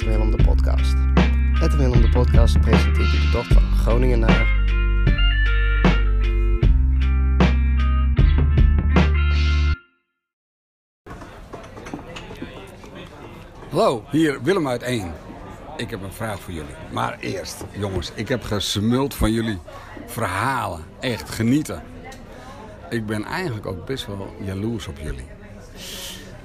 2 0.00 0.14
van 0.14 0.22
Edwin 0.22 0.30
Willem 0.30 0.36
de 0.36 0.44
podcast. 0.44 0.94
Edwin 1.62 1.78
Willem 1.78 2.00
de 2.00 2.08
podcast 2.08 2.60
presenteert 2.60 3.12
u 3.12 3.20
de 3.20 3.28
tocht 3.32 3.52
van 3.52 3.62
Groningen 3.62 4.18
naar... 4.18 4.58
Hallo, 13.70 14.04
hier 14.10 14.42
Willem 14.42 14.68
uit 14.68 14.82
1. 14.82 15.12
Ik 15.76 15.90
heb 15.90 16.02
een 16.02 16.12
vraag 16.12 16.40
voor 16.40 16.52
jullie. 16.52 16.74
Maar 16.92 17.18
eerst, 17.18 17.64
jongens, 17.72 18.12
ik 18.14 18.28
heb 18.28 18.42
gesmuld 18.42 19.14
van 19.14 19.32
jullie 19.32 19.58
verhalen. 20.06 20.84
Echt 21.00 21.30
genieten. 21.30 21.82
Ik 22.90 23.06
ben 23.06 23.24
eigenlijk 23.24 23.66
ook 23.66 23.86
best 23.86 24.06
wel 24.06 24.34
jaloers 24.40 24.86
op 24.86 24.98
jullie. 24.98 25.39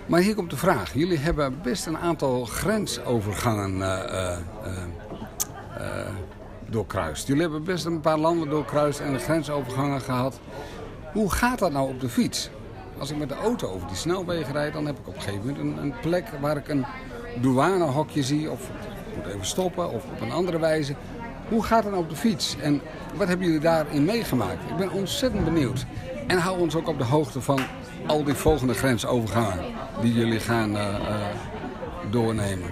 Maar 0.06 0.20
hier 0.20 0.36
komt 0.36 0.50
de 0.50 0.58
vraag. 0.58 0.94
Jullie 0.94 1.18
hebben 1.18 1.62
best 1.64 1.86
een 1.86 1.98
aantal 1.98 2.46
grensovergangen 2.46 3.82
eh, 3.82 4.32
eh, 4.32 4.38
eh, 5.78 6.08
doorkruist. 6.70 7.28
Jullie 7.28 7.42
hebben 7.42 7.64
best 7.64 7.86
een 7.86 8.02
paar 8.02 8.18
landen 8.18 8.50
doorkruist 8.50 9.00
en 9.00 9.20
grensovergangen 9.20 10.02
gehad. 10.02 10.40
Hoe 11.14 11.32
gaat 11.32 11.60
dat 11.60 11.72
nou 11.72 11.90
op 11.90 12.00
de 12.00 12.10
fiets? 12.10 12.50
Als 12.98 13.12
ik 13.12 13.18
met 13.18 13.30
de 13.30 13.36
auto 13.36 13.70
over 13.70 13.88
die 13.88 13.96
snelwegen 13.96 14.54
rijd, 14.54 14.74
dan 14.74 14.86
heb 14.86 15.00
ik 15.00 15.08
op 15.08 15.16
een 15.16 15.22
gegeven 15.22 15.46
moment 15.46 15.58
een, 15.58 15.84
een 15.84 15.94
plek 16.02 16.28
waar 16.40 16.58
ik 16.58 16.68
een 16.68 16.86
douanehokje 17.42 18.24
zie. 18.24 18.52
Of 18.52 18.62
ik 18.62 19.16
moet 19.16 19.34
even 19.34 19.46
stoppen 19.46 19.92
of 19.92 20.04
op 20.06 20.22
een 20.22 20.32
andere 20.32 20.60
wijze. 20.60 20.96
Hoe 21.50 21.64
gaat 21.64 21.84
het 21.84 21.92
nou 21.92 22.04
op 22.04 22.10
de 22.10 22.16
fiets? 22.16 22.56
En 22.58 22.82
wat 23.16 23.28
hebben 23.28 23.46
jullie 23.46 23.62
daarin 23.62 24.06
meegemaakt? 24.06 24.70
Ik 24.70 24.78
ben 24.78 24.92
ontzettend 24.92 25.44
benieuwd. 25.44 25.86
En 26.28 26.38
hou 26.38 26.60
ons 26.60 26.76
ook 26.76 26.88
op 26.88 26.98
de 26.98 27.04
hoogte 27.04 27.42
van 27.42 27.60
al 28.06 28.24
die 28.24 28.34
volgende 28.34 28.74
grensovergangen 28.74 29.66
die 30.02 30.14
jullie 30.14 30.40
gaan 30.40 30.78
eh, 30.78 30.96
eh, 30.96 31.16
doornemen. 32.10 32.70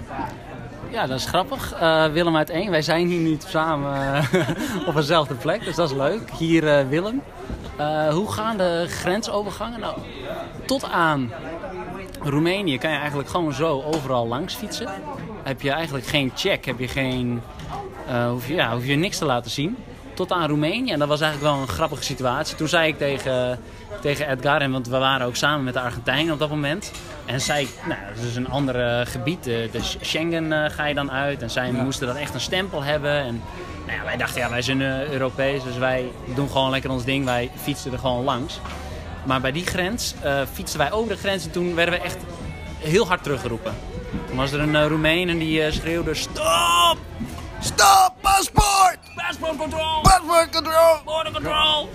Ja, 0.90 1.06
dat 1.06 1.18
is 1.18 1.26
grappig. 1.26 1.72
Eh, 1.72 2.06
Willem 2.06 2.36
uit 2.36 2.50
1. 2.50 2.70
Wij 2.70 2.82
zijn 2.82 3.06
hier 3.06 3.20
nu 3.20 3.36
samen 3.46 4.24
op 4.88 4.94
dezelfde 4.94 5.34
plek, 5.34 5.64
dus 5.64 5.74
dat 5.74 5.90
is 5.90 5.96
leuk. 5.96 6.30
Hier 6.30 6.88
Willem. 6.88 7.22
Hoe 8.10 8.32
gaan 8.32 8.56
de 8.56 8.86
grensovergangen? 8.88 9.80
Nou, 9.80 9.98
tot 10.66 10.84
aan 10.84 11.32
Roemenië 12.20 12.78
kan 12.78 12.90
je 12.90 12.96
eigenlijk 12.96 13.28
gewoon 13.28 13.52
zo 13.52 13.82
overal 13.82 14.26
langs 14.26 14.54
fietsen. 14.54 14.88
Heb 15.42 15.60
je 15.60 15.70
eigenlijk 15.70 16.06
geen 16.06 16.32
check, 16.34 16.64
heb 16.64 16.78
je 16.78 16.88
geen, 16.88 17.40
hoef, 18.28 18.48
je, 18.48 18.54
ja, 18.54 18.72
hoef 18.72 18.86
je 18.86 18.94
niks 18.94 19.18
te 19.18 19.24
laten 19.24 19.50
zien. 19.50 19.76
Tot 20.14 20.32
aan 20.32 20.48
Roemenië. 20.48 20.92
En 20.92 20.98
dat 20.98 21.08
was 21.08 21.20
eigenlijk 21.20 21.52
wel 21.52 21.62
een 21.62 21.68
grappige 21.68 22.02
situatie. 22.02 22.56
Toen 22.56 22.68
zei 22.68 22.88
ik 22.88 22.98
tegen, 22.98 23.58
tegen 24.04 24.30
Edgar, 24.30 24.60
en 24.60 24.70
want 24.70 24.88
we 24.88 24.98
waren 24.98 25.26
ook 25.26 25.36
samen 25.36 25.64
met 25.64 25.74
de 25.74 25.80
Argentijnen 25.80 26.32
op 26.32 26.38
dat 26.38 26.48
moment. 26.48 26.92
En 27.24 27.40
zij, 27.40 27.66
nou, 27.88 28.00
dat 28.14 28.24
is 28.24 28.36
een 28.36 28.48
ander 28.48 28.80
eh, 28.80 29.06
gebied. 29.06 29.44
De, 29.44 29.68
de 29.72 29.80
Schengen 30.00 30.52
eh, 30.52 30.70
ga 30.70 30.86
je 30.86 30.94
dan 30.94 31.10
uit. 31.10 31.42
En 31.42 31.50
zij 31.50 31.72
moesten 31.72 32.06
dan 32.06 32.16
echt 32.16 32.34
een 32.34 32.40
stempel 32.40 32.82
hebben. 32.82 33.10
En 33.10 33.42
nou 33.86 33.98
ja, 33.98 34.04
wij 34.04 34.16
dachten, 34.16 34.40
ja, 34.40 34.50
wij 34.50 34.62
zijn 34.62 34.82
eh, 34.82 35.10
Europees, 35.10 35.62
dus 35.62 35.76
wij 35.76 36.10
doen 36.34 36.48
gewoon 36.48 36.70
lekker 36.70 36.90
ons 36.90 37.04
ding. 37.04 37.24
Wij 37.24 37.50
fietsen 37.56 37.92
er 37.92 37.98
gewoon 37.98 38.24
langs. 38.24 38.60
Maar 39.24 39.40
bij 39.40 39.52
die 39.52 39.66
grens 39.66 40.14
eh, 40.22 40.40
fietsten 40.52 40.78
wij 40.78 40.92
over 40.92 41.12
de 41.12 41.18
grens 41.18 41.44
en 41.44 41.50
toen 41.50 41.74
werden 41.74 41.94
we 41.94 42.00
echt 42.00 42.18
heel 42.78 43.06
hard 43.06 43.22
teruggeroepen. 43.22 43.74
Toen 44.26 44.36
was 44.36 44.52
er 44.52 44.60
een 44.60 44.74
uh, 44.74 44.86
Roemeen 44.86 45.28
en 45.28 45.38
die 45.38 45.72
schreeuwde, 45.72 46.14
stop! 46.14 46.98
Stop! 47.64 48.12
Paspoort! 48.20 48.98
Passport 49.16 49.56
control! 49.56 50.00
Paspoort 50.02 50.50
control! 50.52 50.96
Border 51.04 51.32
control! 51.32 51.88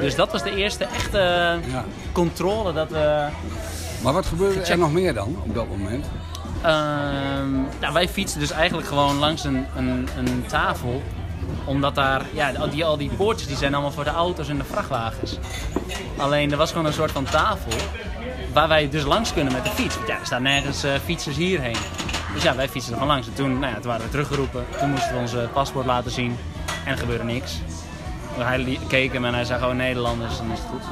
Dus 0.00 0.14
dat 0.14 0.32
was 0.32 0.42
de 0.42 0.56
eerste 0.56 0.84
echte 0.84 1.18
Ja. 1.66 1.84
controle 2.12 2.72
dat 2.72 2.88
we... 2.90 3.26
Maar 4.02 4.12
wat 4.12 4.26
gebeurde 4.26 4.60
er 4.60 4.78
nog 4.78 4.92
meer 4.92 5.14
dan 5.14 5.36
op 5.46 5.54
dat 5.54 5.68
moment? 5.68 6.06
Ehm, 6.62 7.52
nou, 7.80 7.92
wij 7.92 8.08
fietsen 8.08 8.40
dus 8.40 8.50
eigenlijk 8.50 8.88
gewoon 8.88 9.16
langs 9.16 9.44
een, 9.44 9.66
een, 9.76 10.08
een 10.16 10.44
tafel. 10.46 11.02
Omdat 11.64 11.94
daar, 11.94 12.22
ja, 12.32 12.52
al 12.52 12.70
die, 12.70 12.84
al 12.84 12.96
die 12.96 13.10
poortjes 13.10 13.48
die 13.48 13.56
zijn 13.56 13.72
allemaal 13.74 13.92
voor 13.92 14.04
de 14.04 14.10
auto's 14.10 14.48
en 14.48 14.58
de 14.58 14.64
vrachtwagens. 14.64 15.38
Alleen 16.16 16.50
er 16.50 16.56
was 16.56 16.70
gewoon 16.70 16.86
een 16.86 16.92
soort 16.92 17.10
van 17.10 17.24
tafel 17.24 17.72
waar 18.52 18.68
wij 18.68 18.88
dus 18.88 19.04
langs 19.04 19.32
kunnen 19.32 19.52
met 19.52 19.64
de 19.64 19.70
fiets. 19.70 19.96
Ja, 20.06 20.18
er 20.18 20.26
staan 20.26 20.42
nergens 20.42 20.82
eh, 20.84 20.92
fietsers 21.04 21.36
hierheen. 21.36 21.76
Dus 22.36 22.44
ja, 22.44 22.56
wij 22.56 22.68
fietsen 22.68 22.92
er 22.92 22.98
gewoon 22.98 23.12
langs. 23.14 23.26
En 23.28 23.34
toen, 23.34 23.58
nou 23.58 23.72
ja, 23.72 23.80
toen 23.80 23.90
waren 23.90 24.04
we 24.04 24.10
teruggeroepen. 24.10 24.64
Toen 24.78 24.90
moesten 24.90 25.12
we 25.14 25.18
onze 25.20 25.48
paspoort 25.52 25.86
laten 25.86 26.10
zien. 26.10 26.36
En 26.84 26.92
er 26.92 26.98
gebeurde 26.98 27.24
niks. 27.24 27.60
Hij 28.38 28.78
keek 28.88 29.12
hem 29.12 29.24
en 29.24 29.34
hij 29.34 29.44
zei 29.44 29.60
gewoon 29.60 29.76
Nederlanders, 29.76 30.36
dan 30.36 30.52
is 30.52 30.58
het 30.58 30.68
goed. 30.70 30.82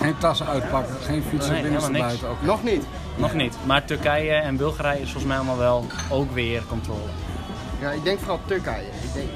Geen 0.00 0.18
tassen 0.18 0.46
uitpakken, 0.46 0.94
geen 1.02 1.22
fietsen 1.30 1.52
Nee, 1.52 1.62
binnen 1.62 1.92
buiten. 1.92 2.30
Oké. 2.30 2.44
Nog 2.44 2.62
niet. 2.62 2.84
Nog 3.16 3.34
niet. 3.34 3.56
Maar 3.66 3.84
Turkije 3.84 4.32
en 4.32 4.56
Bulgarije 4.56 4.96
is 5.00 5.02
volgens 5.10 5.24
mij 5.24 5.36
allemaal 5.36 5.58
wel 5.58 5.86
ook 6.10 6.32
weer 6.32 6.62
controle. 6.68 7.00
Ja, 7.80 7.90
ik 7.90 8.04
denk 8.04 8.18
vooral 8.18 8.40
Turkije. 8.46 8.82
Ik 8.86 9.12
denk... 9.14 9.28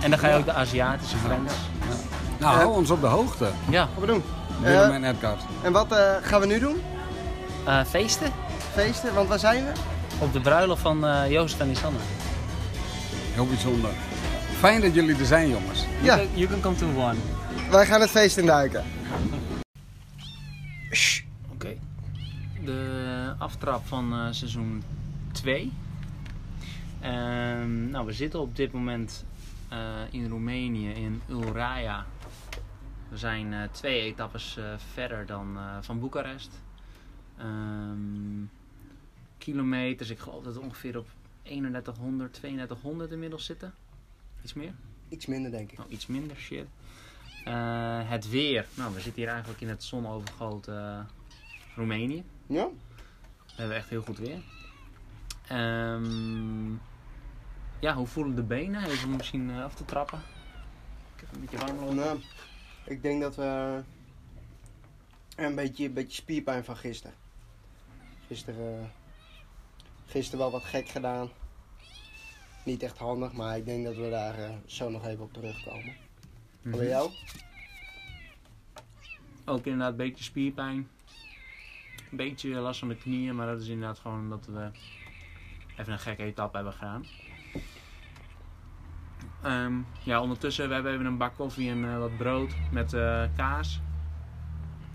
En 0.00 0.10
dan 0.10 0.18
ga 0.18 0.28
je 0.28 0.34
ook 0.36 0.44
de 0.44 0.52
Aziatische 0.52 1.16
grens. 1.24 1.52
Nou, 2.38 2.54
Eh. 2.54 2.60
hou 2.60 2.74
ons 2.76 2.90
op 2.90 3.00
de 3.00 3.06
hoogte. 3.06 3.48
Ja, 3.68 3.88
Wat 3.94 4.00
we 4.04 4.12
doen? 4.12 4.24
Willem 4.60 4.88
Eh, 4.90 4.94
en 4.94 5.04
Edgar. 5.04 5.36
en 5.62 5.72
wat 5.72 5.92
eh, 5.92 5.98
gaan 6.22 6.40
we 6.40 6.46
nu 6.46 6.58
doen? 6.58 6.82
eh, 7.64 7.80
feesten 7.88 8.32
Feesten? 8.74 9.14
Want 9.14 9.28
waar 9.28 9.38
zijn 9.38 9.64
we? 9.64 9.70
Op 10.18 10.32
de 10.32 10.40
bruiloft 10.40 10.82
van 10.82 11.06
eh 11.06 11.30
Jozef 11.30 11.60
en 11.60 11.68
Lisanne. 11.68 11.98
Heel 13.34 13.46
bijzonder. 13.46 13.90
Fijn 14.58 14.80
dat 14.80 14.94
jullie 14.94 15.16
er 15.16 15.26
zijn, 15.26 15.48
jongens. 15.48 15.84
Ja. 16.02 16.16
You 16.16 16.28
can, 16.28 16.38
you 16.38 16.48
can 16.48 16.60
come 16.60 16.76
to 16.76 16.86
one. 16.86 17.18
Wij 17.70 17.86
gaan 17.86 18.00
het 18.00 18.10
feest 18.10 18.36
induiken. 18.36 18.84
Oké. 21.52 21.76
De 22.64 23.34
aftrap 23.38 23.86
van 23.86 24.12
eh, 24.12 24.26
seizoen 24.30 24.82
2. 25.32 25.72
Ehm, 27.00 27.90
nou, 27.90 28.06
we 28.06 28.12
zitten 28.12 28.40
op 28.40 28.56
dit 28.56 28.72
moment 28.72 29.24
eh, 29.68 29.78
in 30.10 30.28
Roemenië, 30.28 30.90
in 30.90 31.22
Ulraia. 31.28 32.04
We 33.08 33.16
zijn 33.16 33.68
twee 33.72 34.00
etappes 34.00 34.58
verder 34.92 35.26
dan 35.26 35.58
van 35.80 36.00
Boekarest. 36.00 36.50
Ehm, 37.38 38.44
kilometers, 39.38 40.10
ik 40.10 40.18
geloof 40.18 40.44
dat 40.44 40.54
we 40.54 40.60
ongeveer 40.60 40.98
op 40.98 41.08
3100, 41.42 42.32
3200 42.32 43.10
inmiddels 43.10 43.44
zitten. 43.44 43.74
Iets 44.42 44.54
meer? 44.54 44.74
Iets 45.08 45.26
minder, 45.26 45.50
denk 45.50 45.70
ik. 45.70 45.78
Nou, 45.78 45.90
iets 45.90 46.06
minder 46.06 46.36
shit. 46.36 46.66
Eh, 47.44 48.10
het 48.10 48.30
weer. 48.30 48.66
Nou, 48.74 48.94
we 48.94 49.00
zitten 49.00 49.22
hier 49.22 49.30
eigenlijk 49.30 49.60
in 49.60 49.68
het 49.68 49.84
zonovergoten 49.84 50.98
eh, 50.98 51.04
Roemenië. 51.74 52.24
Ja? 52.46 52.68
We 53.46 53.62
hebben 53.62 53.76
echt 53.76 53.88
heel 53.88 54.02
goed 54.02 54.18
weer. 54.18 54.42
Ehm, 55.48 56.72
ja, 57.80 57.94
hoe 57.94 58.06
voelen 58.06 58.34
de 58.34 58.42
benen? 58.42 58.84
Even 58.84 59.08
om 59.08 59.16
misschien 59.16 59.50
eh, 59.50 59.64
af 59.64 59.74
te 59.74 59.84
trappen. 59.84 60.18
Ik 61.14 61.20
heb 61.20 61.34
een 61.34 61.40
beetje 61.40 61.56
warm 61.56 61.78
lopen. 61.78 61.96
Nou, 61.96 62.20
ik 62.84 63.02
denk 63.02 63.22
dat 63.22 63.36
we 63.36 63.80
een 65.36 65.54
beetje, 65.54 65.84
een 65.84 65.92
beetje 65.92 66.16
spierpijn 66.16 66.64
van 66.64 66.76
gisteren. 66.76 67.16
Gisteren, 68.26 68.92
gisteren 70.06 70.38
wel 70.38 70.50
wat 70.50 70.64
gek 70.64 70.88
gedaan. 70.88 71.28
Niet 72.64 72.82
echt 72.82 72.98
handig, 72.98 73.32
maar 73.32 73.56
ik 73.56 73.64
denk 73.64 73.84
dat 73.84 73.96
we 73.96 74.10
daar 74.10 74.38
eh, 74.38 74.50
zo 74.66 74.90
nog 74.90 75.06
even 75.06 75.24
op 75.24 75.32
terugkomen. 75.32 75.94
Mhm. 76.62 76.72
En 76.72 76.78
bij 76.78 76.88
jou? 76.88 77.10
Ook 79.44 79.64
inderdaad 79.64 79.90
een 79.90 79.96
beetje 79.96 80.24
spierpijn. 80.24 80.88
Een 82.10 82.16
beetje 82.16 82.48
last 82.48 82.78
van 82.78 82.88
de 82.88 82.96
knieën, 82.96 83.36
maar 83.36 83.46
dat 83.46 83.60
is 83.60 83.68
inderdaad 83.68 83.98
gewoon 83.98 84.20
omdat 84.20 84.46
we 84.46 84.70
even 85.76 85.92
een 85.92 85.98
gekke 85.98 86.22
etappe 86.22 86.56
hebben 86.56 86.74
gedaan. 86.74 87.04
Ehm, 89.42 89.74
ja, 90.02 90.20
ondertussen 90.20 90.68
we 90.68 90.74
hebben 90.74 90.92
even 90.92 91.06
een 91.06 91.16
bak 91.16 91.34
koffie 91.36 91.70
en 91.70 91.84
eh, 91.84 91.98
wat 91.98 92.16
brood 92.16 92.54
met 92.70 92.92
eh, 92.92 93.24
kaas. 93.36 93.80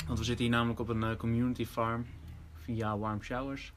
Want 0.06 0.20
we 0.20 0.26
zitten 0.26 0.46
hier 0.46 0.54
namelijk 0.54 0.80
op 0.80 0.90
een 0.90 1.18
community 1.18 1.66
farm 1.66 2.06
via 2.54 2.98
Warm 2.98 3.22
Showers. 3.22 3.74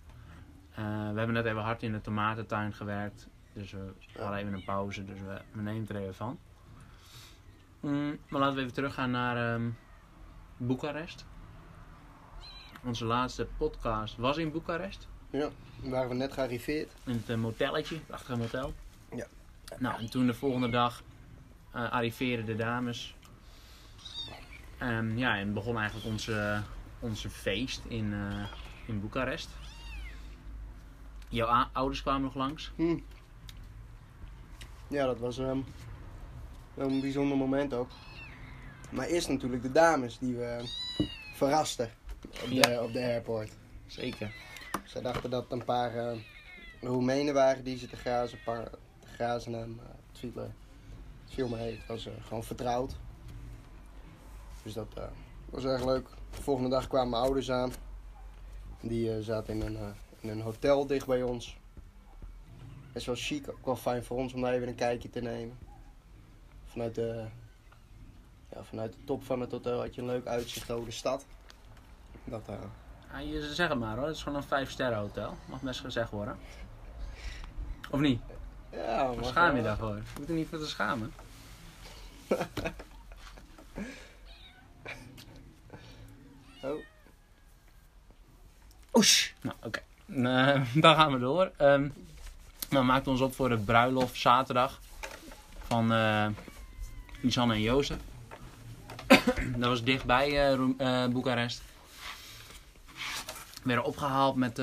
Eh, 0.75 0.85
we 0.85 1.19
hebben 1.19 1.33
net 1.33 1.45
even 1.45 1.63
hard 1.63 1.83
in 1.83 1.93
de 1.93 2.01
tomatentuin 2.01 2.73
gewerkt. 2.73 3.29
Dus 3.53 3.73
we 3.73 3.93
hadden 4.19 4.39
even 4.39 4.53
een 4.53 4.65
pauze, 4.65 5.05
dus 5.05 5.21
we, 5.21 5.41
we 5.53 5.63
nemen 5.63 5.89
er 5.89 5.97
even 5.97 6.15
van. 6.15 6.39
Mm, 7.81 8.19
maar 8.29 8.41
laten 8.41 8.57
we 8.57 8.61
even 8.61 8.75
teruggaan 8.75 9.11
naar 9.11 9.55
ehm, 9.55 9.71
Boekarest. 10.57 11.25
Onze 12.85 13.05
laatste 13.05 13.47
podcast 13.57 14.17
was 14.17 14.37
in 14.37 14.53
Boekarest. 14.53 15.09
Ja, 15.31 15.49
waren 15.83 16.09
we 16.09 16.15
net 16.15 16.33
gearriveerd. 16.33 16.93
In 17.05 17.13
het 17.13 17.29
eh, 17.29 17.37
motelletje, 17.37 17.99
prachtige 17.99 18.37
motel. 18.37 18.75
Ja. 19.15 19.27
Nou, 19.79 19.99
en 20.01 20.11
toen 20.11 20.27
de 20.27 20.35
volgende 20.35 20.69
dag 20.71 21.03
eh 21.73 21.93
arriveerden 21.93 22.47
de 22.47 22.57
dames. 22.57 23.17
Ehm, 24.79 25.19
ja, 25.19 25.37
en 25.37 25.53
begon 25.53 25.79
eigenlijk 25.79 26.07
onze, 26.07 26.63
onze 26.99 27.31
feest 27.31 27.85
in, 27.89 28.15
in 28.87 29.01
Boekarest. 29.01 29.49
Jouw 31.35 31.67
ouders 31.73 32.03
kwamen 32.03 32.23
nog 32.23 32.35
langs. 32.35 32.73
Hm. 32.77 32.99
Ja, 34.89 35.07
dat 35.07 35.19
was 35.19 35.39
ehm, 35.39 35.59
wel 36.75 36.89
een 36.89 37.01
bijzonder 37.01 37.37
moment 37.37 37.75
ook. 37.75 37.91
Maar 38.91 39.07
eerst 39.07 39.29
natuurlijk 39.29 39.63
de 39.63 39.73
dames 39.73 40.19
die 40.19 40.37
we 40.37 40.61
verrasten 41.35 41.91
op 42.43 42.49
de, 42.49 42.55
Ja. 42.55 42.83
op 42.83 42.93
de 42.93 43.01
airport. 43.01 43.53
Zeker. 43.87 44.35
Zij 44.85 45.03
dachten 45.03 45.31
dat 45.31 45.53
een 45.53 45.65
paar 45.65 45.93
de 45.93 46.91
Roemenen 46.91 47.35
waren 47.35 47.65
die 47.65 47.79
zitten 47.79 47.99
grazen, 47.99 48.39
paar, 48.45 48.71
te 48.99 49.07
grazen 49.07 49.55
en 49.55 49.79
eh, 49.83 49.89
het, 50.09 50.19
viel, 50.19 50.33
het 50.35 51.35
viel 51.35 51.49
mee. 51.49 51.77
Het 51.77 51.87
was 51.87 52.07
eh, 52.07 52.13
gewoon 52.21 52.45
vertrouwd. 52.45 52.97
Dus 54.63 54.73
dat 54.73 54.89
eh, 54.97 55.05
was 55.51 55.65
erg 55.65 55.85
leuk. 55.85 56.09
De 56.31 56.43
volgende 56.43 56.71
dag 56.71 56.87
kwamen 56.87 57.11
mijn 57.11 57.23
ouders 57.23 57.51
aan. 57.51 57.73
Die 58.81 59.23
zaten 59.23 59.55
in 59.55 59.61
een, 59.77 59.95
in 60.25 60.31
een 60.31 60.41
hotel 60.41 60.87
dicht 60.87 61.07
bij 61.07 61.23
ons. 61.23 61.57
Best 62.93 63.07
wel 63.07 63.15
chic, 63.15 63.49
ook 63.49 63.65
wel 63.65 63.77
fijn 63.77 64.05
voor 64.05 64.17
ons 64.17 64.33
om 64.33 64.41
daar 64.41 64.53
even 64.53 64.69
een 64.69 64.75
kijkje 64.75 65.11
te 65.11 65.21
nemen. 65.21 65.59
Vanuit 66.65 66.95
de, 66.95 67.25
ja, 68.53 68.65
vanuit 68.65 68.93
de 68.93 69.05
top 69.05 69.25
van 69.25 69.41
het 69.41 69.51
hotel 69.51 69.81
had 69.81 69.95
je 69.95 70.01
een 70.01 70.07
leuk 70.07 70.27
uitzicht 70.27 70.71
over 70.71 70.87
de 70.87 70.95
stad. 70.95 71.25
Dat, 72.25 72.49
eh, 72.49 72.55
Ja, 73.13 73.19
je 73.19 73.55
zeg 73.55 73.69
het 73.69 73.79
maar 73.79 73.97
hoor, 73.97 74.07
het 74.07 74.17
is 74.17 74.23
gewoon 74.23 74.39
een 74.39 74.45
5 74.45 74.71
sterren 74.71 74.99
hotel. 74.99 75.37
Mag 75.47 75.61
best 75.61 75.81
gezegd 75.81 76.11
worden. 76.11 76.39
Of 77.91 78.01
niet? 78.01 78.21
ja, 78.71 79.13
maar, 79.13 79.25
schaam 79.25 79.57
je 79.57 79.63
daarvoor? 79.63 79.97
Je 79.97 80.03
moet 80.19 80.29
er 80.29 80.35
niet 80.35 80.49
voor 80.49 80.59
te 80.59 80.67
schamen. 80.67 81.13
Oh. 86.63 86.85
Oesh! 88.93 89.33
Nou, 89.41 89.57
oké. 89.63 89.83
Eh, 90.07 90.61
dan 90.85 90.95
gaan 90.95 91.13
we 91.13 91.19
door. 91.19 91.51
Ehm 91.57 91.89
we 92.69 92.83
maakten 92.83 93.13
ons 93.13 93.21
op 93.21 93.35
voor 93.35 93.49
de 93.49 93.59
bruiloft 93.59 94.21
zaterdag 94.21 94.81
van 95.67 95.93
eh 95.93 96.27
Lisanne 97.21 97.55
en 97.55 97.61
Jozef. 97.61 97.97
dat 99.57 99.69
was 99.69 99.85
dichtbij 99.85 100.53
eh, 100.53 101.07
Boekarest. 101.07 101.63
We 103.63 103.71
werden 103.71 103.85
opgehaald 103.85 104.37
met, 104.37 104.63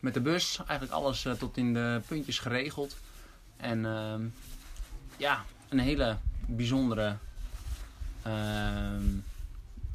met 0.00 0.14
de 0.14 0.20
bus. 0.20 0.58
Eigenlijk 0.66 0.92
alles 0.92 1.26
tot 1.38 1.56
in 1.56 1.74
de 1.74 2.00
puntjes 2.06 2.38
geregeld. 2.38 2.96
En 3.56 3.84
ehm, 3.84 4.22
ja, 5.16 5.44
een 5.68 5.78
hele 5.78 6.16
bijzondere... 6.46 7.16
ehm, 8.22 9.02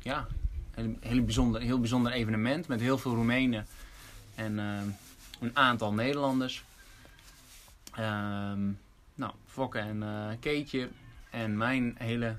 ja, 0.02 0.28
een 0.76 0.98
hele 1.02 1.22
bijzonder, 1.22 1.62
heel 1.62 1.80
bijzonder 1.80 2.12
evenement 2.12 2.68
met 2.68 2.80
heel 2.80 2.98
veel 2.98 3.16
Roemenen 3.16 3.68
en 4.36 4.60
ehm, 4.60 4.88
een 5.40 5.58
aantal 5.58 5.94
Nederlanders. 5.94 6.64
Ehm, 7.96 8.72
nou, 9.16 9.32
Fokke 9.46 9.80
en 9.80 10.04
eh 10.04 10.28
Keetje 10.40 10.90
en 11.30 11.58
mijn 11.58 11.96
hele 11.98 12.36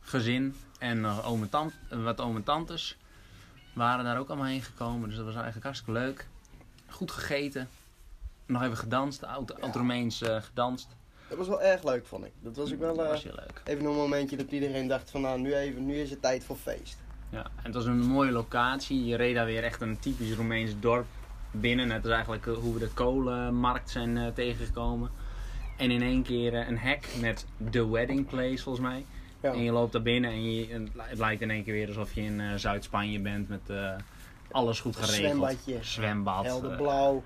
gezin 0.00 0.56
en 0.78 1.00
nog 1.00 1.24
oom 1.24 1.42
en 1.42 1.48
tant, 1.48 1.72
wat 1.90 2.20
oom 2.20 2.36
en 2.36 2.44
tantes 2.44 2.96
waren 3.72 4.04
daar 4.04 4.18
ook 4.18 4.28
allemaal 4.28 4.46
heen 4.46 4.62
gekomen. 4.62 5.08
Dus 5.08 5.16
dat 5.16 5.24
was 5.24 5.34
eigenlijk 5.34 5.64
hartstikke 5.64 6.00
leuk. 6.00 6.26
Goed 6.88 7.10
gegeten. 7.10 7.68
Nog 8.46 8.62
even 8.62 8.76
gedanst, 8.76 9.24
oud, 9.24 9.60
oud-Romeins 9.60 10.22
eh, 10.22 10.42
gedanst. 10.42 10.88
Dat 11.28 11.38
was 11.38 11.48
wel 11.48 11.62
erg 11.62 11.84
leuk, 11.84 12.06
vond 12.06 12.24
ik. 12.24 12.32
Dat 12.40 12.56
was 12.56 12.72
ook 12.72 12.78
wel 12.78 13.02
eh, 13.02 13.08
was 13.08 13.22
heel 13.22 13.34
leuk. 13.34 13.62
even 13.64 13.84
een 13.84 13.94
momentje 13.94 14.36
dat 14.36 14.50
iedereen 14.50 14.88
dacht 14.88 15.10
van 15.10 15.20
nou, 15.20 15.40
nu, 15.40 15.54
even, 15.54 15.86
nu 15.86 16.00
is 16.00 16.10
het 16.10 16.22
tijd 16.22 16.44
voor 16.44 16.56
feest. 16.56 16.96
Ja, 17.30 17.42
en 17.42 17.62
het 17.62 17.74
was 17.74 17.84
een 17.84 18.00
mooie 18.00 18.30
locatie. 18.30 19.04
Je 19.04 19.16
reed 19.16 19.34
daar 19.34 19.46
weer 19.46 19.64
echt 19.64 19.80
een 19.80 19.98
typisch 19.98 20.32
Roemeens 20.32 20.72
dorp 20.80 21.06
binnen. 21.50 21.88
Net 21.88 22.02
als 22.04 22.12
eigenlijk 22.12 22.46
eh, 22.46 22.54
hoe 22.54 22.72
we 22.74 22.78
de 22.78 22.88
kolenmarkt 22.88 23.90
zijn 23.90 24.16
eh, 24.16 24.26
tegengekomen. 24.26 25.10
En 25.76 25.90
in 25.90 26.02
één 26.02 26.22
keer 26.22 26.54
eh, 26.54 26.68
een 26.68 26.78
hek 26.78 27.08
met 27.20 27.46
The 27.70 27.90
Wedding 27.90 28.26
Place 28.28 28.62
volgens 28.62 28.86
mij. 28.86 29.04
Ja. 29.42 29.52
En 29.52 29.62
je 29.62 29.72
loopt 29.72 29.92
daar 29.92 30.02
binnen 30.02 30.30
en 30.30 30.52
je, 30.52 30.68
en 30.72 30.88
het 30.96 31.18
lijkt 31.18 31.42
in 31.42 31.50
één 31.50 31.64
keer 31.64 31.72
weer 31.72 31.88
alsof 31.88 32.14
je 32.14 32.20
in 32.20 32.58
Zuid-Spanje 32.58 33.20
bent 33.20 33.48
met 33.48 33.70
alles 34.50 34.80
goed 34.80 34.96
geregeld. 34.96 35.26
zwembadje. 35.26 35.78
Zwembad, 35.80 36.44
Helder 36.44 36.70
eh, 36.70 36.76
blauw. 36.76 37.22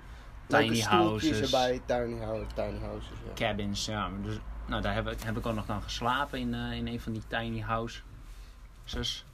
tiny 0.47 0.79
houses. 0.81 1.41
erbij. 1.41 1.81
Tiny, 1.85 2.19
hou- 2.19 2.45
tiny 2.55 2.79
houses, 2.79 3.17
ja. 3.25 3.33
cabins. 3.33 3.85
Ja, 3.85 4.09
dus, 4.23 4.35
nou, 4.65 4.81
daar 4.81 4.93
heb 4.93 5.07
ik, 5.07 5.21
heb 5.21 5.37
ik 5.37 5.45
ook 5.45 5.55
nog 5.55 5.65
dan 5.65 5.81
geslapen 5.81 6.39
in, 6.39 6.53
in 6.53 6.87
een 6.87 6.99
van 6.99 7.13
die 7.13 7.21
tiny 7.27 7.59
houses. 7.59 9.25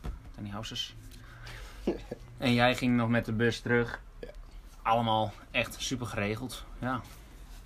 Houses. 0.49 0.95
en 2.38 2.53
jij 2.53 2.75
ging 2.75 2.95
nog 2.95 3.09
met 3.09 3.25
de 3.25 3.33
bus 3.33 3.59
terug. 3.59 4.01
Ja. 4.19 4.27
Allemaal 4.81 5.33
echt 5.51 5.81
super 5.81 6.05
geregeld. 6.05 6.65
Ja. 6.79 7.01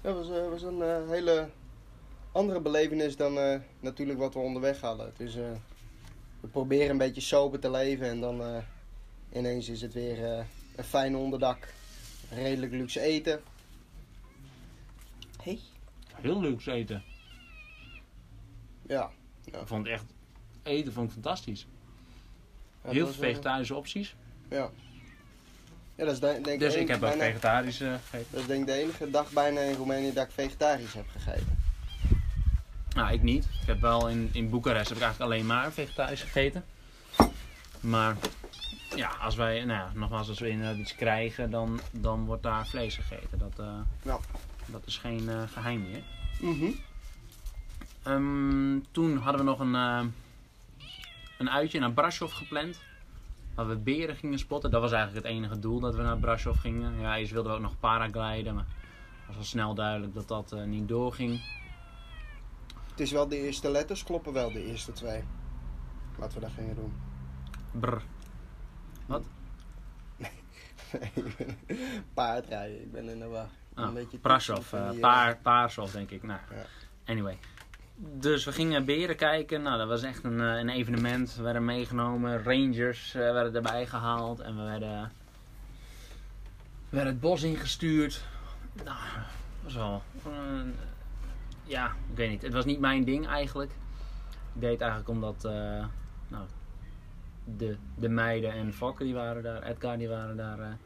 Dat 0.01 0.15
was, 0.15 0.29
eh, 0.29 0.49
was 0.49 0.61
een 0.61 0.81
eh, 0.81 1.09
hele 1.09 1.49
andere 2.31 2.61
belevenis 2.61 3.15
dan 3.15 3.39
eh, 3.39 3.59
natuurlijk 3.79 4.19
wat 4.19 4.33
we 4.33 4.39
onderweg 4.39 4.81
hadden. 4.81 5.13
Dus 5.17 5.35
eh, 5.35 5.51
we 6.45 6.47
proberen 6.47 6.89
een 6.89 6.97
beetje 6.97 7.21
sober 7.21 7.59
te 7.59 7.71
leven 7.71 8.07
en 8.07 8.19
dan 8.19 8.41
eh, 8.41 8.57
ineens 9.33 9.69
is 9.69 9.81
het 9.81 9.93
weer 9.93 10.25
eh, 10.25 10.45
een 10.75 10.83
fijn 10.83 11.15
onderdak. 11.15 11.67
Redelijk 12.29 12.71
luxe 12.71 12.99
eten. 12.99 13.41
Hey. 15.41 15.59
Heel 16.13 16.41
luxe 16.41 16.71
eten. 16.71 17.03
Ja. 18.81 19.11
Ik 19.45 19.55
vond 19.63 19.87
echt, 19.87 20.05
eten 20.63 20.93
vond 20.93 21.07
ik 21.07 21.13
fantastisch. 21.13 21.67
Heel 22.93 23.05
veel 23.05 23.23
eh, 23.23 23.29
vegetarische 23.29 23.75
opties. 23.75 24.15
Ja. 24.49 24.69
Ja, 25.95 26.05
dat 26.05 26.13
is 26.13 26.19
de- 26.19 26.39
denk 26.43 26.59
Dus 26.59 26.73
de 26.73 26.79
ik 26.79 26.87
heb 26.87 26.95
ook 27.03 27.09
bijna- 27.09 27.23
vegetarisch 27.23 27.81
eh, 27.81 27.93
gegeten. 28.09 28.27
Dat 28.31 28.41
is 28.41 28.47
denk 28.47 28.59
ik 28.61 28.67
de 28.67 28.73
enige 28.81 29.09
dag 29.09 29.31
bijna 29.31 29.59
in 29.61 29.75
Roemenië 29.75 30.13
dat 30.13 30.25
ik 30.25 30.31
vegetarisch 30.33 30.93
heb 30.93 31.05
gegeten. 31.11 31.57
Nou, 32.95 33.13
ik 33.13 33.21
niet. 33.21 33.43
Ik 33.61 33.67
heb 33.67 33.81
wel 33.81 34.07
in, 34.07 34.29
in 34.33 34.49
Boekarest 34.49 34.87
heb 34.89 34.97
ik 34.97 35.03
eigenlijk 35.03 35.31
alleen 35.33 35.45
maar 35.45 35.71
vegetarisch 35.71 36.21
gegeten. 36.21 36.65
Maar 37.79 38.15
ja, 38.95 39.07
als 39.21 39.35
wij, 39.35 39.63
nou 39.63 39.79
ja, 39.79 39.91
nogmaals, 39.93 40.27
als 40.29 40.39
we 40.39 40.49
inderdaad 40.49 40.77
iets 40.77 40.95
krijgen, 40.95 41.51
dan, 41.51 41.79
dan 41.91 42.25
wordt 42.25 42.43
daar 42.43 42.67
vlees 42.67 42.95
gegeten. 42.95 43.37
Dat, 43.37 43.53
eh, 43.59 43.65
Ja. 44.03 44.19
dat 44.65 44.81
is 44.85 44.97
geen 44.97 45.29
eh, 45.29 45.41
geheim 45.53 45.83
meer. 45.91 46.03
Mhm. 46.41 46.71
Ehm, 48.03 48.79
toen 48.91 49.17
hadden 49.17 49.41
we 49.45 49.47
nog 49.49 49.59
een, 49.59 49.75
eh, 49.75 50.01
een 51.37 51.49
uitje 51.49 51.79
naar 51.79 51.91
Brasov 51.91 52.33
gepland. 52.33 52.79
Waar 53.55 53.67
we 53.67 53.75
beren 53.77 54.15
gingen 54.15 54.39
spotten. 54.39 54.71
Dat 54.71 54.81
was 54.81 54.91
eigenlijk 54.91 55.25
het 55.25 55.35
enige 55.35 55.59
doel 55.59 55.79
dat 55.79 55.95
we 55.95 56.01
naar 56.01 56.17
Brasov 56.17 56.59
gingen. 56.59 56.99
Ja, 56.99 57.17
eerst 57.17 57.31
wilden 57.31 57.51
we 57.51 57.57
ook 57.57 57.63
nog 57.63 57.79
paragliden. 57.79 58.55
Maar 58.55 58.65
het 59.17 59.27
was 59.27 59.35
al 59.37 59.43
snel 59.43 59.73
duidelijk 59.73 60.13
dat 60.13 60.27
dat 60.27 60.51
eh, 60.51 60.63
niet 60.63 60.87
doorging. 60.87 61.41
Het 62.89 62.99
is 62.99 63.11
wel 63.11 63.27
de 63.27 63.37
eerste 63.37 63.71
letters, 63.71 64.03
kloppen 64.03 64.33
wel 64.33 64.51
de 64.51 64.65
eerste 64.65 64.91
twee. 64.91 65.23
Wat 66.17 66.33
we 66.33 66.39
daar 66.39 66.49
gingen 66.49 66.75
doen. 66.75 66.93
Brr. 67.71 68.01
Paardrijden, 72.13 72.81
ik 72.81 72.91
ben 72.91 73.09
in 73.09 73.19
de 73.19 73.27
war. 73.27 73.47
Ah, 73.73 73.87
een 73.87 73.93
beetje 73.93 74.17
Prasov, 74.17 74.55
toetsen 74.55 74.77
van 74.79 74.95
eh 74.95 74.99
paar, 74.99 75.37
Paarsov 75.37 75.91
denk 75.91 76.11
ik. 76.11 76.23
Nou, 76.23 76.39
Ja. 76.49 76.65
anyway. 77.05 77.37
Dus 77.97 78.45
we 78.45 78.51
gingen 78.51 78.85
beren 78.85 79.15
kijken. 79.15 79.61
Nou, 79.61 79.77
dat 79.77 79.87
was 79.87 80.03
echt 80.03 80.23
een, 80.23 80.41
eh, 80.41 80.57
een 80.57 80.69
evenement. 80.69 81.35
We 81.35 81.43
werden 81.43 81.65
meegenomen. 81.65 82.43
Rangers 82.43 83.13
eh, 83.13 83.21
werden 83.21 83.55
erbij 83.55 83.85
gehaald. 83.85 84.39
En 84.39 84.57
we 84.57 84.63
werden, 84.63 85.11
we 86.89 86.95
werden 86.95 87.13
het 87.13 87.21
bos 87.21 87.43
ingestuurd. 87.43 88.23
Nou, 88.83 88.97
was 89.63 89.75
wel... 89.75 90.01
eh, 90.25 90.31
ja, 91.63 91.85
ik 91.87 92.17
weet 92.17 92.29
niet. 92.29 92.41
Het 92.41 92.53
was 92.53 92.65
niet 92.65 92.79
mijn 92.79 93.03
ding 93.03 93.27
eigenlijk. 93.27 93.71
Ik 94.53 94.61
deed 94.61 94.81
eigenlijk 94.81 95.09
omdat... 95.09 95.43
nou, 96.27 96.45
de, 97.43 97.77
de 97.95 98.09
meiden 98.09 98.51
en 98.51 98.73
Fokke 98.73 99.03
die 99.03 99.13
waren 99.13 99.43
daar. 99.43 99.63
Edgar 99.63 99.97
die 99.97 100.09
waren 100.09 100.37
daar... 100.37 100.77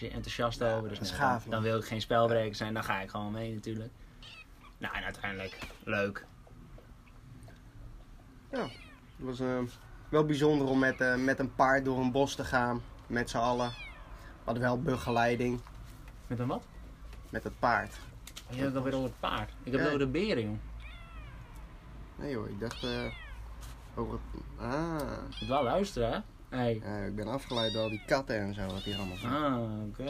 enthousiast 0.00 0.62
over. 0.62 0.88
Dus 0.88 1.18
nou, 1.18 1.40
dan, 1.40 1.50
dan 1.50 1.62
wil 1.62 1.78
ik 1.78 1.84
geen 1.84 2.00
spelbreker 2.00 2.54
zijn. 2.54 2.74
Dan 2.74 2.84
ga 2.84 3.00
ik 3.00 3.10
gewoon 3.10 3.32
mee 3.32 3.54
natuurlijk. 3.54 3.92
Nou, 4.78 4.94
en 4.96 5.04
uiteindelijk 5.04 5.58
leuk. 5.84 6.26
Het 8.50 8.70
was 9.16 9.40
eh, 9.40 9.58
wel 10.08 10.24
bijzonder 10.24 10.66
om 10.68 10.78
met, 10.78 11.00
eh, 11.00 11.16
met 11.16 11.38
een 11.38 11.54
paard 11.54 11.84
door 11.84 11.98
een 11.98 12.10
bos 12.12 12.34
te 12.34 12.44
gaan. 12.44 12.82
Met 13.06 13.30
z'n 13.30 13.36
allen. 13.38 13.68
We 13.68 14.44
hadden 14.44 14.62
wel 14.62 14.80
begeleiding 14.82 15.60
Met 16.26 16.38
een 16.38 16.46
wat? 16.46 16.62
met 17.30 17.44
het 17.44 17.58
paard. 17.58 17.98
Je 18.48 18.54
hebt 18.56 18.66
het 18.66 18.76
alweer 18.76 18.94
over 18.94 19.08
het 19.08 19.20
paard. 19.20 19.50
Ik 19.62 19.72
heb 19.72 19.72
het 19.72 19.82
Ja. 19.82 19.86
over 19.86 19.98
de 19.98 20.06
beren, 20.06 20.42
joh. 20.42 20.58
Nee 22.16 22.30
joh, 22.30 22.48
ik 22.48 22.60
dacht 22.60 22.84
eh, 22.84 23.04
over 23.94 24.12
het... 24.12 24.42
Ah, 24.58 24.98
Je 25.30 25.36
moet 25.40 25.48
wel 25.48 25.62
luisteren, 25.62 26.12
hè? 26.12 26.18
Hey. 26.56 26.80
ja, 26.84 26.96
ik 27.04 27.14
ben 27.16 27.26
afgeleid 27.26 27.72
door 27.72 27.82
al 27.82 27.88
die 27.88 28.02
katten 28.06 28.36
en 28.40 28.54
zo, 28.54 28.66
wat 28.66 28.82
hier 28.82 28.96
allemaal 28.96 29.16
zijn. 29.16 29.32
Ah, 29.32 29.82
oké. 29.88 30.04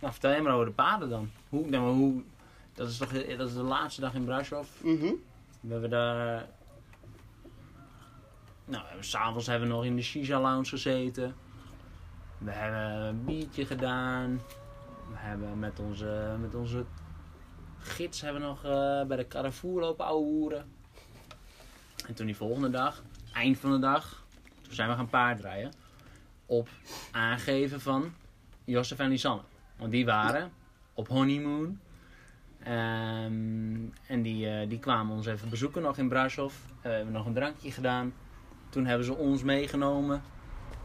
Nou, 0.00 0.12
vertel 0.12 0.32
je 0.34 0.40
maar 0.40 0.52
over 0.52 0.66
de 0.66 0.72
paarden 0.72 1.08
dan. 1.08 1.30
Hoe, 1.48 1.66
nou, 1.68 1.94
hoe, 1.94 2.22
dat 2.74 2.88
is 2.88 2.96
toch 2.96 3.12
dat 3.12 3.48
is 3.48 3.54
de 3.54 3.62
laatste 3.62 4.00
dag 4.00 4.14
in 4.14 4.24
Brasov. 4.24 4.68
Mhm. 4.82 5.12
We 5.60 5.72
hebben 5.72 5.90
daar... 5.90 6.46
Nou, 8.70 8.84
s'avonds 9.00 9.46
hebben 9.46 9.68
we 9.68 9.74
nog 9.74 9.84
in 9.84 9.96
de 9.96 10.02
Shisha 10.02 10.40
Lounge 10.40 10.68
gezeten. 10.68 11.34
We 12.38 12.50
hebben 12.50 13.06
een 13.06 13.24
biertje 13.24 13.66
gedaan. 13.66 14.40
We 15.08 15.16
hebben 15.16 15.58
met 15.58 15.78
onze, 15.78 16.36
met 16.40 16.54
onze 16.54 16.84
gids 17.78 18.20
hebben 18.20 18.40
we 18.40 18.46
nog 18.46 18.64
eh, 18.64 19.06
bij 19.06 19.16
de 19.16 19.26
Carrefour 19.28 19.80
lopen 19.80 20.04
ouwehoeren. 20.04 20.72
En 22.06 22.14
toen 22.14 22.26
die 22.26 22.36
volgende 22.36 22.70
dag, 22.70 23.02
eind 23.32 23.58
van 23.58 23.70
de 23.70 23.78
dag, 23.78 24.24
toen 24.62 24.74
zijn 24.74 24.88
we 24.88 24.94
gaan 24.94 25.08
paardrijden. 25.08 25.72
Op 26.46 26.68
aangeven 27.10 27.80
van 27.80 28.12
Josef 28.64 28.98
en 28.98 29.08
Lisanne. 29.08 29.42
Want 29.76 29.90
die 29.90 30.04
waren 30.04 30.52
op 30.94 31.08
honeymoon. 31.08 31.80
Ehm, 32.62 33.76
en 34.06 34.22
die, 34.22 34.48
eh, 34.48 34.68
die 34.68 34.78
kwamen 34.78 35.16
ons 35.16 35.26
even 35.26 35.48
bezoeken 35.48 35.82
nog 35.82 35.98
in 35.98 36.08
Brasov. 36.08 36.54
Eh, 36.54 36.82
we 36.82 36.88
hebben 36.88 37.12
nog 37.12 37.26
een 37.26 37.34
drankje 37.34 37.72
gedaan. 37.72 38.12
Toen 38.70 38.86
hebben 38.86 39.06
ze 39.06 39.14
ons 39.14 39.42
meegenomen 39.42 40.22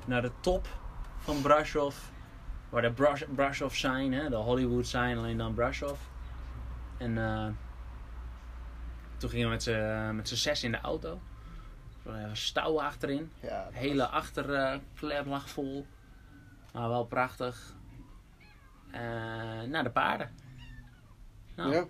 naar 0.05 0.21
de 0.21 0.31
top 0.39 0.67
van 1.17 1.41
Brasov. 1.41 1.95
Waar 2.69 2.81
de 2.81 2.91
Bras 2.91 3.23
Brasov 3.35 3.73
zijn, 3.75 4.13
hè, 4.13 4.29
de 4.29 4.35
Hollywood 4.35 4.87
zijn, 4.87 5.17
alleen 5.17 5.37
dan 5.37 5.53
Brasov. 5.53 5.99
En 6.97 7.17
eh, 7.17 7.47
toen 9.17 9.29
gingen 9.29 9.45
we 9.47 9.51
met 9.53 9.63
z'n 9.63 10.15
met 10.15 10.27
z'n 10.27 10.35
zes 10.35 10.63
in 10.63 10.71
de 10.71 10.81
auto. 10.81 11.19
Was 12.03 12.15
een 12.15 12.37
stouw 12.37 12.81
achterin. 12.81 13.31
Ja, 13.39 13.67
De 13.71 13.77
hele 13.77 14.07
achterklep 14.07 15.25
lag 15.25 15.49
vol. 15.49 15.85
Maar 16.73 16.89
wel 16.89 17.05
prachtig. 17.05 17.73
Eh 18.91 19.01
naar 19.69 19.83
de 19.83 19.89
paarden. 19.91 20.31
was- 21.55 21.65
Nou, 21.65 21.73
ja. 21.73 21.85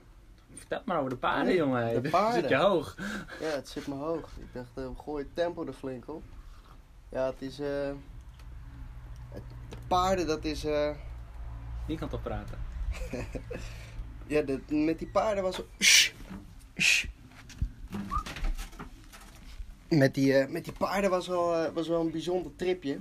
Vertel 0.57 0.81
maar 0.85 0.97
over 0.97 1.09
de 1.09 1.17
paarden, 1.17 1.45
Nee, 1.45 1.55
jongen. 1.55 1.87
de 1.93 1.93
Zit 2.01 2.11
paarden. 2.11 2.49
je 2.49 2.55
hoog. 2.55 2.95
ja, 3.39 3.47
het 3.47 3.69
zit 3.69 3.87
me 3.87 3.95
hoog. 3.95 4.29
Ik 4.39 4.53
dacht, 4.53 4.69
eh, 4.75 4.87
gooi 5.03 5.23
het 5.23 5.35
tempo 5.35 5.65
er 5.65 5.73
flink 5.73 6.07
op. 6.07 6.23
Ja, 7.09 7.25
het 7.25 7.41
is... 7.41 7.59
eh, 7.59 7.91
het, 9.31 9.43
de 9.69 9.77
paarden, 9.87 10.27
dat 10.27 10.45
is... 10.45 10.63
eh, 10.65 10.89
Die 11.87 11.97
kan 11.97 12.09
toch 12.09 12.21
praten. 12.21 12.57
ja, 14.27 14.41
de, 14.41 14.61
met 14.67 14.99
die 14.99 15.07
paarden 15.07 15.43
was... 15.43 15.61
Met 19.89 20.13
die, 20.13 20.33
eh, 20.37 20.47
met 20.51 20.63
die 20.63 20.73
paarden 20.73 21.09
was 21.09 21.27
wel, 21.27 21.55
eh, 21.55 21.71
was 21.73 21.87
wel 21.87 22.01
een 22.01 22.11
bijzonder 22.11 22.55
tripje. 22.55 22.99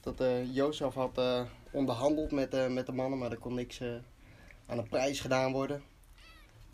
Dat 0.00 0.22
Jozef 0.52 0.94
had 0.94 1.20
onderhandeld 1.70 2.30
met, 2.32 2.70
met 2.72 2.86
de 2.86 2.92
mannen, 2.92 3.18
maar 3.18 3.30
er 3.30 3.38
kon 3.38 3.54
niks 3.54 3.82
aan 4.66 4.76
de 4.76 4.82
prijs 4.82 5.20
gedaan 5.20 5.52
worden. 5.52 5.82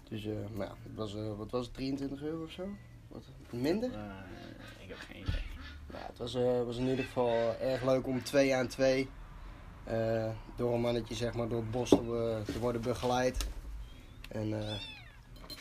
Dus, 0.08 0.25
eh, 0.26 0.32
maar 0.56 0.66
ja, 0.66 0.75
het 0.82 0.94
was, 0.94 1.14
eh, 1.14 1.37
wat 1.37 1.50
was 1.50 1.64
het, 1.66 1.75
23 1.75 2.23
euro 2.23 2.42
of 2.44 2.50
zo? 2.50 2.68
Wat, 3.08 3.23
minder? 3.50 3.92
Eh, 3.92 4.00
ik 4.82 4.88
heb 4.88 4.99
geen 4.99 5.20
idee. 5.20 5.42
Nou, 5.92 6.04
het 6.06 6.18
was, 6.18 6.34
eh, 6.34 6.62
was 6.64 6.76
in 6.76 6.87
ieder 6.88 7.04
geval 7.04 7.54
erg 7.61 7.82
leuk 7.84 8.06
om 8.06 8.23
twee 8.23 8.54
aan 8.54 8.66
twee 8.66 9.08
eh, 9.84 10.30
door 10.56 10.75
een 10.75 10.80
mannetje 10.80 11.14
zeg 11.14 11.34
maar, 11.34 11.49
door 11.49 11.61
het 11.61 11.70
bos 11.70 11.88
te, 11.88 12.04
wo- 12.04 12.42
te 12.42 12.58
worden 12.58 12.80
begeleid. 12.80 13.46
En 14.28 14.52
eh, 14.61 14.80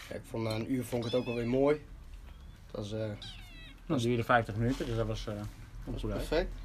ja, 0.09 0.15
ik 0.15 0.21
vond, 0.23 0.43
na 0.43 0.55
een 0.55 0.71
uur 0.73 0.83
vond 0.85 1.05
ik 1.05 1.11
het 1.11 1.19
ook 1.19 1.25
wel 1.25 1.35
weer 1.35 1.47
mooi. 1.47 1.81
Het 2.65 2.75
was, 2.75 2.91
eh, 2.91 3.09
Dat 3.85 3.99
duurde 4.01 4.23
50 4.23 4.55
minuten, 4.55 4.85
dus 4.85 4.95
dat 4.95 5.07
was, 5.07 5.27
eh 5.27 5.33
uit. 5.85 6.01
perfect. 6.01 6.55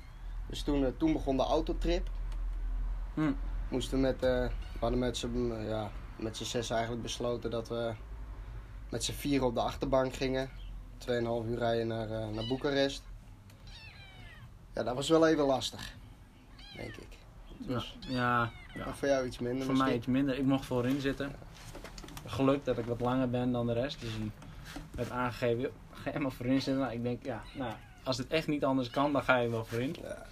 Dus 0.48 0.62
toen, 0.62 0.96
toen 0.96 1.12
begon 1.12 1.36
de 1.36 1.42
autotrip. 1.42 2.10
Hm. 3.14 3.32
Moesten 3.68 4.00
met, 4.00 4.14
eh, 4.22 4.46
we 4.46 4.78
hadden 4.80 4.98
met 4.98 5.16
z'n 5.16 5.52
ja, 5.68 5.90
met 6.18 6.36
z'n 6.36 6.44
zes 6.44 6.70
eigenlijk 6.70 7.02
besloten 7.02 7.50
dat 7.50 7.68
we 7.68 7.92
met 8.88 9.04
z'n 9.04 9.12
vier 9.12 9.42
op 9.44 9.54
de 9.54 9.60
achterbank 9.60 10.14
gingen. 10.14 10.50
2,5 10.98 11.48
uur 11.48 11.58
rijden 11.58 11.86
naar, 11.86 12.10
eh, 12.10 12.28
naar 12.28 12.46
Boekarest. 12.46 13.02
Ja, 14.74 14.82
dat 14.82 14.94
was 14.94 15.08
wel 15.08 15.26
even 15.26 15.44
lastig, 15.44 15.94
denk 16.76 16.96
ik. 16.96 17.16
Ja, 17.58 17.74
Dus, 17.74 17.96
ja, 18.00 18.50
ja. 18.74 18.84
maar 18.84 18.96
voor 18.96 19.08
jou 19.08 19.26
iets 19.26 19.38
minder 19.38 19.66
voor 19.66 19.76
mij 19.76 19.94
iets 19.94 20.06
minder. 20.06 20.38
Ik 20.38 20.44
mocht 20.44 20.64
voorin 20.64 21.00
zitten. 21.00 21.32
Geluk 22.26 22.64
dat 22.64 22.78
ik 22.78 22.84
wat 22.84 23.00
langer 23.00 23.30
ben 23.30 23.52
dan 23.52 23.66
de 23.66 23.72
rest. 23.72 24.00
Dus 24.00 24.16
die 24.16 24.30
werd 24.90 25.10
aangegeven, 25.10 25.70
ga 25.92 26.10
je 26.12 26.18
maar 26.18 26.32
voorin 26.32 26.62
zitten. 26.62 26.82
Nou, 26.82 26.92
ik 26.92 27.02
denk, 27.02 27.24
ja, 27.24 27.42
nou, 27.54 27.72
als 28.04 28.18
het 28.18 28.28
echt 28.28 28.46
niet 28.46 28.64
anders 28.64 28.90
kan, 28.90 29.12
dan 29.12 29.22
ga 29.22 29.36
je 29.36 29.48
wel 29.48 29.64
voorin. 29.64 29.94
Ja. 30.02 30.26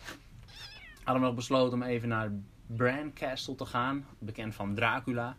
Hadden 1.04 1.22
we 1.22 1.28
nog 1.28 1.36
besloten 1.36 1.72
om 1.72 1.82
even 1.82 2.08
naar 2.08 2.30
Bran 2.66 3.12
Castle 3.12 3.54
te 3.54 3.66
gaan. 3.66 4.06
Bekend 4.18 4.54
van 4.54 4.74
Dracula. 4.74 5.36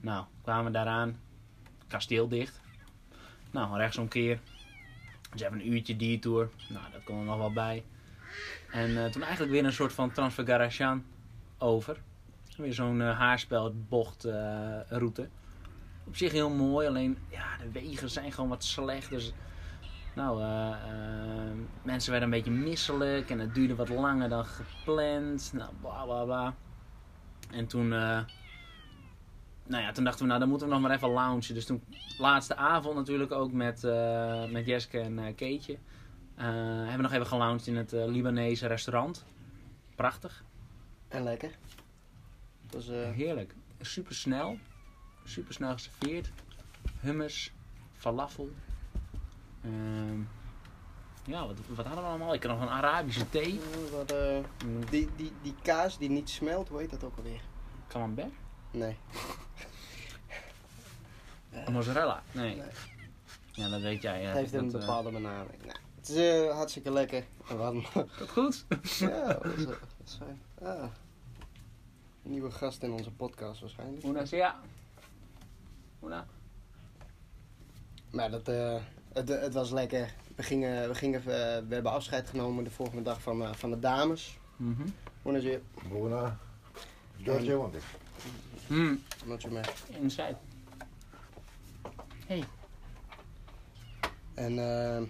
Nou, 0.00 0.24
kwamen 0.42 0.64
we 0.64 0.70
daaraan. 0.70 1.20
Kasteel 1.86 2.28
dicht. 2.28 2.60
Nou, 3.50 3.76
rechtsomkeer. 3.76 4.40
Dus 5.32 5.40
even 5.40 5.60
een 5.60 5.72
uurtje 5.72 5.96
detour. 5.96 6.50
Nou, 6.68 6.84
dat 6.92 7.04
kon 7.04 7.18
er 7.18 7.24
nog 7.24 7.36
wel 7.36 7.52
bij. 7.52 7.84
En 8.70 9.04
eh, 9.04 9.10
toen 9.10 9.22
eigenlijk 9.22 9.52
weer 9.52 9.64
een 9.64 9.72
soort 9.72 9.92
van 9.92 10.12
Transfiguration 10.12 11.04
over. 11.58 12.00
Weer 12.56 12.72
zo'n 12.72 13.00
eh, 13.00 13.18
haarspelbocht 13.18 14.24
eh. 14.24 15.26
Op 16.04 16.16
zich 16.16 16.32
heel 16.32 16.50
mooi, 16.50 16.86
alleen 16.86 17.18
ja, 17.28 17.56
de 17.56 17.70
wegen 17.70 18.10
zijn 18.10 18.32
gewoon 18.32 18.48
wat 18.48 18.64
slecht. 18.64 19.10
Dus 19.10 19.32
nou, 20.14 20.42
mensen 21.82 22.10
werden 22.10 22.32
een 22.32 22.42
beetje 22.42 22.50
misselijk 22.50 23.30
en 23.30 23.38
het 23.38 23.54
duurde 23.54 23.74
wat 23.74 23.88
langer 23.88 24.28
dan 24.28 24.44
gepland. 24.44 25.50
Nou, 25.52 25.70
bla 25.80 26.04
bla 26.04 26.24
bla. 26.24 26.54
En 27.50 27.66
toen, 27.66 27.94
nou 29.68 29.82
ja, 29.82 29.92
toen 29.92 30.04
dachten 30.04 30.22
we, 30.22 30.26
nou 30.28 30.40
dan 30.40 30.48
moeten 30.48 30.66
we 30.68 30.72
nog 30.72 30.82
maar 30.82 30.90
even 30.90 31.08
loungen. 31.08 31.54
Dus 31.54 31.66
toen, 31.66 31.82
laatste 32.18 32.56
avond 32.56 32.94
natuurlijk 32.94 33.32
ook 33.32 33.52
met, 33.52 33.84
eh, 33.84 34.44
met 34.50 34.66
Jeske 34.66 35.00
en 35.00 35.18
eh 35.18 35.34
Keetje. 35.36 35.78
eh, 36.34 36.44
hebben 36.44 36.96
we 36.96 37.02
nog 37.02 37.12
even 37.12 37.26
gelounged 37.26 37.66
in 37.66 37.76
het 37.76 37.92
Libanese 37.92 38.66
restaurant. 38.66 39.24
Prachtig. 39.94 40.44
En 41.08 41.22
lekker. 41.22 41.50
Heerlijk. 43.14 43.54
Super 43.80 44.14
snel. 44.14 44.58
Super 45.24 45.54
snel 45.54 45.72
geserveerd. 45.72 46.30
Hummus. 47.00 47.52
Falafel. 47.92 48.50
Ehm, 49.64 50.20
ja, 51.24 51.46
wat, 51.46 51.56
wat 51.74 51.86
hadden 51.86 52.04
we 52.04 52.10
allemaal? 52.10 52.34
Ik 52.34 52.42
had 52.42 52.52
nog 52.52 52.60
een 52.60 52.74
Arabische 52.74 53.28
thee. 53.28 53.60
we 53.90 53.96
hadden, 53.96 54.44
die, 54.90 55.08
die, 55.16 55.32
die 55.42 55.54
kaas 55.62 55.98
die 55.98 56.10
niet 56.10 56.30
smelt, 56.30 56.68
hoe 56.68 56.78
heet 56.78 56.90
dat 56.90 57.04
ook 57.04 57.16
alweer? 57.16 57.40
Camembert? 57.88 58.32
Nee. 58.70 58.96
Mozzarella? 61.72 62.22
Nee. 62.32 62.56
Nee. 62.56 62.66
Ja, 63.52 63.68
dat 63.68 63.80
weet 63.80 64.02
jij. 64.02 64.20
Het 64.20 64.28
eh, 64.28 64.34
heeft 64.34 64.52
een 64.52 64.64
dat, 64.70 64.74
eh, 64.74 64.80
bepaalde 64.80 65.10
benaming. 65.10 65.64
Nou, 65.64 65.78
het 65.96 66.08
is 66.08 66.16
eh, 66.16 66.54
hartstikke 66.54 66.90
lekker. 66.92 67.24
Hadden 67.44 67.84
Gaat 67.84 68.28
goed? 68.28 68.64
ja, 68.98 69.26
dat 69.26 69.42
was, 69.42 69.64
eh, 69.64 69.66
dat 69.66 70.18
eh, 70.54 70.68
ah. 70.68 70.82
Een 72.24 72.30
nieuwe 72.30 72.50
gast 72.50 72.82
in 72.82 72.92
onze 72.92 73.10
podcast 73.10 73.60
waarschijnlijk. 73.60 74.04
Una 74.04 74.22
ja. 74.30 74.60
Una. 76.04 76.26
Maar 78.10 78.30
dat, 78.30 78.48
eh, 78.48 78.76
het, 79.12 79.28
het 79.28 79.54
was 79.54 79.70
lekker. 79.70 80.14
We, 80.36 80.42
gingen, 80.42 80.88
we, 80.88 80.94
gingen, 80.94 81.24
we 81.24 81.64
hebben 81.68 81.92
afscheid 81.92 82.28
genomen 82.28 82.64
de 82.64 82.70
volgende 82.70 83.02
dag 83.02 83.22
van, 83.22 83.54
van 83.54 83.70
de 83.70 83.78
dames. 83.78 84.38
Mhm. 84.56 84.88
Hoe 85.22 85.36
is 85.36 85.44
het? 85.44 85.62
Bruna. 85.88 86.38
George 87.22 87.56
want 87.56 87.74
ik. 87.74 87.82
Hmm. 88.66 89.02
Je 89.38 89.48
mee? 89.48 89.62
Inside. 90.00 90.36
Hey. 92.28 92.44
En 94.34 94.58
eh, 94.58 95.02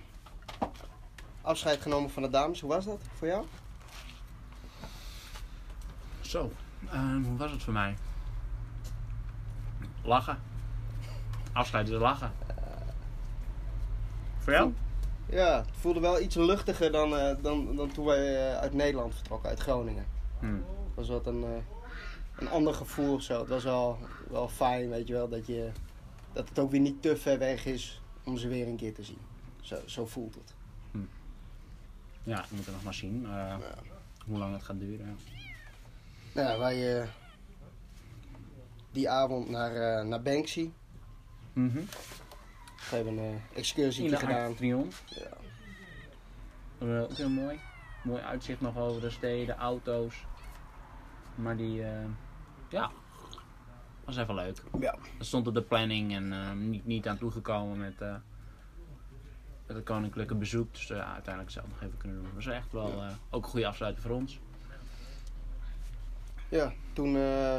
afscheid 1.43 1.81
genomen 1.81 2.11
van 2.11 2.23
de 2.23 2.31
dames. 2.31 2.61
Hoe 2.61 2.71
was 2.71 2.85
dat 2.85 3.01
voor 3.13 3.27
jou? 3.27 3.47
Zo. 6.21 6.53
Ehm, 6.91 7.23
hoe 7.23 7.37
was 7.37 7.51
het 7.51 7.63
voor 7.63 7.73
mij? 7.73 7.97
Lachen. 10.03 10.39
Afscheid 11.53 11.89
is 11.89 11.99
lachen. 11.99 12.33
Voor 14.39 14.53
jou? 14.53 14.73
Ja, 15.27 15.57
het 15.57 15.77
voelde 15.81 16.01
wel 16.01 16.21
iets 16.21 16.35
luchtiger 16.35 16.93
dan, 16.93 17.17
eh, 17.17 17.37
dan, 17.43 17.77
dan 17.77 17.93
toen 17.93 18.05
wij 18.05 18.51
eh, 18.51 18.59
uit 18.59 18.75
Nederland 18.75 19.15
vertrokken, 19.15 19.49
uit 19.49 19.61
Groningen. 19.61 20.07
Hmm. 20.39 20.65
Het 20.87 20.95
was 20.95 21.09
wat 21.09 21.27
een, 21.27 21.45
eh, 21.45 21.51
een 22.37 22.49
ander 22.49 22.75
gevoel 22.75 23.15
of 23.15 23.23
zo. 23.23 23.39
Het 23.41 23.49
was 23.49 23.65
wel, 23.65 23.99
wel 24.31 24.49
fijn, 24.49 24.89
weet 24.89 25.07
je 25.07 25.13
wel, 25.13 25.29
dat, 25.29 25.47
je, 25.47 25.71
dat 26.33 26.49
het 26.49 26.59
ook 26.59 26.71
weer 26.71 26.81
niet 26.81 27.03
te 27.03 27.17
ver 27.17 27.39
weg 27.39 27.67
is 27.67 28.03
om 28.25 28.37
ze 28.37 28.49
weer 28.49 28.67
een 28.69 28.77
keer 28.77 28.95
te 28.95 29.03
zien. 29.03 29.19
Zo, 29.61 29.77
zo 29.87 30.07
voelt 30.07 30.35
het. 30.35 30.55
Ja, 32.23 32.45
we 32.49 32.55
moeten 32.55 32.73
nog 32.73 32.83
maar 32.85 32.95
zien 32.95 33.25
eh, 33.25 33.31
Ja. 33.31 33.59
hoe 34.27 34.39
lang 34.39 34.53
het 34.53 34.63
gaat 34.63 34.79
duren. 34.81 35.19
Nou, 36.35 36.49
ja, 36.49 36.59
wij 36.59 37.01
eh, 37.01 37.09
die 38.93 39.11
avond 39.11 39.49
naar, 39.51 39.75
eh, 39.75 40.05
naar 40.07 40.23
Banksy. 40.23 40.71
Mhm. 41.53 41.81
We 42.91 42.97
hebben 42.97 43.17
een 43.19 43.33
In 43.33 43.41
excursie 43.55 44.17
gedaan. 44.17 44.55
Triomphe. 44.55 44.97
Ja. 45.07 45.37
Eh, 46.87 47.03
ook 47.03 47.13
heel 47.17 47.29
mooi. 47.29 47.59
Mooi 48.05 48.23
uitzicht 48.23 48.61
nog 48.61 48.77
over 48.77 49.01
de 49.01 49.11
steden, 49.11 49.57
auto's. 49.57 50.25
Maar 51.35 51.57
die, 51.57 51.83
eh, 51.85 52.05
ja, 52.69 52.91
was 54.09 54.17
even 54.17 54.35
leuk. 54.35 54.63
Ja. 54.81 54.97
Dat 55.19 55.27
stond 55.27 55.47
op 55.47 55.55
de 55.55 55.63
planning 55.63 56.15
en 56.15 56.33
eh, 56.33 56.53
niet, 56.53 56.87
niet 56.87 57.09
aan 57.09 57.19
toegekomen 57.19 57.79
met, 57.79 58.01
eh, 58.01 58.15
met 59.67 59.77
het 59.77 59.85
koninklijke 59.85 60.35
bezoek. 60.35 60.73
Dus 60.73 60.91
eh, 60.91 60.97
ja, 60.97 61.13
uiteindelijk 61.13 61.55
zelf 61.55 61.69
nog 61.69 61.83
even 61.83 61.99
kunnen 61.99 62.17
doen. 62.17 62.27
Dat 62.27 62.45
was 62.45 62.55
echt 62.55 62.73
wel 62.73 63.03
ook 63.31 63.45
een 63.45 63.51
goede 63.51 63.67
afsluiting 63.67 64.07
voor 64.07 64.17
ons. 64.17 64.41
Ja, 66.49 66.73
toen, 66.93 67.17
eh, 67.17 67.59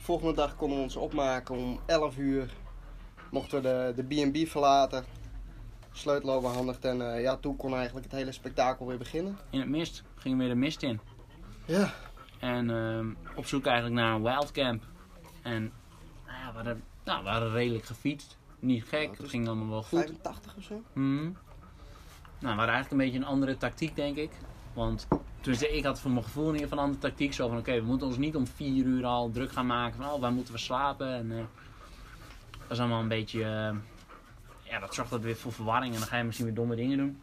volgende 0.00 0.34
dag 0.34 0.56
konden 0.56 0.76
we 0.76 0.82
ons 0.82 0.96
opmaken 0.96 1.56
om 1.56 1.80
11 1.86 2.16
uur. 2.16 2.50
Mochten 3.30 3.62
we 3.62 3.92
de 3.94 4.02
de 4.06 4.28
B&B 4.30 4.48
verlaten. 4.48 5.04
Sleutel 5.92 6.32
overhandigd 6.32 6.84
en 6.84 6.96
ja, 7.20 7.36
toen 7.36 7.56
kon 7.56 7.74
eigenlijk 7.74 8.06
het 8.06 8.14
hele 8.14 8.32
spektakel 8.32 8.86
weer 8.86 8.98
beginnen. 8.98 9.38
In 9.50 9.60
het 9.60 9.68
mist 9.68 10.02
gingen 10.14 10.38
we 10.38 10.44
weer 10.44 10.52
de 10.52 10.60
mist 10.60 10.82
in. 10.82 11.00
Ja. 11.64 11.92
En 12.38 12.70
ehm, 12.70 13.10
op 13.36 13.46
zoek 13.46 13.66
eigenlijk 13.66 14.00
naar 14.00 14.14
een 14.14 14.22
wildcamp. 14.22 14.82
En 15.42 15.72
ja, 16.50 16.62
we, 16.62 16.68
hadden, 16.68 16.84
nou, 17.04 17.18
we 17.18 17.24
waren 17.24 17.52
redelijk 17.52 17.84
gefietst. 17.84 18.38
Niet 18.58 18.84
gek, 18.84 19.08
het 19.08 19.16
het 19.16 19.26
is 19.26 19.30
ging 19.30 19.46
allemaal 19.46 19.68
wel 19.68 19.82
goed. 19.82 19.98
85 19.98 20.56
of 20.56 20.62
zo? 20.62 20.82
Mhm. 20.92 21.22
Nou, 21.22 21.34
we 22.38 22.46
hadden 22.46 22.74
eigenlijk 22.74 22.90
een 22.90 22.96
beetje 22.96 23.18
een 23.18 23.24
andere 23.24 23.56
tactiek, 23.56 23.96
denk 23.96 24.16
ik. 24.16 24.30
Want 24.72 25.08
tenminste, 25.40 25.76
ik 25.76 25.84
had 25.84 26.00
voor 26.00 26.10
mijn 26.10 26.24
gevoel 26.24 26.46
ieder 26.46 26.60
geval 26.60 26.78
een 26.78 26.84
andere 26.84 27.02
tactiek. 27.02 27.34
Zo 27.34 27.48
van, 27.48 27.58
oké, 27.58 27.74
we 27.80 27.86
moeten 27.86 28.06
ons 28.06 28.16
niet 28.16 28.36
om 28.36 28.46
vier 28.46 28.84
uur 28.84 29.04
al 29.04 29.30
druk 29.30 29.52
gaan 29.52 29.66
maken. 29.66 29.96
Van, 30.02 30.12
oh, 30.12 30.20
waar 30.20 30.32
moeten 30.32 30.54
we 30.54 30.60
slapen? 30.60 31.14
En, 31.14 31.30
eh, 31.32 31.44
dat 32.60 32.70
is 32.70 32.78
allemaal 32.78 33.00
een 33.00 33.08
beetje... 33.08 33.42
eh, 33.42 33.76
ja, 34.62 34.78
dat 34.78 34.94
zorgt 34.94 35.10
dat 35.10 35.20
weer 35.20 35.36
voor 35.36 35.52
verwarring. 35.52 35.92
En 35.92 35.98
dan 35.98 36.08
ga 36.08 36.16
je 36.16 36.24
misschien 36.24 36.46
weer 36.46 36.54
domme 36.54 36.76
dingen 36.76 36.98
doen. 36.98 37.20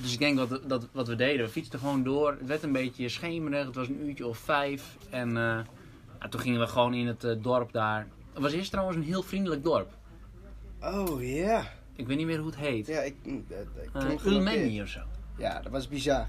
Dus 0.00 0.12
ik 0.12 0.18
denk 0.18 0.36
dat, 0.36 0.68
dat 0.68 0.88
wat 0.92 1.08
we 1.08 1.16
deden, 1.16 1.44
we 1.44 1.52
fietsten 1.52 1.78
gewoon 1.78 2.02
door. 2.02 2.30
Het 2.30 2.46
werd 2.46 2.62
een 2.62 2.72
beetje 2.72 3.08
schemerig. 3.08 3.66
Het 3.66 3.74
was 3.74 3.88
een 3.88 4.06
uurtje 4.06 4.26
of 4.26 4.38
vijf. 4.38 4.96
En 5.10 5.36
eh, 5.36 5.60
ja, 6.20 6.28
toen 6.28 6.40
gingen 6.40 6.60
we 6.60 6.66
gewoon 6.66 6.94
in 6.94 7.06
het 7.06 7.24
eh, 7.24 7.36
dorp 7.42 7.72
daar. 7.72 8.06
Het 8.32 8.42
was 8.42 8.52
eerst 8.52 8.70
trouwens 8.70 8.96
een 8.96 9.02
heel 9.02 9.22
vriendelijk 9.22 9.64
dorp. 9.64 9.92
Oh 10.80 11.22
ja. 11.22 11.64
Ik 11.96 12.06
weet 12.06 12.16
niet 12.16 12.26
meer 12.26 12.38
hoe 12.38 12.46
het 12.46 12.56
heet. 12.56 12.86
Ja, 12.86 13.00
ik... 13.00 13.16
Uh, 13.24 14.24
Ulmeni 14.24 14.48
genoteerd. 14.48 14.82
of 14.82 14.88
zo. 14.88 15.00
Ja, 15.36 15.60
dat 15.60 15.72
was 15.72 15.88
bizar. 15.88 16.28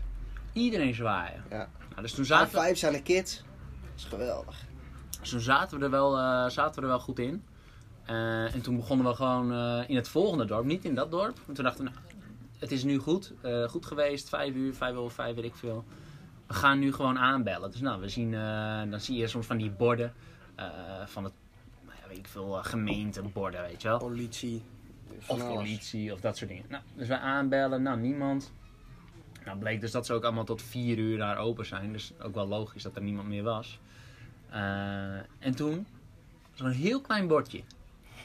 Iedereen 0.54 0.94
zwaaien. 0.94 1.44
Ja. 1.50 1.70
Nou, 1.90 2.02
dus 2.02 2.14
toen 2.14 2.26
Zaten 2.26 2.54
we, 2.54 2.60
vijf 2.60 2.78
zijn 2.78 2.94
de 2.94 3.02
kids. 3.02 3.36
Dat 3.36 3.92
is 3.96 4.04
geweldig. 4.04 4.66
dus 5.20 5.30
toen 5.30 5.40
zaten, 5.40 5.78
we 5.80 5.84
er 5.84 5.92
wel, 5.92 6.18
eh, 6.18 6.50
zaten 6.50 6.76
we 6.76 6.82
er 6.82 6.88
wel 6.88 7.00
goed 7.00 7.20
in. 7.20 7.44
Eh, 8.06 8.54
en 8.54 8.62
toen 8.62 8.76
begonnen 8.76 9.06
we 9.08 9.14
gewoon 9.14 9.52
eh, 9.52 9.90
in 9.90 9.96
het 9.96 10.08
volgende 10.08 10.46
dorp, 10.46 10.66
niet 10.66 10.86
in 10.86 10.96
dat 10.96 11.12
dorp. 11.12 11.38
Want 11.46 11.56
toen 11.56 11.66
dachten 11.66 11.86
we, 11.86 11.92
nou, 11.92 12.04
het 12.60 12.72
is 12.72 12.84
nu 12.84 12.98
goed, 12.98 13.34
eh, 13.42 13.64
goed 13.64 13.86
geweest, 13.86 14.30
vijf 14.30 14.56
uur, 14.56 14.74
vijf 14.74 14.96
over 14.96 15.16
vijf, 15.16 15.36
weet 15.36 15.44
ik 15.44 15.56
veel. 15.56 15.86
We 16.52 16.58
gaan 16.58 16.80
nu 16.80 16.94
gewoon 16.94 17.20
aanbellen. 17.20 17.72
Dus 17.72 17.80
nou, 17.80 18.02
we 18.02 18.10
zien, 18.10 18.34
eh, 18.34 18.82
dan 18.90 19.00
zie 19.00 19.18
je 19.18 19.28
soms 19.28 19.46
van 19.46 19.58
die 19.58 19.70
borden 19.70 20.14
eh, 20.56 20.66
van 21.06 21.24
het, 21.24 21.34
nou 21.86 21.98
weet 22.08 22.18
ik 22.18 22.28
veel, 22.28 22.58
eh, 22.58 22.66
gemeenteborden, 22.66 23.62
weet 23.62 23.82
je 23.82 23.88
wel. 23.88 23.98
Politie. 23.98 24.64
Of 25.28 25.48
politie 25.48 26.14
of 26.14 26.20
dat 26.20 26.38
soort 26.38 26.50
dingen. 26.50 26.66
Nou, 26.70 26.84
dus 26.96 27.08
wij 27.08 27.18
aanbellen, 27.18 27.82
nou 27.82 28.00
niemand. 28.00 28.52
Nou 29.46 29.58
bleek 29.58 29.82
dus 29.82 29.92
dat 29.92 30.06
ze 30.06 30.14
ook 30.14 30.24
allemaal 30.24 30.44
tot 30.44 30.62
vier 30.62 30.98
uur 30.98 31.18
daar 31.18 31.38
open 31.38 31.66
zijn. 31.66 31.92
Dus 31.92 32.14
ook 32.22 32.34
wel 32.34 32.48
logisch 32.48 32.84
dat 32.84 32.96
er 32.96 33.02
niemand 33.02 33.28
meer 33.28 33.44
was. 33.44 33.80
En 35.40 35.56
toen, 35.56 35.88
zo'n 36.54 36.70
heel 36.70 37.02
klein 37.02 37.28
bordje. 37.28 37.62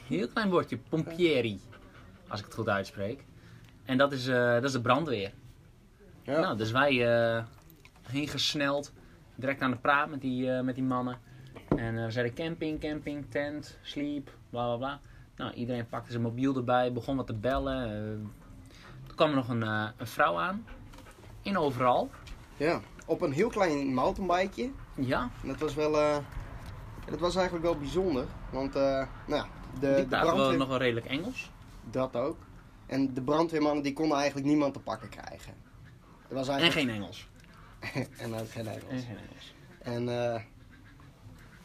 Heel 0.07 0.27
klein 0.27 0.49
bordje, 0.49 0.77
Pompieri. 0.77 1.59
Als 2.27 2.39
ik 2.39 2.45
het 2.45 2.55
goed 2.55 2.69
uitspreek. 2.69 3.23
En 3.85 3.97
dat 3.97 4.11
is, 4.11 4.25
dat 4.25 4.63
is 4.63 4.71
de 4.71 4.81
brandweer. 4.81 5.31
Ja. 6.23 6.39
Nou, 6.39 6.57
dus 6.57 6.71
wij 6.71 7.05
heen 8.09 8.27
gesneld. 8.27 8.93
Direct 9.35 9.61
aan 9.61 9.71
de 9.71 9.77
praat 9.77 10.09
met 10.09 10.21
die, 10.21 10.51
eh, 10.51 10.61
met 10.63 10.75
die 10.75 10.83
mannen. 10.83 11.19
En 11.75 11.97
eh, 11.97 12.05
we 12.05 12.11
zeiden 12.11 12.33
camping, 12.35 12.79
camping, 12.79 13.25
tent, 13.29 13.77
sleep, 13.81 14.29
bla 14.49 14.65
bla 14.65 14.77
bla. 14.77 14.99
Nou, 15.35 15.53
iedereen 15.53 15.87
pakte 15.87 16.11
zijn 16.11 16.23
mobiel 16.23 16.55
erbij, 16.55 16.93
begon 16.93 17.15
wat 17.15 17.27
te 17.27 17.33
bellen. 17.33 17.83
eh. 17.83 18.27
toen 19.07 19.15
kwam 19.15 19.29
er 19.29 19.35
nog 19.35 19.49
een, 19.49 19.61
een 19.61 20.07
vrouw 20.07 20.39
aan. 20.39 20.65
In 21.41 21.57
overal. 21.57 22.09
ja. 22.57 22.81
Op 23.05 23.21
een 23.21 23.31
heel 23.31 23.49
klein 23.49 23.93
mountainbikeje. 23.93 24.71
Ja, 24.95 25.29
En 25.41 25.47
dat 25.47 25.59
was 25.59 25.73
wel... 25.73 25.91
dat 27.09 27.19
was 27.19 27.35
eigenlijk 27.35 27.65
wel 27.65 27.77
bijzonder. 27.77 28.25
Want, 28.49 28.73
nou 28.73 29.07
ja, 29.27 29.45
de, 29.79 29.93
die 29.95 30.07
de 30.07 30.17
wel 30.35 30.51
nog 30.51 30.67
wel 30.67 30.77
redelijk 30.77 31.05
Engels. 31.05 31.51
Dat 31.91 32.15
ook. 32.15 32.37
En 32.85 33.13
de 33.13 33.21
brandweermannen 33.21 33.83
die 33.83 33.93
konden 33.93 34.17
eigenlijk 34.17 34.47
niemand 34.47 34.73
te 34.73 34.79
pakken 34.79 35.09
krijgen. 35.09 35.53
Er 36.29 36.35
was 36.35 36.47
En 36.47 36.53
eigenlijk... 36.53 36.87
geen 36.89 36.95
Engels. 37.01 37.27
en 38.17 38.33
ook 38.33 38.51
geen 38.51 38.67
En 38.67 38.73
Engels. 38.73 39.03
geen 39.05 39.17
Engels. 39.17 39.53
En 39.79 40.33
eh, 40.33 40.41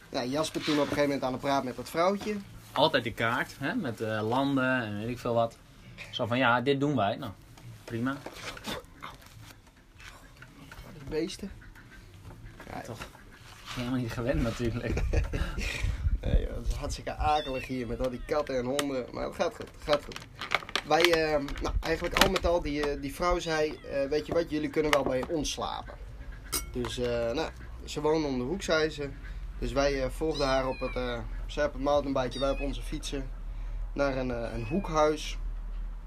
ja, 0.08 0.24
Jasper 0.24 0.64
toen 0.64 0.74
op 0.74 0.80
een 0.80 0.86
gegeven 0.86 1.04
moment 1.08 1.22
aan 1.24 1.32
de 1.32 1.38
praat 1.38 1.64
met 1.64 1.76
dat 1.76 1.88
vrouwtje. 1.90 2.36
Altijd 2.72 3.04
de 3.04 3.12
kaart, 3.12 3.56
hè, 3.58 3.74
met 3.74 4.00
eh, 4.00 4.28
landen 4.28 4.82
en 4.82 4.98
weet 4.98 5.08
ik 5.08 5.18
veel 5.18 5.34
wat. 5.34 5.56
Zo 6.10 6.26
van, 6.26 6.38
ja, 6.38 6.60
dit 6.60 6.80
doen 6.80 6.96
wij. 6.96 7.16
Nou, 7.16 7.32
prima. 7.84 8.16
Die 10.92 11.08
beesten. 11.08 11.50
Ja, 12.70 12.80
Toch. 12.80 12.98
Helemaal 13.74 13.98
niet 13.98 14.12
gewend 14.12 14.42
natuurlijk. 14.42 15.02
Nee, 16.24 16.40
joh, 16.40 16.56
het 16.56 16.66
is 16.66 16.72
hartstikke 16.74 17.14
akelig 17.14 17.66
hier 17.66 17.86
met 17.86 18.00
al 18.00 18.10
die 18.10 18.22
katten 18.26 18.56
en 18.58 18.64
honden. 18.64 19.06
Maar 19.12 19.24
het 19.24 19.34
gaat 19.34 19.54
goed, 19.54 19.68
het 19.78 19.82
gaat 19.84 20.04
goed. 20.04 20.18
Wij, 20.86 21.12
eh, 21.12 21.44
nou, 21.62 21.74
eigenlijk 21.80 22.14
al 22.22 22.30
met 22.30 22.46
al, 22.46 22.62
die, 22.62 22.90
eh, 22.90 23.00
die 23.00 23.14
vrouw 23.14 23.38
zei, 23.38 23.78
eh, 23.78 24.08
weet 24.08 24.26
je 24.26 24.32
wat, 24.32 24.50
jullie 24.50 24.70
kunnen 24.70 24.92
wel 24.92 25.02
bij 25.02 25.24
ons 25.28 25.50
slapen. 25.50 25.94
Dus, 26.72 26.98
eh, 26.98 27.32
nou, 27.32 27.50
ze 27.84 28.00
woonde 28.00 28.28
om 28.28 28.38
de 28.38 28.44
hoek, 28.44 28.62
zei 28.62 28.90
ze. 28.90 29.08
Dus 29.58 29.72
wij 29.72 30.10
volgden 30.10 30.46
haar 30.46 30.66
op 30.66 30.80
het, 30.80 30.96
eh 30.96 31.18
zij 31.46 31.64
op 31.64 31.72
het 31.72 31.82
mountainbike, 31.82 32.38
wij 32.38 32.50
op 32.50 32.60
onze 32.60 32.82
fietsen, 32.82 33.30
naar 33.94 34.16
een, 34.16 34.54
een 34.54 34.66
hoekhuis. 34.66 35.38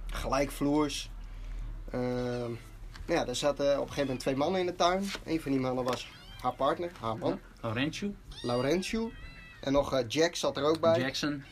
Gelijkvloers. 0.07 1.09
Ehm, 1.91 2.51
ja, 3.07 3.27
er 3.27 3.35
zaten 3.35 3.65
op 3.65 3.81
een 3.81 3.81
gegeven 3.81 4.01
moment 4.01 4.19
twee 4.19 4.35
mannen 4.35 4.59
in 4.59 4.65
de 4.65 4.75
tuin. 4.75 5.03
Een 5.25 5.41
van 5.41 5.51
die 5.51 5.59
mannen 5.59 5.83
was 5.83 6.11
haar 6.41 6.53
partner, 6.53 6.91
haar 6.99 7.17
man, 7.17 7.39
Laurentius, 7.61 8.13
Laurentius. 8.41 9.11
En 9.61 9.71
nog 9.71 10.03
Jack 10.07 10.35
zat 10.35 10.57
er 10.57 10.63
ook 10.63 10.79
bij. 10.79 10.99
Jackson. 10.99 11.43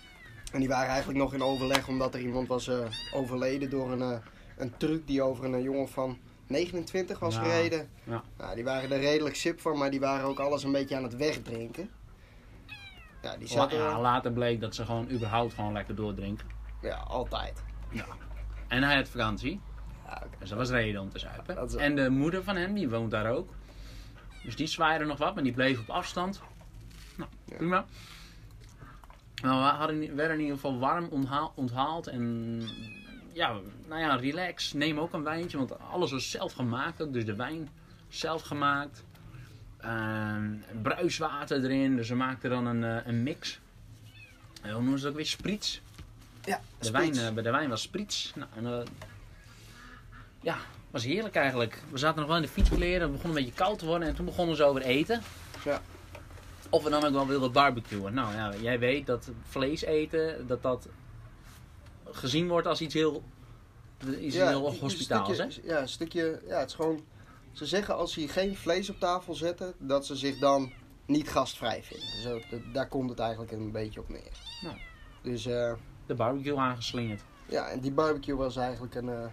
En 0.53 0.59
die 0.59 0.67
waren 0.69 0.87
eigenlijk 0.89 1.19
nog 1.19 1.33
in 1.33 1.41
overleg 1.43 1.87
omdat 1.87 2.13
er 2.13 2.19
iemand 2.21 2.47
was 2.47 2.67
eh, 2.67 2.77
overleden 3.13 3.69
door 3.69 3.91
een, 3.91 4.01
eh, 4.01 4.17
een 4.57 4.77
truck 4.77 5.07
die 5.07 5.21
over 5.21 5.45
een 5.45 5.53
eh, 5.53 5.63
jongen 5.63 5.87
van 5.89 6.17
29 6.47 7.19
was 7.19 7.35
Ja, 7.35 7.41
gereden. 7.43 7.89
ja. 8.03 8.23
Nou, 8.37 8.55
die 8.55 8.63
waren 8.63 8.91
er 8.91 8.99
redelijk 8.99 9.35
sip 9.35 9.59
van, 9.61 9.77
maar 9.77 9.91
die 9.91 9.99
waren 9.99 10.25
ook 10.27 10.39
alles 10.39 10.63
een 10.63 10.71
beetje 10.71 10.95
aan 10.95 11.03
het 11.03 11.15
wegdrinken. 11.15 11.89
Ja, 13.21 13.37
die 13.37 13.47
zaten 13.47 13.77
ja, 13.77 13.89
ja, 13.89 14.01
later 14.01 14.31
bleek 14.31 14.61
dat 14.61 14.75
ze 14.75 14.85
gewoon 14.85 15.09
überhaupt 15.11 15.53
gewoon 15.53 15.73
lekker 15.73 15.95
doordrinken. 15.95 16.47
ja, 16.81 16.95
altijd. 16.95 17.63
En 18.67 18.83
hij 18.83 18.95
had 18.95 19.07
vakantie. 19.09 19.61
Ja, 20.05 20.21
oké. 20.25 20.35
Dus 20.39 20.49
dat 20.49 20.57
was 20.57 20.69
reden 20.69 21.01
om 21.01 21.09
te 21.09 21.19
zuipen. 21.19 21.63
Is- 21.65 21.75
En 21.75 21.95
de 21.95 22.09
moeder 22.09 22.43
van 22.43 22.55
hem, 22.55 22.73
die 22.73 22.89
woont 22.89 23.11
daar 23.11 23.31
ook. 23.31 23.53
Dus 24.43 24.55
die 24.55 24.67
zwaaide 24.67 25.05
nog 25.05 25.17
wat, 25.17 25.33
maar 25.35 25.43
die 25.43 25.53
bleef 25.53 25.79
op 25.79 25.89
afstand. 25.89 26.41
Nou, 27.17 27.29
Ja. 27.45 27.55
prima. 27.55 27.85
Nou, 29.43 29.57
we 29.63 29.69
hadden, 29.77 30.15
werden 30.15 30.35
in 30.35 30.41
ieder 30.41 30.55
geval 30.55 30.79
warm 30.79 31.07
onthaal- 31.09 31.51
onthaald. 31.55 32.07
En 32.07 32.61
ja, 33.33 33.59
nou 33.87 34.01
ja, 34.01 34.15
relax. 34.15 34.73
Neem 34.73 34.99
ook 34.99 35.13
een 35.13 35.23
wijntje, 35.23 35.57
want 35.57 35.79
alles 35.79 36.11
was 36.11 36.31
zelf 36.31 36.53
gemaakt 36.53 37.01
ook. 37.01 37.13
Dus 37.13 37.25
de 37.25 37.35
wijn 37.35 37.69
zelf 38.09 38.41
gemaakt. 38.41 39.03
Ehm, 39.77 40.49
bruiswater 40.81 41.63
erin, 41.63 41.95
dus 41.95 42.09
we 42.09 42.15
maakten 42.15 42.49
dan 42.49 42.65
een, 42.65 42.83
eh, 42.83 43.07
een 43.07 43.23
mix. 43.23 43.59
En 44.61 44.71
hoe 44.71 44.81
noemen 44.81 44.99
ze 44.99 45.05
het 45.05 45.13
ook 45.13 45.19
weer? 45.19 45.29
Sprits. 45.29 45.81
Ja, 46.43 46.61
De 46.79 46.91
wijn, 46.91 47.33
bij 47.33 47.43
de 47.43 47.51
wijn 47.51 47.69
was 47.69 47.81
sprits. 47.81 48.33
Nou, 48.35 48.49
en, 48.55 48.65
eh, 48.65 48.85
ja, 50.41 50.57
was 50.91 51.03
heerlijk 51.03 51.35
eigenlijk. 51.35 51.83
We 51.91 51.97
zaten 51.97 52.17
nog 52.19 52.27
wel 52.27 52.35
in 52.35 52.41
de 52.41 52.47
fietskleren. 52.47 53.01
Het 53.01 53.11
begon 53.11 53.29
een 53.29 53.35
beetje 53.35 53.53
koud 53.53 53.79
te 53.79 53.85
worden. 53.85 54.07
En 54.07 54.15
toen 54.15 54.25
begonnen 54.25 54.55
ze 54.55 54.63
over 54.63 54.81
eten. 54.81 55.21
Ja. 55.63 55.81
Of 56.73 56.83
we 56.83 56.89
dan 56.89 57.03
ook 57.05 57.13
wel 57.13 57.27
wilden 57.27 57.51
barbecuen. 57.51 58.13
Nou 58.13 58.33
ja, 58.35 58.53
jij 58.55 58.79
weet 58.79 59.05
dat 59.05 59.31
vlees 59.43 59.81
eten, 59.83 60.47
dat 60.47 60.61
dat 60.61 60.87
gezien 62.05 62.47
wordt 62.47 62.67
als 62.67 62.81
iets 62.81 62.93
heel, 62.93 63.23
iets 64.19 64.35
heel 64.35 64.67
een 64.67 64.79
hospitaals. 64.79 65.37
Hè? 65.37 65.47
Ja, 65.63 65.81
een 65.81 65.89
stukje. 65.89 66.41
Ja, 66.47 66.59
het 66.59 66.69
is 66.69 66.75
gewoon. 66.75 67.03
Ze 67.51 67.65
zeggen 67.65 67.95
als 67.95 68.13
ze 68.13 68.27
geen 68.27 68.55
vlees 68.55 68.89
op 68.89 68.99
tafel 68.99 69.33
zetten, 69.33 69.73
dat 69.77 70.05
ze 70.05 70.15
zich 70.15 70.37
dan 70.39 70.71
niet 71.05 71.29
gastvrij 71.29 71.83
vinden. 71.83 72.21
Zo, 72.21 72.57
daar 72.73 72.87
komt 72.87 73.09
het 73.09 73.19
eigenlijk 73.19 73.51
een 73.51 73.71
beetje 73.71 73.99
op 73.99 74.09
neer. 74.09 74.31
Nou. 74.63 74.77
Dus 75.21 75.45
eh, 75.45 75.73
De 76.05 76.15
barbecue 76.15 76.57
aangeslingerd. 76.57 77.21
ja, 77.49 77.67
en 77.67 77.79
die 77.79 77.91
barbecue 77.91 78.35
was 78.35 78.55
eigenlijk 78.55 78.95
een. 78.95 79.09
eh, 79.09 79.25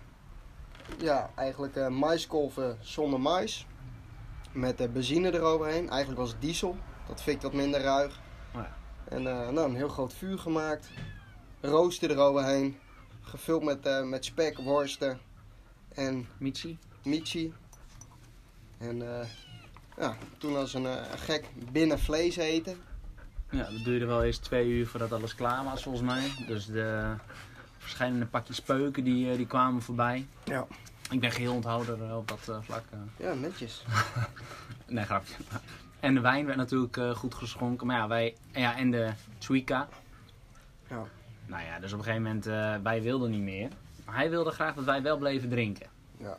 ja, 0.99 1.31
eigenlijk 1.37 1.77
eh 1.77 1.89
maiskolven 1.89 2.79
zonder 2.81 3.21
mais. 3.21 3.67
Met 4.53 4.81
eh, 4.81 4.89
benzine 4.89 5.35
eroverheen. 5.35 5.89
Eigenlijk 5.89 6.21
was 6.21 6.31
het 6.31 6.41
diesel. 6.41 6.77
Dat 7.11 7.23
fikt 7.23 7.43
wat 7.43 7.53
minder 7.53 7.81
ruig. 7.81 8.21
Oh 8.55 8.63
ja. 8.63 8.75
En 9.09 9.27
eh, 9.27 9.49
nou, 9.49 9.69
een 9.69 9.77
heel 9.77 9.89
groot 9.89 10.13
vuur 10.15 10.39
gemaakt. 10.39 10.89
Rooster 11.61 12.11
eroverheen. 12.11 12.79
Gevuld 13.21 13.63
met, 13.63 13.87
eh, 13.87 14.03
met 14.03 14.25
spek, 14.25 14.59
worsten 14.59 15.19
en 15.95 16.29
Michi. 16.39 16.79
michi. 17.05 17.55
En 18.79 19.21
eh, 19.21 19.27
ja, 19.97 20.17
toen 20.39 20.57
als 20.57 20.75
een 20.75 20.87
gek 21.19 21.45
binnen 21.73 21.99
vlees 21.99 22.37
eten. 22.37 22.77
Ja, 23.51 23.63
dat 23.71 23.85
duurde 23.85 24.07
wel 24.07 24.23
eens 24.25 24.39
twee 24.39 24.69
uur 24.69 24.87
voordat 24.87 25.13
alles 25.13 25.35
klaar 25.35 25.65
was 25.65 25.83
volgens 25.83 26.05
mij. 26.05 26.31
Dus 26.47 26.67
de 26.67 27.15
verschillende 27.79 28.27
pakjes 28.27 28.61
peuken 28.61 29.05
die, 29.05 29.37
die 29.37 29.47
kwamen 29.47 29.83
voorbij. 29.83 30.27
Ja. 30.45 30.67
Ik 31.11 31.21
ben 31.21 31.31
geheel 31.31 31.55
onthouder 31.55 32.17
op 32.17 32.29
dat 32.29 32.65
vlak. 32.65 32.85
eh. 32.91 32.99
Ja, 33.17 33.35
netjes. 33.35 33.85
Nee, 34.87 35.05
grapje. 35.05 35.35
En 36.01 36.15
de 36.15 36.21
wijn 36.21 36.47
werd 36.47 36.57
natuurlijk 36.59 36.97
eh, 36.97 37.11
goed 37.15 37.35
geschonken. 37.35 37.87
Maar 37.87 37.97
ja, 37.97 38.09
wij... 38.09 38.37
Ja, 38.53 38.77
en 38.77 38.91
de 38.91 39.11
Twika. 39.39 39.89
Ja. 40.89 41.03
Nou 41.47 41.65
ja, 41.65 41.79
dus 41.81 41.93
op 41.93 41.99
een 41.99 42.05
gegeven 42.05 42.25
moment... 42.27 42.47
eh, 42.47 42.75
wij 42.83 43.03
wilden 43.03 43.31
niet 43.31 43.41
meer. 43.43 43.69
Maar 44.05 44.15
hij 44.15 44.31
wilde 44.31 44.51
graag 44.51 44.75
dat 44.75 44.85
wij 44.85 45.03
wel 45.03 45.19
bleven 45.19 45.49
drinken. 45.49 45.87
Ja. 46.17 46.37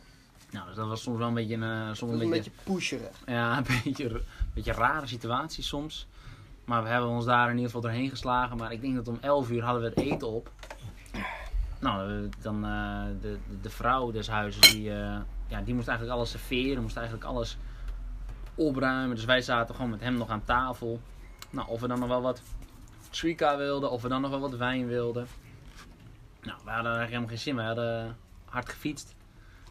Nou, 0.51 0.67
dus 0.67 0.75
dat 0.75 0.87
was 0.87 1.01
soms 1.01 1.17
wel 1.17 1.27
een 1.27 1.33
beetje 1.33 1.55
een... 1.55 1.63
eh, 1.63 1.93
soms 1.93 1.99
een 2.01 2.09
een 2.21 2.29
beetje, 2.29 2.51
beetje 2.51 2.51
pusherig. 2.63 3.17
Ja, 3.25 3.57
een 3.57 3.65
beetje, 3.83 4.09
een 4.09 4.21
beetje 4.53 4.73
rare 4.73 5.07
situatie 5.07 5.63
soms. 5.63 6.07
Maar 6.65 6.83
we 6.83 6.89
hebben 6.89 7.09
ons 7.09 7.25
daar 7.25 7.45
in 7.45 7.51
ieder 7.55 7.65
geval 7.65 7.81
doorheen 7.81 8.09
geslagen. 8.09 8.57
Maar 8.57 8.71
ik 8.71 8.81
denk 8.81 8.95
dat 8.95 9.07
om 9.07 9.17
11 9.21 9.49
uur 9.49 9.63
hadden 9.63 9.81
we 9.81 9.87
het 9.89 9.97
eten 9.97 10.27
op. 10.27 10.51
Nou, 11.79 12.29
dan 12.41 12.61
de, 12.61 13.15
de, 13.21 13.37
de 13.61 13.69
vrouw 13.69 14.11
des 14.11 14.27
huizes, 14.27 14.71
die, 14.71 14.83
ja, 15.47 15.61
die 15.65 15.73
moest 15.73 15.87
eigenlijk 15.87 16.17
alles 16.17 16.29
serveren. 16.31 16.81
Moest 16.81 16.95
eigenlijk 16.97 17.25
alles 17.27 17.57
opruimen. 18.67 19.15
Dus 19.15 19.25
wij 19.25 19.41
zaten 19.41 19.75
gewoon 19.75 19.89
met 19.89 19.99
hem 20.01 20.13
nog 20.17 20.29
aan 20.29 20.43
tafel. 20.43 21.01
Nou, 21.49 21.67
of 21.69 21.81
we 21.81 21.87
dan 21.87 21.99
nog 21.99 22.07
wel 22.07 22.21
wat 22.21 22.41
Suica 23.09 23.57
wilden. 23.57 23.91
Of 23.91 24.01
we 24.01 24.07
dan 24.07 24.21
nog 24.21 24.29
wel 24.29 24.39
wat 24.39 24.55
wijn 24.55 24.87
wilden. 24.87 25.27
Nou, 26.41 26.57
we 26.63 26.69
hadden 26.71 26.91
eigenlijk 26.95 27.07
helemaal 27.07 27.29
geen 27.29 27.37
zin. 27.37 27.55
We 27.55 27.61
hadden 27.61 28.17
hard 28.45 28.69
gefietst. 28.69 29.15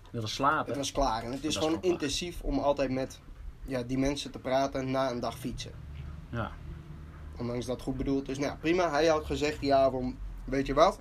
We 0.03 0.09
wilden 0.11 0.31
slapen. 0.31 0.67
Het 0.67 0.77
was 0.77 0.93
klaar. 0.93 1.23
En 1.23 1.33
het 1.33 1.45
is 1.45 1.57
gewoon 1.57 1.79
intensief 1.83 2.41
om 2.43 2.59
altijd 2.59 2.91
met 2.91 3.21
ja, 3.63 3.83
die 3.83 3.99
mensen 3.99 4.31
te 4.31 4.39
praten 4.39 4.91
na 4.91 5.11
een 5.11 5.21
dag 5.21 5.39
fietsen. 5.39 5.73
Ja. 6.31 6.51
Ondanks 7.39 7.67
dat 7.67 7.75
het 7.75 7.85
goed 7.85 7.97
bedoeld 7.97 8.29
is. 8.29 8.39
Nou 8.39 8.51
ja, 8.51 8.57
prima. 8.61 8.91
Hij 8.91 9.07
had 9.07 9.25
gezegd 9.25 9.61
die 9.61 9.75
avond, 9.75 10.17
weet 10.45 10.67
je 10.67 10.75
wat? 10.75 11.01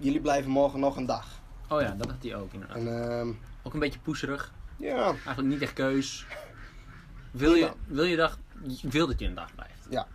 Jullie 0.00 0.20
blijven 0.20 0.50
morgen 0.50 0.80
nog 0.80 0.96
een 0.96 1.06
dag. 1.06 1.26
Oh 1.68 1.80
ja, 1.80 1.94
dat 1.98 2.10
had 2.10 2.22
hij 2.22 2.34
ook 2.36 2.52
inderdaad. 2.52 2.76
En 2.76 3.10
ehm, 3.10 3.28
Ook 3.62 3.74
een 3.74 3.80
beetje 3.80 3.98
poeserig. 3.98 4.52
ja, 4.76 5.04
Eigenlijk 5.04 5.48
niet 5.48 5.62
echt 5.62 5.72
keus. 5.72 6.26
Wil 7.38 7.54
je, 7.54 7.70
wil 7.86 8.04
je 8.04 8.16
dag, 8.16 8.38
wil 8.82 9.06
dat 9.06 9.18
je 9.18 9.26
een 9.26 9.34
dag 9.34 9.54
blijft. 9.54 10.06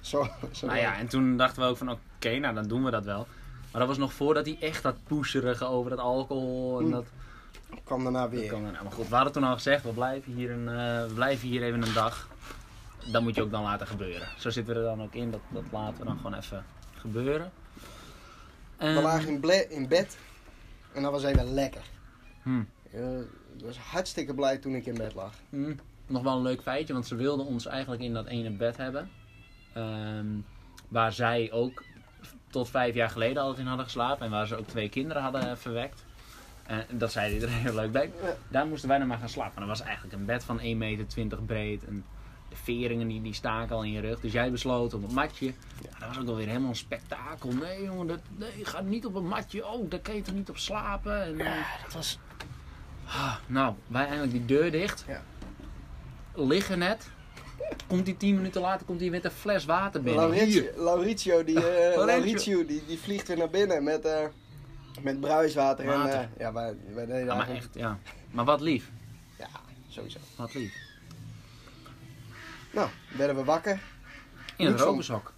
zo. 0.00 0.28
zo 0.52 0.66
Nou 0.66 0.78
ja, 0.78 0.96
en 0.98 1.08
toen 1.08 1.36
dachten 1.36 1.62
we 1.62 1.68
ook 1.68 1.76
van 1.76 1.90
oké, 1.90 2.38
nou 2.38 2.54
dan 2.54 2.68
doen 2.68 2.84
we 2.84 2.90
dat 2.90 3.04
wel. 3.04 3.26
Maar 3.70 3.80
dat 3.80 3.88
was 3.88 3.98
nog 3.98 4.12
voordat 4.12 4.46
hij 4.46 4.56
echt 4.60 4.82
dat 4.82 4.96
poeserige 5.04 5.64
over 5.64 5.90
dat 5.90 5.98
alcohol 5.98 6.78
en 6.78 6.84
Hm. 6.84 6.90
dat... 6.90 7.04
kwam 7.84 8.02
daarna 8.02 8.28
weer. 8.28 8.48
kwam 8.48 8.62
daarna. 8.62 8.82
Maar 8.82 8.92
goed, 8.92 9.08
we 9.08 9.14
hadden 9.14 9.32
toen 9.32 9.44
al 9.44 9.54
gezegd, 9.54 9.82
we 9.84 9.92
blijven 9.92 10.32
hier, 10.32 10.50
een, 10.50 10.68
eh, 10.68 11.06
we 11.06 11.12
blijven 11.14 11.48
hier 11.48 11.62
even 11.62 11.82
een 11.82 11.92
dag. 11.94 12.28
Dat 13.06 13.22
moet 13.22 13.34
je 13.34 13.42
ook 13.42 13.50
dan 13.50 13.62
laten 13.62 13.86
gebeuren. 13.86 14.28
Zo 14.38 14.50
zitten 14.50 14.74
we 14.74 14.80
er 14.80 14.86
dan 14.86 15.02
ook 15.02 15.14
in, 15.14 15.30
dat, 15.30 15.40
dat 15.48 15.62
laten 15.72 15.98
we 15.98 16.04
dan 16.04 16.16
gewoon 16.16 16.34
even 16.34 16.64
gebeuren. 16.96 17.52
We 18.76 18.84
En- 18.86 19.02
lagen 19.02 19.28
in, 19.28 19.40
ble- 19.40 19.66
in 19.68 19.88
bed 19.88 20.18
en 20.92 21.02
dat 21.02 21.12
was 21.12 21.22
even 21.24 21.54
lekker. 21.54 21.82
Hm. 22.42 22.62
Eh, 22.92 23.18
ik 23.56 23.64
was 23.64 23.78
hartstikke 23.78 24.34
blij 24.34 24.58
toen 24.58 24.74
ik 24.74 24.86
in 24.86 24.94
bed 24.94 25.14
lag. 25.14 25.32
Hm, 25.50 25.72
Nog 26.10 26.22
wel 26.22 26.36
een 26.36 26.42
leuk 26.42 26.62
feitje, 26.62 26.92
want 26.92 27.06
ze 27.06 27.14
wilden 27.14 27.46
ons 27.46 27.66
eigenlijk 27.66 28.02
in 28.02 28.14
dat 28.14 28.26
ene 28.26 28.50
bed 28.50 28.76
hebben. 28.76 29.10
Ehm, 29.72 30.26
waar 30.88 31.12
zij 31.12 31.52
ook 31.52 31.82
tot 32.48 32.70
vijf 32.70 32.94
jaar 32.94 33.10
geleden 33.10 33.42
altijd 33.42 33.58
in 33.60 33.66
hadden 33.66 33.84
geslapen. 33.84 34.24
En 34.24 34.30
waar 34.30 34.46
ze 34.46 34.56
ook 34.56 34.66
twee 34.66 34.88
kinderen 34.88 35.22
hadden 35.22 35.58
verwekt. 35.58 36.04
En 36.66 36.86
dat 36.90 37.12
zei 37.12 37.34
iedereen 37.34 37.54
heel 37.54 37.74
leuk 37.74 37.92
bij. 37.92 38.10
Daar 38.48 38.66
moesten 38.66 38.88
wij 38.88 38.98
dan 38.98 39.06
maar 39.06 39.18
gaan 39.18 39.28
slapen. 39.28 39.52
Maar 39.54 39.66
dat 39.68 39.78
was 39.78 39.86
eigenlijk 39.86 40.16
een 40.16 40.24
bed 40.24 40.44
van 40.44 40.60
1,20 40.60 40.66
meter 40.76 41.42
breed. 41.46 41.84
En 41.84 42.04
de 42.48 42.56
veringen 42.56 43.08
die, 43.08 43.22
die 43.22 43.34
staken 43.34 43.76
al 43.76 43.84
in 43.84 43.92
je 43.92 44.00
rug. 44.00 44.20
Dus 44.20 44.32
jij 44.32 44.50
besloot 44.50 44.94
op 44.94 45.02
een 45.08 45.14
matje. 45.14 45.46
Ja, 45.46 45.98
dat 45.98 46.08
was 46.08 46.18
ook 46.18 46.26
wel 46.26 46.36
weer 46.36 46.46
helemaal 46.46 46.68
een 46.68 46.76
spektakel. 46.76 47.52
Nee 47.52 47.82
jongen, 47.82 48.06
dat, 48.06 48.20
nee, 48.36 48.64
ga 48.64 48.80
niet 48.80 49.06
op 49.06 49.14
een 49.14 49.28
matje. 49.28 49.66
Oh, 49.66 49.90
daar 49.90 50.00
kan 50.00 50.14
je 50.14 50.22
toch 50.22 50.34
niet 50.34 50.50
op 50.50 50.58
slapen. 50.58 51.22
En, 51.22 51.40
eh, 51.40 51.82
dat 51.84 51.92
was... 51.92 52.18
Ah, 53.06 53.34
nou, 53.46 53.74
wij 53.86 54.06
eindelijk 54.06 54.32
die 54.32 54.44
deur 54.44 54.70
dicht. 54.70 55.04
Ja. 55.08 55.22
Liggen 56.34 56.78
net. 56.78 57.08
Komt 57.86 58.04
die 58.04 58.16
tien 58.16 58.34
minuten 58.34 58.60
later 58.60 58.86
komt 58.86 59.00
hij 59.00 59.10
met 59.10 59.24
een 59.24 59.30
fles 59.30 59.64
water 59.64 60.02
binnen. 60.02 60.22
Lauritio, 60.76 61.44
die, 61.44 61.68
eh, 61.70 61.96
Lauritio. 62.04 62.66
Die, 62.66 62.82
die 62.86 62.98
vliegt 62.98 63.28
weer 63.28 63.36
naar 63.36 63.50
binnen 63.50 63.82
met, 63.84 64.04
eh, 64.04 64.24
met 65.02 65.20
bruiswater. 65.20 65.88
En, 65.88 66.10
eh, 66.12 66.20
ja, 66.38 66.52
wij, 66.52 66.76
wij 66.94 67.06
deden 67.06 67.24
Ja, 67.24 67.34
maar 67.34 67.48
echt, 67.50 67.68
ja. 67.74 67.98
Maar 68.30 68.44
wat 68.44 68.60
lief. 68.60 68.90
Ja, 69.38 69.46
sowieso. 69.88 70.18
Wat 70.36 70.54
lief. 70.54 70.74
Nou, 72.72 72.88
werden 73.16 73.36
we 73.36 73.44
wakker. 73.44 73.80
In 74.56 74.66
om. 74.68 74.74
rokershok. 74.76 75.32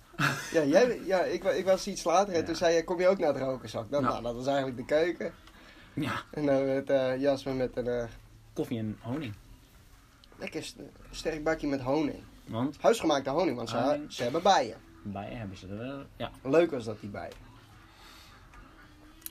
Ja, 0.52 0.64
jij, 0.64 1.00
ja 1.06 1.20
ik, 1.22 1.44
ik 1.44 1.64
was 1.64 1.86
iets 1.86 2.04
later 2.04 2.34
en 2.34 2.40
Ja. 2.40 2.46
toen 2.46 2.54
zei 2.56 2.74
je, 2.74 2.84
kom 2.84 3.00
je 3.00 3.08
ook 3.08 3.18
naar 3.18 3.34
het 3.34 3.42
rokerzak? 3.42 3.90
Nou, 3.90 4.02
Nou. 4.02 4.12
nou, 4.14 4.24
dat 4.24 4.34
was 4.34 4.46
eigenlijk 4.46 4.76
de 4.76 4.84
keuken. 4.84 5.32
Ja, 5.94 6.22
En 6.30 6.46
dan 6.46 6.64
werd 6.64 6.90
eh 6.90 7.20
Jasper 7.20 7.54
met 7.54 7.76
een 7.76 7.86
eh, 7.88 8.04
koffie 8.52 8.78
en 8.78 8.98
honing. 9.00 9.34
Lekker 10.42 10.62
st- 10.62 10.76
sterk 11.10 11.44
bakje 11.44 11.66
met 11.68 11.80
honing. 11.80 12.22
Want 12.46 12.76
Huisgemaakte 12.80 13.30
honing, 13.30 13.56
want 13.56 13.68
ze, 14.08 14.22
hebben 14.22 14.42
bijen. 14.42 14.76
bij 15.02 15.30
hebben 15.32 15.56
ze 15.56 15.68
er 15.68 15.78
wel. 15.78 16.04
Ja. 16.16 16.30
Leuk 16.42 16.70
was 16.70 16.84
dat, 16.84 17.00
die 17.00 17.10
bijen. 17.10 17.36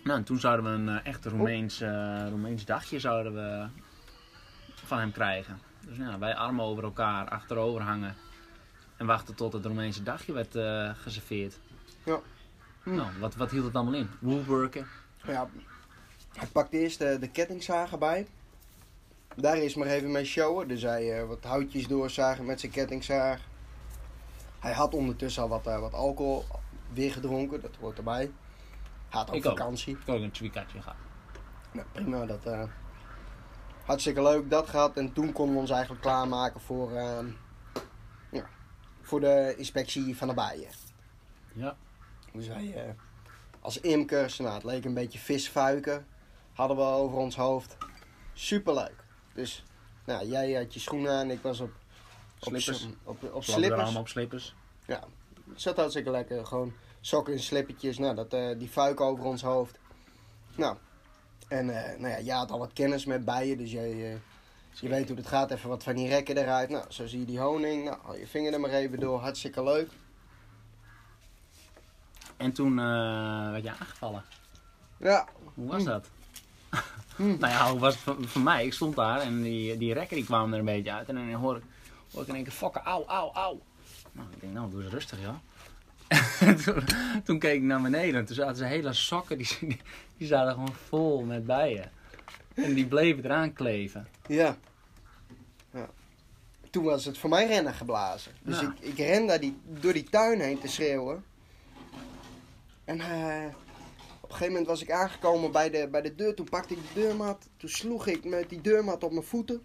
Nou, 0.04 0.18
en 0.18 0.24
toen 0.24 0.40
zouden 0.40 0.66
we 0.66 0.92
een 0.92 1.00
eh, 1.00 1.06
echt 1.06 1.26
Roemeens, 1.26 1.82
eh, 1.82 2.26
Roemeens 2.30 2.66
dagje 2.66 3.00
zouden 3.00 3.34
we 3.34 3.68
van 4.86 5.00
hem 5.00 5.12
krijgen. 5.12 5.60
Dus 5.86 5.98
ja, 5.98 6.20
wij 6.20 6.36
armen 6.36 6.66
over 6.66 6.84
elkaar, 6.84 7.30
achterover 7.30 7.82
hangen. 7.82 8.16
En 8.98 9.06
wachten 9.06 9.36
tot 9.36 9.54
het 9.54 9.66
Roemeense 9.66 10.04
dagje 10.04 10.34
werd 10.34 10.56
eh, 10.56 10.90
geserveerd. 10.96 11.60
Ja. 12.04 12.20
Hm. 12.84 12.96
Nou, 12.96 13.10
wat, 13.20 13.36
wat 13.36 13.52
hield 13.52 13.66
het 13.66 13.76
allemaal 13.76 13.94
in? 13.94 14.10
Woolworken. 14.20 14.88
Ja, 15.28 15.50
hij 16.34 16.48
pakte 16.48 16.78
eerst 16.78 17.00
de, 17.00 17.18
de 17.20 17.28
kettingzagen 17.30 18.00
bij. 18.00 18.28
Daar 19.36 19.58
is 19.58 19.76
maar 19.76 19.88
even 19.88 20.12
mee 20.12 20.26
showen. 20.26 20.68
Dus 20.68 20.82
hij 20.82 21.20
eh, 21.20 21.28
wat 21.28 21.44
houtjes 21.44 21.88
doorzagen 21.88 22.46
met 22.46 22.60
zijn 22.60 22.72
kettingzaag. 22.72 23.40
Hij 24.60 24.74
had 24.74 24.94
ondertussen 24.94 25.44
al 25.44 25.50
wat, 25.50 25.68
eh, 25.68 25.80
wat 25.80 25.94
alcohol 25.94 26.46
weer 26.94 27.12
gedronken, 27.12 27.62
dat 27.62 27.76
hoort 27.80 27.98
erbij. 27.98 28.32
Hij 29.10 29.20
had 29.20 29.30
ook 29.30 29.36
Ik 29.36 29.46
ook. 29.46 29.58
vakantie. 29.58 29.98
Ik 30.06 30.10
ook 30.10 30.22
een 30.22 30.32
tweakatje 30.32 30.82
gehad. 30.82 30.98
Nou, 31.72 31.88
prima, 31.92 32.26
dat 32.26 32.46
eh, 32.46 32.64
hartstikke 33.86 34.22
leuk 34.22 34.50
dat 34.50 34.70
gehad. 34.70 34.98
En 34.98 35.14
toen 35.14 35.32
konden 35.32 35.56
we 35.56 35.62
ons 35.62 35.70
eigenlijk 35.70 36.02
klaarmaken 36.02 36.62
voor, 36.62 36.92
ehm, 36.96 37.28
ja, 38.32 38.46
voor 39.02 39.20
de 39.20 39.54
inspectie 39.58 40.18
van 40.18 40.28
de 40.28 40.34
bijen. 40.34 40.70
Ja. 41.54 41.76
Dus 42.34 42.48
wij 42.48 42.96
als 43.62 43.80
imkers, 43.80 44.38
nou, 44.40 44.54
het 44.54 44.64
leek 44.64 44.86
een 44.86 44.94
beetje 44.94 45.20
visfuiken, 45.20 46.06
hadden 46.54 46.78
we 46.78 46.84
over 46.84 47.18
ons 47.18 47.36
hoofd. 47.36 47.78
Superleuk. 48.34 49.01
Dus 49.34 49.64
nou, 50.06 50.26
jij 50.28 50.54
had 50.54 50.74
je 50.74 50.80
schoenen 50.80 51.12
aan, 51.12 51.32
ik 51.32 51.42
was 51.42 51.60
op, 51.60 51.72
op, 52.40 52.48
Slippers. 52.48 52.80
s- 52.82 52.88
op, 53.04 53.24
op, 53.34 53.44
Slippers. 53.44 53.96
op 53.96 54.08
slippers. 54.08 54.56
Ja, 54.86 55.04
het 55.50 55.62
zat 55.62 55.76
hartstikke 55.76 56.12
lekker. 56.12 56.46
Gewoon 56.46 56.74
sokken 57.02 57.34
en 57.34 57.40
slippertjes, 57.40 57.98
nou, 57.98 58.16
dat, 58.16 58.34
eh, 58.34 58.58
die 58.58 58.68
fuik 58.70 59.02
over 59.02 59.26
ons 59.26 59.42
hoofd. 59.42 59.78
Nou, 60.56 60.78
en 61.48 61.70
eh, 61.70 62.00
nou 62.00 62.14
ja, 62.14 62.20
jij 62.20 62.36
had 62.36 62.52
al 62.52 62.60
wat 62.60 62.74
kennis 62.74 63.06
met 63.06 63.26
bijen, 63.26 63.58
dus 63.58 63.72
jij, 63.72 63.92
eh, 64.14 64.18
je 64.82 64.90
weet 64.90 65.08
hoe 65.08 65.18
het 65.18 65.28
gaat. 65.28 65.52
Even 65.52 65.70
wat 65.70 65.84
van 65.84 65.96
die 65.96 66.08
rekken 66.08 66.38
eruit. 66.38 66.70
Nou, 66.70 66.86
zo 66.90 67.08
zie 67.08 67.20
je 67.20 67.26
die 67.26 67.40
honing. 67.40 67.84
Nou, 67.84 67.98
hou 68.02 68.20
je 68.20 68.28
vinger 68.28 68.54
er 68.54 68.60
maar 68.60 68.70
even 68.70 69.00
door. 69.00 69.20
Hartstikke 69.20 69.64
leuk. 69.64 69.90
En 72.38 72.52
toen 72.52 72.76
werd 73.52 73.64
je 73.64 73.70
aangevallen. 73.72 74.24
Ja, 74.98 75.28
Hoe 75.54 75.68
was 75.68 75.84
Hm. 75.84 75.90
dat? 75.90 76.10
Hm. 77.22 77.28
nou 77.40 77.54
ja, 77.54 77.70
hoe 77.72 77.80
was 77.80 77.94
het 77.94 78.04
voor, 78.04 78.28
voor 78.28 78.42
mij? 78.42 78.66
Ik 78.66 78.74
stond 78.74 78.96
daar 78.96 79.22
en 79.22 79.42
die, 79.42 79.78
die 79.78 79.94
rekken 79.94 80.16
die 80.16 80.26
kwamen 80.26 80.54
er 80.54 80.60
een 80.60 80.66
beetje 80.66 80.92
uit. 80.92 81.10
En 81.10 81.16
dan 81.16 81.34
hoor 81.34 81.56
ik, 81.58 81.64
hoor 82.12 82.22
ik 82.22 82.28
in 82.28 82.36
één 82.36 82.44
keer 82.44 82.54
fokken, 82.54 82.82
auw, 82.82 83.06
auw, 83.06 83.32
auw. 83.34 83.62
Nou, 84.12 84.28
ik 84.34 84.42
denk, 84.42 84.54
nou, 84.54 84.72
doe 84.72 84.84
eens 84.84 84.92
rustig, 84.94 85.20
joh. 85.22 85.36
En 86.40 86.56
toen, 86.64 86.84
toen 87.24 87.40
keek 87.40 87.56
ik 87.56 87.62
naar 87.62 87.82
beneden 87.82 88.20
en 88.20 88.26
toen 88.26 88.36
zaten 88.36 88.56
ze 88.56 88.66
hele 88.66 88.94
sokken, 88.94 89.38
die, 89.38 89.58
die, 89.60 89.80
die 90.18 90.28
zaten 90.28 90.54
gewoon 90.54 90.76
vol 90.88 91.22
met 91.24 91.46
bijen. 91.46 91.92
En 92.54 92.74
die 92.74 92.86
bleven 92.88 93.26
eraan 93.26 93.54
kleven. 93.54 94.08
Ja. 94.28 94.58
ja. 95.74 95.90
Toen 96.70 96.84
was 96.84 97.06
het 97.06 97.18
voor 97.18 97.30
mij 97.30 97.48
rennen 97.48 97.74
geblazen. 97.74 98.32
Dus 98.42 98.60
Ja. 98.60 98.74
ik, 98.80 98.88
ik 98.90 98.98
ren 98.98 99.28
daar 99.28 99.40
die, 99.40 99.58
door 99.68 99.94
die 99.94 100.04
tuin 100.10 100.40
heen 100.40 100.60
te 100.60 100.68
schreeuwen. 100.68 101.24
En 102.86 103.00
eh, 103.00 103.46
op 103.46 103.71
een 104.32 104.38
gegeven 104.38 104.52
moment 104.52 104.68
was 104.68 104.82
ik 104.82 104.92
aangekomen 104.92 105.52
bij 105.52 105.70
de, 105.70 105.88
bij 105.92 106.02
de 106.02 106.16
deur. 106.16 106.36
Toen 106.36 106.50
pakte 106.50 106.74
ik 106.74 106.80
de 106.80 107.00
deurmat. 107.00 107.48
Toen 107.58 107.70
sloeg 107.70 108.08
ik 108.08 108.26
met 108.26 108.50
die 108.50 108.62
deurmat 108.62 109.04
op 109.04 109.12
mijn 109.12 109.24
voeten. 109.24 109.62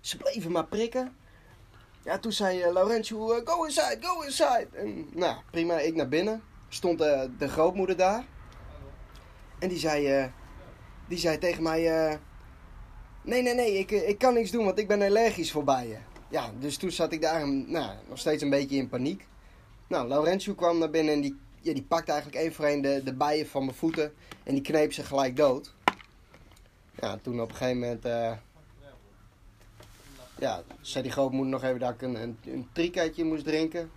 Ze 0.00 0.16
bleven 0.16 0.52
maar 0.52 0.66
prikken. 0.66 1.16
Ja, 2.04 2.18
toen 2.18 2.32
zei 2.32 2.58
uh, 2.58 2.74
go 3.44 3.64
inside, 3.64 3.96
go 4.00 4.20
inside. 4.20 4.68
En 4.72 5.08
nou, 5.12 5.36
prima, 5.50 5.78
ik 5.78 5.94
naar 5.94 6.08
binnen. 6.08 6.42
Stond 6.68 7.00
eh, 7.00 7.22
de 7.38 7.48
grootmoeder 7.48 7.96
daar. 7.96 8.24
En 9.58 9.68
die 9.68 9.78
zei, 9.78 10.30
die 11.08 11.18
zei 11.18 11.38
tegen 11.38 11.62
mij... 11.62 12.18
Nee, 13.22 13.42
nee, 13.42 13.54
nee, 13.54 13.78
ik, 13.78 13.90
ik 13.90 14.18
kan 14.18 14.34
niks 14.34 14.50
doen, 14.50 14.64
want 14.64 14.78
ik 14.78 14.88
ben 14.88 15.02
allergisch 15.02 15.52
voor 15.52 15.64
bijen. 15.64 16.02
Ja, 16.28 16.50
dus 16.58 16.76
toen 16.76 16.90
zat 16.90 17.12
ik 17.12 17.22
daar 17.22 17.48
nou, 17.48 17.94
nog 18.08 18.18
steeds 18.18 18.42
een 18.42 18.50
beetje 18.50 18.76
in 18.76 18.88
paniek. 18.88 19.26
Nou, 19.86 20.08
Laurentio 20.08 20.54
kwam 20.54 20.78
naar 20.78 20.90
binnen 20.90 21.14
en 21.14 21.20
die, 21.20 21.38
ja, 21.62 21.72
die 21.72 21.82
pakte 21.82 22.12
eigenlijk 22.12 22.42
één 22.42 22.52
voor 22.52 22.64
één 22.64 22.82
de, 22.82 23.00
de 23.04 23.14
bijen 23.14 23.46
van 23.46 23.64
mijn 23.64 23.76
voeten. 23.76 24.12
En 24.42 24.54
die 24.54 24.62
kneep 24.62 24.92
ze 24.92 25.02
gelijk 25.02 25.36
dood. 25.36 25.74
Ja, 27.00 27.18
toen 27.22 27.40
op 27.40 27.48
een 27.48 27.56
gegeven 27.56 27.80
moment... 27.80 28.04
eh, 28.04 28.32
ja, 30.38 30.62
zei 30.80 31.02
die 31.02 31.12
grootmoeder 31.12 31.50
nog 31.50 31.62
even 31.62 31.80
dat 31.80 31.90
ik 31.90 32.02
een, 32.02 32.14
een, 32.22 32.66
een 32.74 33.26
moest 33.26 33.44
drinken. 33.44 33.90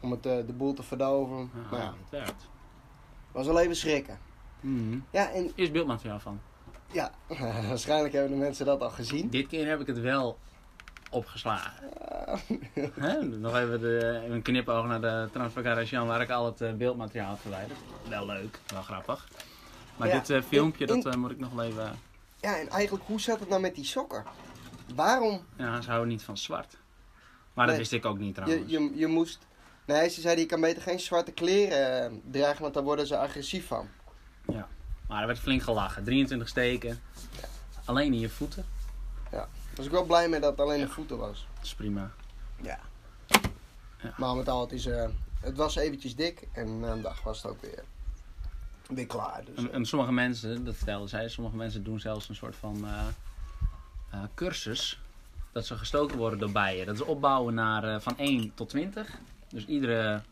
Om 0.00 0.10
het, 0.10 0.26
eh, 0.26 0.36
de 0.46 0.52
boel 0.52 0.74
te 0.74 0.82
verdoven. 0.82 1.50
Maar 1.70 1.94
ja, 2.10 2.24
was 3.32 3.46
wel 3.46 3.60
even 3.60 3.76
schrikken. 3.76 4.18
Mhm. 4.60 4.98
Ja, 5.10 5.30
en 5.30 5.52
Eerst 5.54 5.72
beeldmateriaal 5.72 6.20
van. 6.20 6.40
ja, 6.92 7.12
waarschijnlijk 7.68 8.14
hebben 8.14 8.32
de 8.32 8.38
mensen 8.38 8.66
dat 8.66 8.80
al 8.80 8.90
gezien. 8.90 9.28
Dit 9.28 9.46
keer 9.46 9.68
heb 9.68 9.80
ik 9.80 9.86
het 9.86 9.98
wel 9.98 10.38
opgeslagen. 11.10 11.72
Eh, 12.08 12.84
Hè? 12.94 13.22
Nog 13.22 13.56
even, 13.56 13.80
de, 13.80 14.26
een 14.30 14.42
knipoog 14.42 14.86
naar 14.86 15.00
de 15.00 15.84
Jan 15.84 16.06
waar 16.06 16.20
ik 16.20 16.30
al 16.30 16.46
het 16.46 16.60
eh, 16.60 16.72
beeldmateriaal 16.72 17.30
heb 17.30 17.40
verwijderd. 17.40 17.78
Wel 18.08 18.26
leuk, 18.26 18.58
wel 18.72 18.82
grappig. 18.82 19.28
Maar 19.96 20.08
Ja, 20.08 20.18
dit 20.18 20.30
eh, 20.30 20.42
filmpje, 20.42 20.86
in- 20.86 21.00
dat 21.00 21.16
moet 21.16 21.30
ik 21.30 21.38
nog 21.38 21.52
wel 21.52 21.64
even... 21.64 21.98
Ja, 22.40 22.58
en 22.58 22.68
eigenlijk, 22.68 23.04
hoe 23.06 23.20
zat 23.20 23.40
het 23.40 23.48
nou 23.48 23.60
met 23.60 23.74
die 23.74 23.84
sokken? 23.84 24.24
Waarom? 24.94 25.40
Ja, 25.56 25.80
ze 25.80 25.88
houden 25.88 26.08
niet 26.08 26.22
van 26.22 26.36
zwart. 26.36 26.76
Maar 27.54 27.66
dat 27.66 27.76
wist 27.76 27.92
ik 27.92 28.04
ook 28.06 28.18
niet 28.18 28.36
Je, 28.36 28.42
trouwens. 28.42 28.70
je, 28.70 28.92
je 28.94 29.06
moest... 29.06 29.38
Nee, 29.84 30.08
ze 30.08 30.20
zeiden 30.20 30.44
je 30.44 30.50
kan 30.50 30.60
beter 30.60 30.82
geen 30.82 31.00
zwarte 31.00 31.32
kleren 31.32 32.22
dragen, 32.30 32.62
want 32.62 32.74
daar 32.74 32.82
worden 32.82 33.06
ze 33.06 33.16
agressief 33.18 33.66
van. 33.66 33.88
Maar 35.08 35.20
er 35.20 35.26
werd 35.26 35.38
flink 35.38 35.62
gelachen. 35.62 36.04
23 36.04 36.48
steken. 36.48 37.00
Alleen 37.84 38.12
in 38.12 38.18
je 38.18 38.28
voeten. 38.28 38.64
Was 39.78 39.86
ik 39.86 39.92
wel 39.92 40.04
blij 40.04 40.28
mee 40.28 40.40
dat 40.40 40.50
het 40.50 40.60
alleen 40.60 40.80
de 40.80 40.88
voeten 40.88 41.18
was. 41.18 41.46
Dat 41.54 41.64
is 41.64 41.74
prima. 41.74 42.10
Ja. 42.62 42.78
Ja. 44.02 44.14
Maar 44.16 44.36
met 44.36 44.48
al, 44.48 44.60
het, 44.60 44.72
is, 44.72 44.86
eh, 44.86 45.08
het 45.40 45.56
was 45.56 45.76
eventjes 45.76 46.16
dik 46.16 46.48
en 46.52 46.80
na 46.80 46.92
een 46.92 47.02
dag 47.02 47.22
was 47.22 47.42
het 47.42 47.50
ook 47.50 47.60
weer, 47.60 47.84
weer 48.88 49.06
klaar. 49.06 49.44
Dus, 49.44 49.56
En, 49.56 49.72
en 49.72 49.86
sommige 49.86 50.12
mensen, 50.12 50.64
dat 50.64 50.76
vertelde 50.76 51.08
zij, 51.08 51.28
sommige 51.28 51.56
mensen 51.56 51.84
doen 51.84 52.00
zelfs 52.00 52.28
een 52.28 52.34
soort 52.34 52.56
van 52.56 52.86
eh, 52.86 53.06
eh, 54.10 54.22
cursus. 54.34 55.00
Dat 55.52 55.66
ze 55.66 55.76
gestoken 55.76 56.16
worden 56.16 56.38
door 56.38 56.52
bijen. 56.52 56.86
Dat 56.86 56.94
is 56.94 57.00
opbouwen 57.00 57.54
naar 57.54 57.84
eh, 57.84 58.00
van 58.00 58.18
1 58.18 58.52
tot 58.54 58.68
20. 58.68 59.18
Dus 59.48 59.66
iedere 59.66 60.22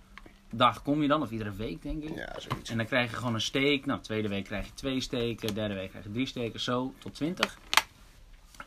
dag 0.51 0.83
kom 0.83 1.03
je 1.03 1.09
dan, 1.09 1.23
of 1.23 1.31
iedere 1.31 1.53
week 1.53 1.83
denk 1.83 2.03
ik. 2.03 2.17
ja, 2.17 2.35
zoiets. 2.39 2.71
En 2.71 2.77
dan 2.77 2.87
krijg 2.87 3.11
je 3.11 3.17
gewoon 3.17 3.35
een 3.35 3.41
steek. 3.41 3.87
Nou, 3.87 4.01
tweede 4.01 4.29
week 4.29 4.45
krijg 4.45 4.67
je 4.67 4.75
twee 4.75 5.01
steken. 5.01 5.55
Derde 5.55 5.75
week 5.75 5.91
krijg 5.91 6.05
je 6.05 6.11
drie 6.11 6.27
steken. 6.27 6.61
Zo 6.61 6.95
tot 6.99 7.15
20. 7.15 7.59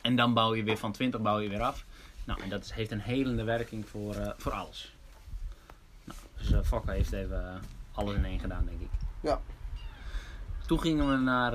En 0.01 0.15
dan 0.15 0.33
bouw 0.33 0.55
je 0.55 0.63
weer 0.63 0.77
van 0.77 0.91
20 0.91 1.21
bouw 1.21 1.39
je 1.39 1.49
weer 1.49 1.61
af. 1.61 1.85
Nou, 2.25 2.41
en 2.41 2.49
dat 2.49 2.63
is- 2.63 2.71
heeft 2.71 2.91
een 2.91 2.99
helende 2.99 3.43
werking 3.43 3.89
voor, 3.89 4.15
eh, 4.15 4.29
voor 4.37 4.51
alles. 4.51 4.95
Nou, 6.03 6.19
dus 6.37 6.51
uh, 6.51 6.59
Fokker 6.63 6.93
heeft 6.93 7.11
even 7.11 7.49
eh, 7.53 7.61
alles 7.91 8.15
in 8.15 8.25
één 8.25 8.39
gedaan, 8.39 8.65
denk 8.65 8.81
ik. 8.81 8.89
Ja. 9.21 9.41
Toen 10.65 10.79
gingen 10.81 11.09
we 11.09 11.15
naar 11.17 11.51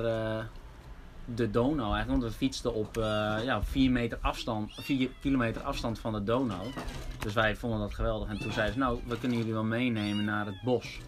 de 1.35 1.51
Donau 1.51 1.93
eigenlijk. 1.93 2.21
Want 2.21 2.23
we 2.33 2.37
fietsten 2.37 2.73
op 2.73 2.95
ja, 3.43 3.63
4 3.63 3.91
meter 3.91 4.17
afstand, 4.21 4.73
4 4.81 5.09
kilometer 5.19 5.61
afstand 5.61 5.99
van 5.99 6.13
de 6.13 6.23
Donau. 6.23 6.67
Dus 7.19 7.33
wij 7.33 7.55
vonden 7.55 7.79
dat 7.79 7.93
geweldig. 7.93 8.29
En 8.29 8.37
toen 8.39 8.51
zeiden 8.51 8.73
ze, 8.73 8.79
nou, 8.79 8.99
we 9.05 9.17
kunnen 9.19 9.37
jullie 9.37 9.53
wel 9.53 9.63
meenemen 9.63 10.25
naar 10.25 10.45
het 10.45 10.61
bos. 10.63 10.99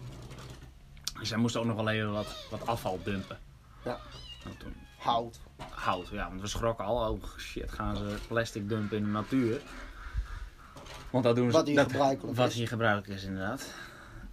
Dus 1.18 1.28
zij 1.28 1.38
moesten 1.38 1.60
ook 1.60 1.66
nog 1.66 1.76
wel 1.76 1.88
even 1.88 2.12
wat, 2.12 2.46
wat 2.50 2.66
afval 2.66 3.00
dumpen. 3.04 3.38
Ja. 3.84 3.98
Nou, 4.44 4.56
toen 4.56 4.74
Hout. 4.98 5.40
hout, 5.70 6.08
ja, 6.08 6.28
want 6.28 6.40
we 6.40 6.46
schrokken 6.46 6.84
al. 6.84 7.10
Oh 7.12 7.22
shit, 7.38 7.72
gaan 7.72 7.96
ze 7.96 8.16
plastic 8.28 8.68
dumpen 8.68 8.96
in 8.96 9.04
de 9.04 9.10
natuur. 9.10 9.60
Want 11.10 11.24
dat 11.24 11.36
doen 11.36 11.46
ze. 11.50 11.56
Wat 11.56 11.66
hier 11.66 11.76
dat, 11.76 11.90
gebruikelijk 11.90 12.36
Wat 12.36 12.48
is. 12.48 12.54
hier 12.54 12.68
gebruikelijk 12.68 13.08
is, 13.20 13.24
inderdaad. 13.24 13.66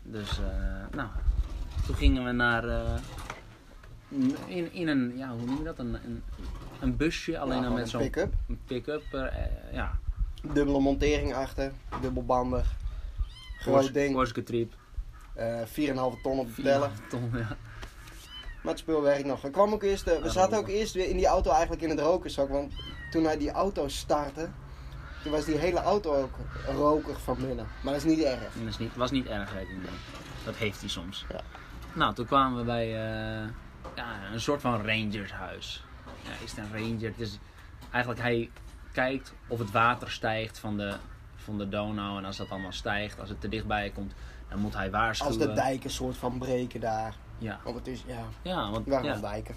Dus, 0.03 0.29
eh, 0.39 0.95
nou, 0.95 1.09
toen 1.85 1.95
gingen 1.95 2.23
we 2.25 2.31
naar. 2.31 2.67
eh, 2.67 2.93
in, 4.47 4.73
in 4.73 4.87
een, 4.87 5.17
ja, 5.17 5.29
hoe 5.29 5.45
noem 5.45 5.57
je 5.57 5.63
dat? 5.63 5.79
Een, 5.79 5.93
een, 5.93 6.23
een 6.79 6.97
busje, 6.97 7.39
alleen 7.39 7.55
Ja, 7.55 7.61
dan 7.61 7.63
gewoon 7.63 7.73
met 7.73 7.83
een 7.83 7.89
zo'n 7.99 8.01
pick-up. 8.01 8.33
een 8.47 8.59
pick-up. 8.65 9.13
eh, 9.13 9.73
ja, 9.73 9.97
Dubbele 10.53 10.79
montering 10.79 11.33
achter, 11.33 11.71
dubbelbandig. 12.01 12.75
Groot 13.59 13.73
Porsche- 13.75 13.91
ding, 13.93 14.13
Porsche 14.13 14.43
Trip. 14.43 14.73
eh 15.33 15.61
4,5 15.65 16.21
ton 16.23 16.39
op 16.39 16.55
de 16.55 16.61
teller. 16.61 16.89
ton, 17.09 17.31
ja. 17.33 17.57
Maar 18.65 18.73
het 18.73 18.83
spul 18.83 19.01
werkt 19.01 19.25
nog. 19.25 19.41
We, 19.41 19.49
kwamen 19.49 19.73
ook 19.73 19.83
eerst, 19.83 20.07
eh, 20.07 20.21
we 20.21 20.29
zaten 20.29 20.57
ook 20.57 20.67
eerst 20.67 20.93
weer 20.93 21.09
in 21.09 21.17
die 21.17 21.25
auto 21.25 21.51
eigenlijk 21.51 21.81
in 21.81 21.89
het 21.89 21.99
rokerzak. 21.99 22.49
Want 22.49 22.73
toen 23.11 23.23
hij 23.23 23.37
die 23.37 23.51
auto 23.51 23.87
startte, 23.87 24.49
toen 25.23 25.31
was 25.31 25.45
die 25.45 25.57
hele 25.57 25.79
auto 25.79 26.15
ook 26.21 26.35
rokerig 26.75 27.21
van 27.21 27.37
binnen. 27.37 27.67
Maar 27.81 27.93
dat 27.93 28.05
is 28.05 28.15
niet 28.15 28.23
erg. 28.23 28.39
Dat 28.39 28.67
is 28.67 28.77
niet, 28.77 28.95
was 28.95 29.11
niet 29.11 29.25
erg, 29.27 29.53
weet 29.53 29.69
ik. 29.69 29.77
Dat 30.45 30.55
heeft 30.55 30.79
hij 30.79 30.89
soms. 30.89 31.25
Ja. 31.29 31.41
Nou, 31.93 32.13
toen 32.13 32.25
kwamen 32.25 32.57
we 32.57 32.63
bij 32.63 32.85
eh, 32.85 33.49
ja, 33.95 34.31
een 34.33 34.39
soort 34.39 34.61
van 34.61 34.85
rangershuis. 34.85 35.83
Ja, 36.21 36.43
is 36.43 36.51
het 36.51 36.59
een 36.59 36.79
ranger? 36.79 37.09
Het 37.09 37.19
is, 37.19 37.39
eigenlijk, 37.91 38.23
hij 38.23 38.49
kijkt 38.91 39.33
of 39.47 39.59
het 39.59 39.71
water 39.71 40.11
stijgt 40.11 40.59
van 40.59 40.77
de, 40.77 40.95
van 41.35 41.57
de 41.57 41.69
Donau. 41.69 42.17
En 42.17 42.25
als 42.25 42.37
dat 42.37 42.49
allemaal 42.49 42.71
stijgt, 42.71 43.19
als 43.19 43.29
het 43.29 43.41
te 43.41 43.49
dichtbij 43.49 43.89
komt, 43.89 44.13
dan 44.49 44.59
moet 44.59 44.75
hij 44.75 44.91
waarschuwen. 44.91 45.37
Als 45.37 45.47
de 45.47 45.53
dijken 45.53 45.89
soort 45.89 46.17
van 46.17 46.37
breken 46.37 46.79
daar. 46.79 47.15
Ja, 47.37 47.59
Want 47.63 47.75
het 47.75 47.87
is, 47.87 48.03
ja, 48.07 48.23
ja, 48.41 48.71
want, 48.71 48.89
gaan 48.89 49.21
dijken? 49.21 49.55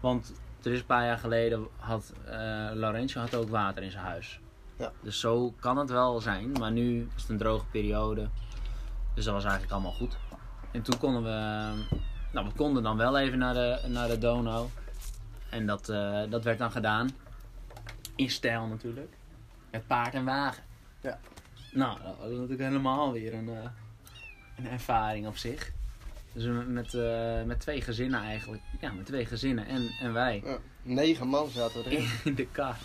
want 0.00 0.32
er 0.62 0.72
is 0.72 0.78
een 0.78 0.86
paar 0.86 1.04
jaar 1.04 1.18
geleden 1.18 1.68
had 1.76 2.12
eh 2.24 2.32
Laurencio 2.72 3.20
had 3.20 3.34
ook 3.34 3.48
water 3.48 3.82
in 3.82 3.90
zijn 3.90 4.04
huis. 4.04 4.40
Ja. 4.78 4.92
Dus 5.02 5.20
zo 5.20 5.54
kan 5.60 5.76
het 5.76 5.90
wel 5.90 6.20
zijn, 6.20 6.52
maar 6.52 6.72
nu 6.72 7.08
is 7.16 7.22
het 7.22 7.30
een 7.30 7.38
droge 7.38 7.66
periode. 7.66 8.28
Dus 9.14 9.24
dat 9.24 9.34
was 9.34 9.44
eigenlijk 9.44 9.72
allemaal 9.72 9.92
goed. 9.92 10.16
En 10.72 10.82
toen 10.82 10.98
konden 10.98 11.22
we, 11.22 11.70
nou 12.32 12.46
we 12.46 12.52
konden 12.56 12.82
dan 12.82 12.96
wel 12.96 13.18
even 13.18 13.38
naar 13.38 13.54
de, 13.54 13.80
naar 13.88 14.08
de 14.08 14.18
Donau. 14.18 14.68
En 15.50 15.66
dat, 15.66 15.88
eh, 15.88 16.22
dat 16.30 16.44
werd 16.44 16.58
dan 16.58 16.70
gedaan. 16.70 17.10
In 18.14 18.30
stijl 18.30 18.66
natuurlijk. 18.66 19.16
Met 19.70 19.86
paard 19.86 20.14
en 20.14 20.24
wagen. 20.24 20.62
Ja. 21.00 21.18
Nou, 21.72 21.98
dat 22.02 22.16
was 22.18 22.30
natuurlijk 22.30 22.60
helemaal 22.60 23.12
weer 23.12 23.34
een, 23.34 23.48
eh, 23.48 23.70
een 24.56 24.68
ervaring 24.68 25.26
op 25.26 25.36
zich. 25.36 25.72
Dus 26.36 26.66
met, 26.66 26.94
eh, 26.94 27.42
met 27.42 27.60
twee 27.60 27.80
gezinnen 27.80 28.20
eigenlijk. 28.20 28.62
Ja, 28.80 28.92
met 28.92 29.06
twee 29.06 29.26
gezinnen 29.26 29.66
en, 29.66 29.90
en 30.00 30.12
wij. 30.12 30.42
Ja, 30.44 30.58
negen 30.82 31.28
man 31.28 31.48
zaten 31.48 31.84
erin. 31.84 32.08
In 32.24 32.34
de 32.34 32.46
kar. 32.46 32.76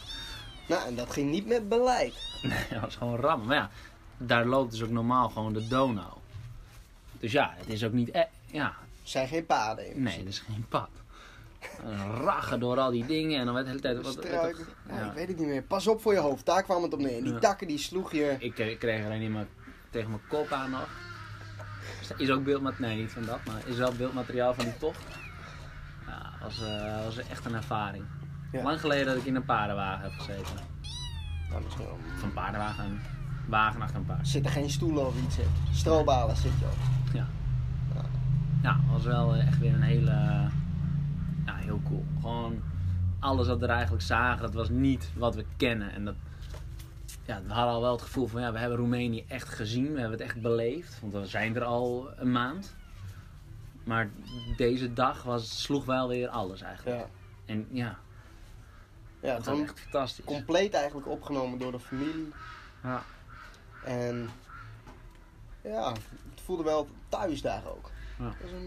nou, 0.67 0.87
en 0.87 0.95
dat 0.95 1.11
ging 1.11 1.29
niet 1.31 1.47
met 1.47 1.69
beleid. 1.69 2.13
Nee, 2.41 2.65
dat 2.69 2.81
was 2.81 2.95
gewoon 2.95 3.19
rammen. 3.19 3.47
Maar 3.47 3.55
ja, 3.55 3.69
daar 4.17 4.45
loopt 4.45 4.71
dus 4.71 4.83
ook 4.83 4.89
normaal 4.89 5.29
gewoon 5.29 5.53
de 5.53 5.67
Donau. 5.67 6.13
Dus 7.19 7.31
ja, 7.31 7.53
het 7.57 7.69
is 7.69 7.83
ook 7.83 7.91
niet... 7.91 8.09
E 8.15 8.23
ja, 8.45 8.67
Er 8.67 9.09
zijn 9.09 9.27
geen 9.27 9.45
paden 9.45 9.93
in. 9.93 10.03
nee, 10.03 10.17
het 10.17 10.27
is 10.27 10.39
geen 10.39 10.65
pad. 10.69 10.89
Een 11.83 12.15
Raggen 12.15 12.59
door 12.59 12.79
al 12.79 12.91
die 12.91 13.05
dingen 13.05 13.39
en 13.39 13.45
dan 13.45 13.53
werd 13.53 13.65
de 13.65 13.71
hele 13.71 14.01
tijd... 14.01 14.01
Wat, 14.01 14.25
ja. 14.87 15.05
ik 15.05 15.13
weet 15.13 15.27
het 15.27 15.37
niet 15.37 15.47
meer. 15.47 15.63
Pas 15.63 15.87
op 15.87 16.01
voor 16.01 16.13
je 16.13 16.19
hoofd, 16.19 16.45
daar 16.45 16.63
kwam 16.63 16.83
het 16.83 16.93
op 16.93 16.99
neer. 16.99 17.23
Die 17.23 17.39
takken 17.39 17.67
die 17.67 17.77
sloeg 17.77 18.11
je. 18.11 18.35
Ik, 18.39 18.53
kreeg 18.79 19.05
alleen 19.05 19.21
in 19.21 19.31
mijn, 19.31 19.47
tegen 19.89 20.09
mijn 20.09 20.21
kop 20.27 20.51
aan 20.51 20.69
nog. 20.69 21.10
Is 22.17 22.29
ook 22.29 22.43
beeldmateriaal, 22.43 22.89
nee 22.89 23.01
niet 23.01 23.11
van 23.11 23.25
dat, 23.25 23.39
maar 23.45 23.61
is 23.65 23.77
wel 23.77 23.93
beeldmateriaal 23.93 24.53
van 24.53 24.65
die 24.65 24.77
tocht. 24.77 25.05
Ja, 26.07 26.31
was, 26.41 26.63
eh, 26.63 27.03
was 27.03 27.17
echt 27.17 27.45
een 27.45 27.55
ervaring. 27.55 28.03
Ja. 28.51 28.63
Lang 28.63 28.79
geleden 28.79 29.05
dat 29.05 29.15
ik 29.15 29.25
in 29.25 29.35
een 29.35 29.45
paardenwagen 29.45 30.03
heb 30.03 30.11
gezeten. 30.17 30.55
Nou, 31.49 31.63
misschien 31.63 31.85
wel. 31.85 31.99
Of 32.15 32.23
een 32.23 32.33
paardenwagen, 32.33 33.01
wagen 33.47 33.81
achter 33.81 33.97
een 33.97 34.05
paard. 34.05 34.19
Er 34.19 34.25
zitten 34.25 34.51
geen 34.51 34.69
stoelen 34.69 35.07
of 35.07 35.21
iets 35.25 35.37
in. 35.37 35.47
Strobalen 35.71 36.35
zit 36.35 36.59
je 36.59 36.65
op. 36.65 36.91
Ja, 38.61 38.79
was 38.91 39.03
wel 39.03 39.35
echt 39.35 39.59
weer 39.59 39.73
een 39.73 39.81
hele. 39.81 40.11
Ja, 41.45 41.55
heel 41.55 41.81
cool. 41.87 42.05
Gewoon 42.21 42.61
alles 43.19 43.47
wat 43.47 43.59
we 43.59 43.65
er 43.65 43.71
eigenlijk 43.71 44.03
zagen, 44.03 44.41
dat 44.41 44.53
was 44.53 44.69
niet 44.69 45.11
wat 45.15 45.35
we 45.35 45.45
kennen. 45.57 45.91
En 45.93 46.05
dat. 46.05 46.15
Ja, 47.25 47.41
we 47.47 47.53
hadden 47.53 47.73
al 47.73 47.81
wel 47.81 47.91
het 47.91 48.01
gevoel 48.01 48.27
van 48.27 48.41
ja, 48.41 48.51
we 48.51 48.57
hebben 48.59 48.77
Roemenië 48.77 49.25
echt 49.27 49.49
gezien, 49.49 49.93
we 49.93 49.99
hebben 49.99 50.19
het 50.19 50.27
echt 50.27 50.41
beleefd. 50.41 50.99
Want 50.99 51.13
we 51.13 51.25
zijn 51.25 51.55
er 51.55 51.63
al 51.63 52.09
een 52.15 52.31
maand. 52.31 52.75
Maar 53.83 54.09
deze 54.57 54.93
dag 54.93 55.23
was, 55.23 55.61
sloeg 55.63 55.85
wel 55.85 56.07
weer 56.07 56.27
alles 56.29 56.61
eigenlijk. 56.61 56.99
Ja. 56.99 57.05
En 57.45 57.67
ja, 57.71 57.97
Ja, 59.21 59.35
dat 59.35 59.45
was 59.45 59.59
echt 59.61 59.79
fantastisch. 59.79 60.25
compleet 60.25 60.73
eigenlijk 60.73 61.07
opgenomen 61.07 61.59
door 61.59 61.71
de 61.71 61.79
familie. 61.79 62.33
Ja. 62.83 63.03
En 63.83 64.29
ja, 65.61 65.91
het 66.29 66.41
voelde 66.43 66.63
wel 66.63 66.87
thuis 67.09 67.41
daar 67.41 67.61
ook. 67.65 67.89
Ja. 68.17 68.25
Een, 68.53 68.63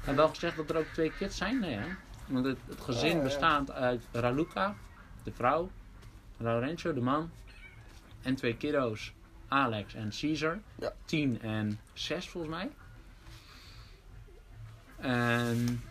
Ik 0.00 0.06
heb 0.06 0.16
wel 0.16 0.28
gezegd 0.28 0.56
dat 0.56 0.70
er 0.70 0.76
ook 0.76 0.86
twee 0.92 1.12
kids 1.12 1.36
zijn, 1.36 1.60
nee 1.60 1.74
hè? 1.76 1.86
Want 2.26 2.44
het, 2.46 2.58
het 2.68 2.80
gezin 2.80 3.10
Ja, 3.10 3.16
ja. 3.16 3.22
bestaat 3.22 3.70
uit 3.70 4.02
Raluca, 4.12 4.74
de 5.22 5.32
vrouw, 5.32 5.70
Laurencio, 6.40 6.94
de 6.94 7.00
man, 7.00 7.30
en 8.22 8.34
twee 8.34 8.56
kiddo's, 8.56 9.12
Alex 9.48 9.94
en 9.94 10.10
Caesar. 10.20 10.58
Ja. 10.78 10.92
Tien 11.04 11.40
en 11.40 11.80
zes 11.92 12.28
volgens 12.28 12.54
mij. 12.54 12.70
En 14.96 15.82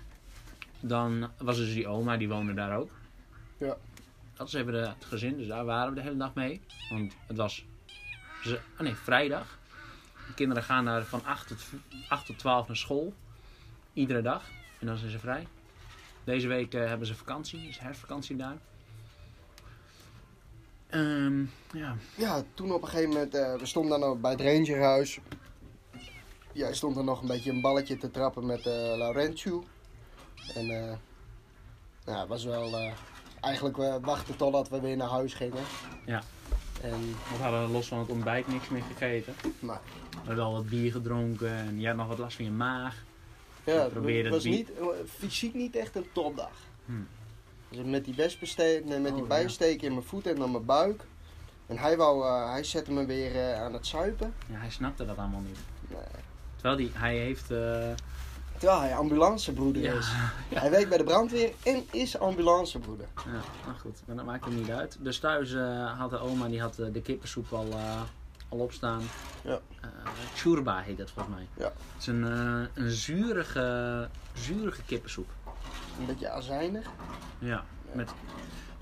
dan 0.80 1.32
was 1.38 1.58
dus 1.58 1.74
die 1.74 1.88
oma, 1.88 2.18
die 2.18 2.30
woonde 2.30 2.54
daar 2.54 2.78
ook. 2.78 2.90
Ja. 3.58 3.78
Dat 4.34 4.48
is 4.48 4.54
even 4.54 4.74
de, 4.74 4.78
het 4.80 5.06
gezin, 5.06 5.38
dus 5.38 5.48
daar 5.48 5.66
waren 5.66 5.90
we 5.90 5.96
de 5.96 6.02
hele 6.02 6.18
dag 6.18 6.34
mee. 6.34 6.62
Want 6.90 7.16
het 7.28 7.38
was 7.38 7.66
ze, 8.44 8.60
oh 8.74 8.80
nee, 8.80 8.96
vrijdag. 8.96 9.58
De 10.28 10.34
kinderen 10.34 10.64
gaan 10.64 10.86
daar 10.86 11.04
van 11.04 11.26
8 11.26 11.48
tot, 11.48 11.66
8 12.10 12.26
tot 12.26 12.38
12 12.38 12.68
naar 12.68 12.76
school. 12.78 13.14
Iedere 13.94 14.22
dag. 14.22 14.44
En 14.80 14.88
dan 14.88 14.98
zijn 14.98 15.12
ze 15.12 15.20
vrij. 15.20 15.48
Deze 16.24 16.48
week 16.48 16.74
eh, 16.74 16.88
hebben 16.88 17.08
ze 17.08 17.16
vakantie. 17.16 17.68
is 17.68 17.78
herfstvakantie 17.78 18.36
daar. 18.36 18.58
Ehm, 20.90 21.40
ja. 21.74 21.96
ja, 22.16 22.44
toen 22.54 22.72
op 22.72 22.82
een 22.82 22.88
gegeven 22.88 23.10
moment, 23.10 23.36
eh, 23.36 23.56
we 23.56 23.66
stonden 23.66 24.00
dan 24.00 24.22
bij 24.22 24.32
het 24.32 24.42
rangerhuis. 24.42 25.20
Jij 26.54 26.74
stond 26.74 26.98
er 26.98 27.04
nog 27.04 27.22
een 27.22 27.28
beetje 27.28 27.52
een 27.52 27.62
balletje 27.62 27.98
te 27.98 28.12
trappen 28.12 28.46
met 28.46 28.66
eh 28.66 28.74
Laurentius. 28.98 29.64
En 30.56 30.66
ja, 32.06 32.20
het 32.20 32.28
was 32.28 32.44
wel, 32.44 32.78
eh, 32.78 32.92
eigenlijk 33.42 33.78
we 33.78 34.00
wachten 34.02 34.36
totdat 34.36 34.70
we 34.70 34.80
weer 34.80 34.98
naar 34.98 35.10
huis 35.10 35.34
gingen. 35.34 35.64
Ja. 36.06 36.22
En 36.82 37.00
we 37.38 37.44
hadden 37.44 37.72
los 37.72 37.88
van 37.88 38.00
het 38.00 38.10
ontbijt 38.10 38.48
niks 38.48 38.70
meer 38.70 38.84
gegeten. 38.84 39.34
Maar 39.60 39.82
We 40.12 40.18
hadden 40.26 40.44
al 40.44 40.54
wat 40.54 40.70
bier 40.70 40.92
gedronken 40.92 41.52
en 41.54 41.80
je 41.80 41.88
had 41.88 41.96
nog 41.96 42.08
wat 42.08 42.18
last 42.18 42.36
van 42.36 42.46
je 42.46 42.52
maag. 42.52 43.04
ja, 43.64 43.90
het 43.94 44.30
was 44.30 44.44
niet, 44.44 44.72
fysiek 45.18 45.54
niet 45.54 45.76
echt 45.76 45.96
een 45.96 46.08
topdag. 46.14 46.52
Hmm. 46.86 47.08
Dus 47.70 47.84
met 47.86 48.06
die 48.06 48.16
wespensteek, 48.16 48.86
nee, 48.86 49.00
met 49.00 49.14
die 49.14 49.22
Oh, 49.24 49.28
bijsteken 49.28 49.88
in 49.88 49.94
mijn 49.94 50.06
voeten 50.06 50.32
en 50.32 50.38
dan 50.40 50.52
mijn 50.52 50.66
buik. 50.66 51.04
En 51.68 51.78
hij, 51.78 51.98
wou, 51.98 52.26
eh, 52.26 52.52
hij 52.52 52.64
zette 52.64 52.92
me 52.92 53.06
weer 53.06 53.36
eh, 53.36 53.62
aan 53.62 53.74
het 53.74 53.88
zuipen. 53.88 54.34
Ja, 54.52 54.58
hij 54.60 54.70
snapte 54.70 55.06
dat 55.06 55.18
allemaal 55.18 55.42
niet. 55.42 55.58
Nee. 55.88 56.00
Terwijl 56.56 56.76
die, 56.78 56.92
hij 56.94 57.18
heeft... 57.18 57.52
eh, 57.52 57.90
Terwijl 58.58 58.80
hij 58.82 58.96
ambulancebroeder 58.96 59.82
ja, 59.82 59.94
is. 59.94 60.08
Hij 60.60 60.70
werkt 60.70 60.90
bij 60.90 60.98
de 60.98 61.04
brandweer 61.04 61.52
en 61.64 61.84
is 61.92 62.18
ambulancebroeder. 62.18 63.08
ja, 63.26 63.32
nou 63.66 63.78
goed, 63.80 64.02
maar 64.06 64.16
dat 64.16 64.26
maakt 64.26 64.46
hem 64.46 64.56
niet 64.56 64.70
uit. 64.72 64.98
Dus 65.00 65.20
thuis 65.20 65.54
had 65.98 66.10
de 66.10 66.20
oma 66.20 66.48
die 66.48 66.62
had, 66.62 66.76
de 66.76 67.02
kippensoep 67.04 67.54
al, 67.54 67.68
al 68.50 68.58
opstaan. 68.58 69.02
Ja. 69.44 69.60
Churba 70.36 70.80
heet 70.80 70.98
dat 70.98 71.12
volgens 71.12 71.36
mij. 71.36 71.48
Ja. 71.58 71.64
Het 71.64 72.02
is 72.02 72.08
een, 72.08 72.24
een 72.74 72.90
zurige, 72.92 74.08
zurige 74.34 74.82
kippensoep. 74.84 75.30
Een 76.00 76.06
beetje 76.06 76.30
azijnig. 76.30 76.88
Ja, 77.40 77.66
met, 77.92 78.12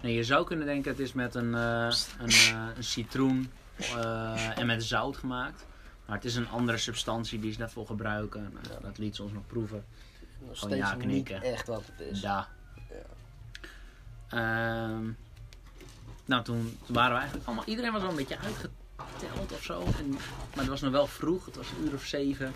nee, 0.01 0.13
je 0.13 0.23
zou 0.23 0.45
kunnen 0.45 0.65
denken 0.65 0.91
het 0.91 0.99
is 0.99 1.13
met 1.13 1.35
een, 1.35 1.55
eh, 1.55 1.91
een, 2.19 2.29
eh, 2.29 2.67
een 2.75 2.83
citroen 2.83 3.51
eh, 3.77 4.57
en 4.57 4.65
met 4.65 4.83
zout 4.83 5.17
gemaakt. 5.17 5.65
Maar 6.05 6.15
het 6.15 6.25
is 6.25 6.35
een 6.35 6.49
andere 6.49 6.77
substantie 6.77 7.39
die 7.39 7.51
ze 7.51 7.57
daarvoor 7.57 7.85
gebruiken. 7.85 8.41
Nou, 8.53 8.65
Ja. 8.69 8.79
Dat 8.81 8.97
liet 8.97 9.15
ze 9.15 9.23
ons 9.23 9.31
nog 9.31 9.47
proeven. 9.47 9.85
Nog 10.47 10.57
steeds 10.57 10.75
ja, 10.75 10.95
niet 10.95 11.29
echt 11.29 11.67
wat 11.67 11.83
het 11.85 12.07
is. 12.07 12.21
Ja. 12.21 12.47
Ehm, 14.27 15.11
nou, 16.25 16.43
toen 16.43 16.77
waren 16.85 17.11
we 17.11 17.17
eigenlijk 17.17 17.47
allemaal... 17.47 17.65
Iedereen 17.65 17.91
was 17.91 18.01
al 18.01 18.09
een 18.09 18.15
beetje 18.15 18.37
uitgeteld 18.37 19.51
of 19.51 19.63
zo. 19.63 19.81
En, 19.81 20.09
maar 20.09 20.19
het 20.53 20.67
was 20.67 20.81
nog 20.81 20.91
wel 20.91 21.07
vroeg. 21.07 21.45
Het 21.45 21.55
was 21.55 21.67
een 21.71 21.85
uur 21.87 21.93
of 21.93 22.03
zeven. 22.03 22.53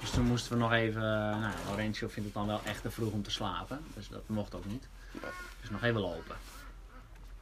Dus 0.00 0.10
toen 0.10 0.24
moesten 0.24 0.52
we 0.52 0.58
nog 0.58 0.72
even... 0.72 1.00
Nou, 1.40 1.52
Laurentio 1.66 2.08
vindt 2.08 2.24
het 2.24 2.34
dan 2.34 2.46
wel 2.46 2.60
echt 2.64 2.82
te 2.82 2.90
vroeg 2.90 3.12
om 3.12 3.22
te 3.22 3.30
slapen. 3.30 3.80
Dus 3.94 4.08
dat 4.08 4.22
mocht 4.26 4.54
ook 4.54 4.64
niet. 4.64 4.88
Dus 5.60 5.70
nog 5.70 5.82
even 5.82 6.00
lopen. 6.00 6.36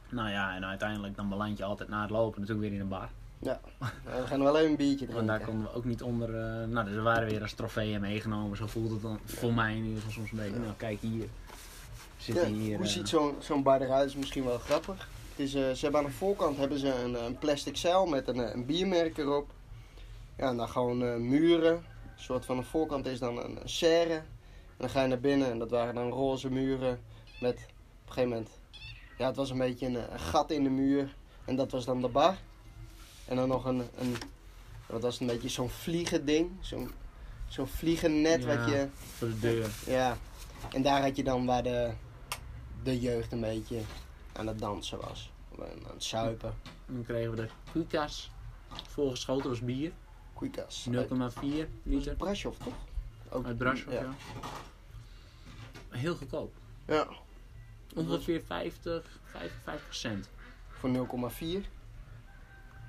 Nou 0.09 0.29
ja, 0.29 0.55
en 0.55 0.65
uiteindelijk 0.65 1.15
dan 1.15 1.29
beland 1.29 1.57
je 1.57 1.63
altijd 1.63 1.89
na 1.89 2.01
het 2.01 2.09
lopen 2.09 2.41
natuurlijk 2.41 2.67
weer 2.67 2.75
in 2.77 2.83
een 2.83 2.89
bar. 2.89 3.09
Ja. 3.39 3.59
We 4.03 4.27
gaan 4.27 4.43
wel 4.43 4.57
even 4.57 4.69
een 4.69 4.75
biertje 4.75 5.05
Want 5.11 5.27
daar 5.27 5.35
drinken. 5.35 5.45
konden 5.47 5.71
we 5.71 5.77
ook 5.77 5.85
niet 5.85 6.01
onder... 6.01 6.29
eh, 6.35 6.67
nou, 6.67 6.85
dus 6.85 6.95
we 6.95 7.01
waren 7.01 7.27
weer 7.29 7.41
als 7.41 7.53
trofeeën 7.53 8.01
meegenomen. 8.01 8.57
Zo 8.57 8.67
voelt 8.67 8.91
het 8.91 9.01
dan 9.01 9.19
voor 9.25 9.53
mij 9.53 9.71
in 9.75 9.83
ieder 9.83 9.95
geval 9.97 10.11
soms 10.11 10.31
een 10.31 10.37
beetje. 10.37 10.59
Nou, 10.59 10.73
kijk 10.77 10.99
hier. 11.01 11.19
We 11.19 11.25
Ja, 12.17 12.23
zitten 12.23 12.53
hier... 12.53 12.75
hoe 12.77 12.85
eh, 12.85 12.91
ziet 12.91 13.09
zo'n 13.09 13.35
zo'n 13.39 13.63
bar 13.63 13.81
eruit? 13.81 14.09
is 14.09 14.15
misschien 14.15 14.43
wel 14.45 14.57
grappig. 14.59 15.07
Het 15.29 15.39
is, 15.47 15.53
eh, 15.53 15.71
ze 15.71 15.79
hebben 15.81 15.99
aan 15.99 16.05
de 16.05 16.11
voorkant 16.11 16.57
hebben 16.57 16.79
ze 16.79 16.93
een, 17.03 17.25
een 17.25 17.37
plastic 17.37 17.77
zeil 17.77 18.05
met 18.05 18.27
een, 18.27 18.39
eh, 18.39 18.53
een 18.53 18.65
biermerk 18.65 19.17
erop. 19.17 19.49
Ja, 20.37 20.49
en 20.49 20.57
dan 20.57 20.69
gewoon 20.69 21.03
eh, 21.03 21.15
muren. 21.15 21.83
Een 22.19 22.25
soort 22.25 22.45
van 22.45 22.57
de 22.57 22.63
voorkant 22.63 23.05
is 23.05 23.19
dan 23.19 23.37
een, 23.37 23.61
een 23.61 23.69
serre. 23.69 24.13
En 24.13 24.25
dan 24.77 24.89
ga 24.89 25.01
je 25.01 25.07
naar 25.07 25.19
binnen 25.19 25.51
en 25.51 25.59
dat 25.59 25.69
waren 25.71 25.95
dan 25.95 26.09
roze 26.09 26.49
muren 26.49 26.99
met 27.39 27.53
op 27.53 28.07
een 28.07 28.13
gegeven 28.13 28.29
moment. 28.29 28.49
Ja, 29.17 29.27
het 29.27 29.35
was 29.35 29.49
een 29.49 29.57
beetje 29.57 29.85
een, 29.85 30.13
een 30.13 30.19
gat 30.19 30.51
in 30.51 30.63
de 30.63 30.69
muur. 30.69 31.15
En 31.45 31.55
dat 31.55 31.71
was 31.71 31.85
dan 31.85 32.01
de 32.01 32.07
bar. 32.07 32.37
En 33.25 33.35
dan 33.35 33.47
nog 33.47 33.65
een, 33.65 33.83
een 33.97 34.15
wat 34.85 35.01
was 35.01 35.19
een 35.19 35.27
beetje 35.27 35.49
zo'n 35.49 35.69
vliegen 35.69 36.25
ding. 36.25 36.51
Zo'n 36.59 36.91
zo'n 37.47 37.67
vliegennet 37.67 38.43
Ja. 38.43 38.55
wat 38.57 38.69
je... 38.69 38.87
voor 39.17 39.27
de 39.27 39.39
deur. 39.39 39.69
Ja, 39.85 40.17
en 40.71 40.81
daar 40.81 41.01
had 41.01 41.15
je 41.15 41.23
dan 41.23 41.45
waar 41.45 41.63
de, 41.63 41.91
de 42.83 42.99
jeugd 42.99 43.31
een 43.31 43.41
beetje 43.41 43.81
aan 44.33 44.47
het 44.47 44.59
dansen 44.59 44.99
was. 44.99 45.31
Aan 45.59 45.91
het 45.93 46.03
zuipen. 46.03 46.53
En 46.87 46.93
dan 46.93 47.03
kregen 47.03 47.31
we 47.31 47.35
de 47.35 47.49
Kukas. 47.71 48.31
Voorgeschoten 48.87 49.49
was 49.49 49.59
bier. 49.59 49.91
0,4 50.39 50.51
Kuikas. 50.51 50.85
liter. 51.83 52.15
Brasov 52.15 52.57
toch? 52.57 52.73
Ook, 53.29 53.45
Uit 53.45 53.57
Brasov, 53.57 53.93
ja. 53.93 54.01
ja. 54.01 54.09
Heel 55.89 56.15
goedkoop. 56.15 56.53
Ja, 56.85 57.07
Ongeveer 57.95 58.41
50, 58.45 59.19
55 59.23 59.95
cent. 59.95 60.29
voor 60.69 60.89
0,4. 60.89 61.65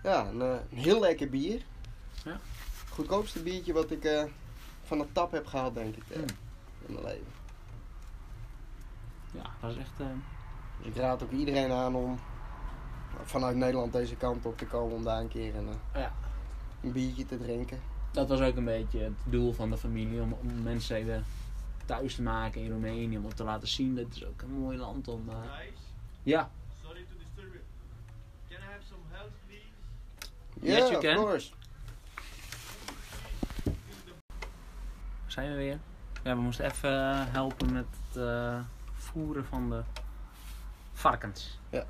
Ja, 0.02 0.26
een, 0.28 0.40
eh, 0.42 0.48
een 0.70 0.78
heel 0.78 1.00
lekker 1.00 1.28
bier. 1.30 1.62
Ja. 2.24 2.40
Goedkoopste 2.90 3.42
biertje 3.42 3.72
wat 3.72 3.90
ik 3.90 4.04
eh, 4.04 4.24
van 4.82 4.98
de 4.98 5.06
tap 5.12 5.32
heb 5.32 5.46
gehad, 5.46 5.74
denk 5.74 5.96
ik, 5.96 6.02
eh, 6.10 6.16
Mm. 6.18 6.24
in 6.86 6.92
mijn 6.92 7.04
leven. 7.04 7.32
Ja, 9.32 9.42
dat 9.60 9.70
is 9.70 9.76
echt... 9.76 9.96
Dus 9.96 10.86
ik 10.86 10.96
raad 10.96 11.22
ook 11.22 11.30
iedereen 11.30 11.72
aan 11.72 11.94
om 11.94 12.18
vanuit 13.24 13.56
Nederland 13.56 13.92
deze 13.92 14.16
kant 14.16 14.46
op 14.46 14.58
te 14.58 14.66
komen 14.66 14.96
om 14.96 15.04
daar 15.04 15.20
een 15.20 15.28
keer 15.28 15.56
een, 15.56 15.68
Ja. 15.94 16.12
Een 16.82 16.92
biertje 16.92 17.26
te 17.26 17.38
drinken. 17.38 17.80
dat 18.12 18.28
was 18.28 18.40
ook 18.40 18.56
een 18.56 18.64
beetje 18.64 18.98
het 18.98 19.12
doel 19.24 19.52
van 19.52 19.70
de 19.70 19.76
familie. 19.76 20.20
Om, 20.20 20.32
om 20.32 20.62
mensen 20.62 20.96
even 20.96 21.24
thuis 21.86 22.14
te 22.14 22.22
maken 22.22 22.60
in 22.60 22.70
Roemenië. 22.70 23.16
Om 23.18 23.34
te 23.34 23.44
laten 23.44 23.68
zien 23.68 23.94
dat 23.94 24.04
het 24.04 24.14
is 24.16 24.24
ook 24.24 24.42
een 24.42 24.50
mooi 24.60 24.78
land 24.78 25.08
om... 25.08 25.28
eh, 25.28 25.34
Ja, 26.22 26.50
sorry 26.84 27.00
to 27.00 27.14
disturb 27.18 27.52
you. 27.52 27.64
Can 28.48 28.58
I 28.58 28.72
have 28.72 28.86
some 28.88 29.00
help, 29.10 29.30
please? 29.46 29.66
Yes, 30.60 30.78
Ja, 30.78 30.84
you 30.84 30.96
of 30.96 31.02
can. 31.02 31.14
course. 31.24 31.50
zijn 35.26 35.50
we 35.50 35.56
weer. 35.56 35.78
Ja, 36.22 36.34
we 36.34 36.40
moesten 36.40 36.64
even 36.64 36.90
eh, 37.10 37.22
helpen 37.32 37.72
met 37.72 37.86
het 38.08 38.16
eh, 38.22 38.60
voeren 38.94 39.44
van 39.44 39.70
de 39.70 39.82
varkens. 40.92 41.58
Het 41.70 41.86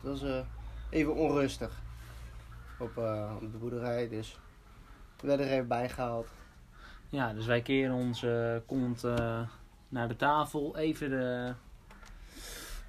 was 0.00 0.22
eh, 0.22 0.38
even 0.90 1.14
onrustig 1.14 1.80
op, 2.78 2.98
eh, 2.98 3.32
op 3.42 3.52
de 3.52 3.58
boerderij, 3.58 4.08
dus 4.08 4.38
we 5.20 5.26
werden 5.26 5.46
er 5.46 5.52
even 5.52 5.68
bijgehaald. 5.68 6.28
Ja, 7.08 7.32
dus 7.32 7.46
wij 7.46 7.62
keren 7.62 7.94
onze 7.94 8.62
kont 8.66 9.04
eh, 9.04 9.40
naar 9.88 10.08
de 10.08 10.16
tafel. 10.16 10.76
Even 10.76 11.10
de, 11.10 11.54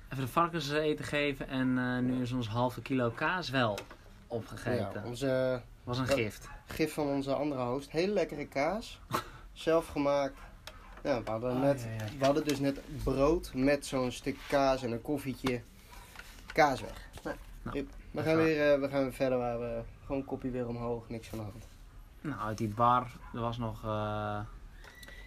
even 0.10 0.23
de 0.23 0.32
varkens 0.32 0.71
eten 0.71 1.06
geven. 1.06 1.47
En 1.47 1.78
eh, 1.78 1.97
nu 1.97 2.21
is 2.21 2.32
ons 2.32 2.47
halve 2.47 2.82
kilo 2.82 3.10
kaas 3.10 3.50
wel 3.50 3.78
opgegeten. 4.28 5.02
Ja, 5.02 5.08
onze 5.08 5.62
was 5.84 6.00
een 6.00 6.08
gift. 6.08 6.50
gif 6.65 6.93
van 6.93 7.08
onze 7.08 7.34
andere 7.34 7.63
host, 7.63 7.91
hele 7.91 8.13
lekkere 8.13 8.47
kaas, 8.47 9.00
zelf 9.54 9.88
gemaakt. 9.88 10.38
Ja, 11.04 11.23
we, 11.23 11.30
hadden 11.30 11.52
Oh, 11.52 11.62
net, 11.62 11.82
ja, 11.82 12.06
ja. 12.06 12.17
we 12.19 12.26
hadden 12.26 12.43
dus 12.43 12.60
net 12.60 12.80
brood 13.04 13.52
met 13.54 13.86
zo'n 13.86 14.12
stuk 14.12 14.38
kaas 14.47 14.84
en 14.84 14.91
een 14.91 15.02
koffietje. 15.02 15.62
Kaas 16.54 16.82
weg. 16.82 17.10
Nou, 17.23 17.36
Nou. 17.63 17.88
We, 18.12 18.17
dat 18.17 18.26
gaan 18.26 18.36
weer, 18.36 18.74
eh, 18.74 18.80
we 18.80 18.89
gaan 18.89 19.02
weer 19.02 19.13
verder 19.13 19.38
waar 19.38 19.60
we 19.60 19.82
gewoon 20.06 20.26
kopje 20.26 20.50
weer 20.50 20.67
omhoog, 20.67 21.10
niks 21.10 21.28
van 21.28 21.38
de 21.38 21.43
hand. 21.43 21.67
Nou, 22.22 22.39
uit 22.39 22.58
die 22.58 22.67
bar, 22.67 23.12
er 23.34 23.39
was 23.39 23.58
nog 23.58 23.84
eh, 23.84 23.89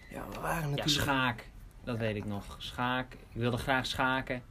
Ja, 0.09 0.27
we 0.29 0.39
waren 0.41 0.61
ja, 0.61 0.67
natuurlijk... 0.67 0.87
schaak. 0.87 1.49
Dat 1.83 1.97
weet 1.97 2.15
ik 2.15 2.25
nog. 2.25 2.55
Schaak. 2.57 3.13
Ik 3.13 3.41
wilde 3.41 3.57
graag 3.57 3.85
schaken. 3.85 4.43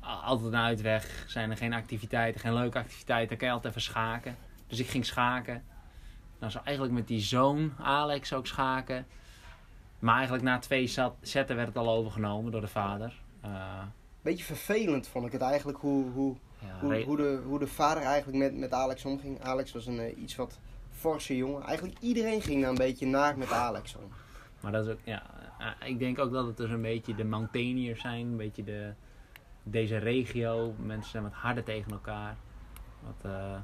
Altijd 0.00 0.52
een 0.52 0.58
uitweg. 0.58 1.24
Zijn 1.26 1.50
er 1.50 1.56
geen 1.56 1.72
activiteiten, 1.72 2.40
geen 2.40 2.54
leuke 2.54 2.78
activiteiten, 2.78 3.28
dan 3.28 3.38
kan 3.38 3.48
je 3.48 3.54
altijd 3.54 3.72
even 3.72 3.92
schaken. 3.92 4.36
Dus 4.66 4.78
ik 4.78 4.88
ging 4.88 5.06
schaken. 5.06 5.64
Nou, 6.38 6.52
zo 6.52 6.60
eigenlijk 6.64 6.96
met 6.96 7.06
die 7.06 7.20
zoon, 7.20 7.72
Alex, 7.78 8.32
ook 8.32 8.46
schaken. 8.46 9.06
Maar 9.98 10.14
eigenlijk 10.14 10.44
na 10.44 10.58
twee 10.58 10.86
zetten 11.20 11.56
werd 11.56 11.68
het 11.68 11.76
al 11.76 11.90
overgenomen 11.90 12.52
door 12.52 12.60
de 12.60 12.68
vader. 12.68 13.20
Eh, 13.40 13.82
Beetje 14.22 14.44
vervelend 14.44 15.08
vond 15.08 15.26
ik 15.26 15.32
het 15.32 15.40
eigenlijk 15.40 15.78
hoe, 15.78 16.10
hoe, 16.10 16.36
hoe, 16.80 17.02
hoe, 17.02 17.16
de, 17.16 17.40
hoe 17.46 17.58
de 17.58 17.66
vader 17.66 18.02
eigenlijk 18.02 18.38
met, 18.38 18.56
met 18.56 18.72
Alex 18.72 19.04
omging. 19.04 19.42
Alex 19.42 19.72
was 19.72 19.86
een 19.86 19.98
eh, 19.98 20.18
iets 20.18 20.36
wat 20.36 20.58
forse 20.90 21.36
jongen. 21.36 21.62
Eigenlijk 21.62 21.98
iedereen 22.00 22.40
ging 22.40 22.60
daar 22.60 22.70
een 22.70 22.76
beetje 22.76 23.06
naar 23.06 23.38
met 23.38 23.52
Alex 23.52 23.96
om. 23.96 24.12
Maar 24.60 24.72
dat 24.72 24.86
is 24.86 24.92
ook, 24.92 24.98
ja, 25.04 25.22
eh, 25.58 25.88
ik 25.88 25.98
denk 25.98 26.18
ook 26.18 26.32
dat 26.32 26.46
het 26.46 26.56
dus 26.56 26.70
een 26.70 26.82
beetje 26.82 27.14
de 27.14 27.24
mountaineers 27.24 28.00
zijn, 28.00 28.26
een 28.26 28.36
beetje 28.36 28.64
de, 28.64 28.92
deze 29.62 29.96
regio. 29.96 30.74
Mensen 30.78 31.10
zijn 31.10 31.22
wat 31.22 31.32
harder 31.32 31.64
tegen 31.64 31.92
elkaar. 31.92 32.36
Wat, 33.00 33.32
eh, 33.32 33.58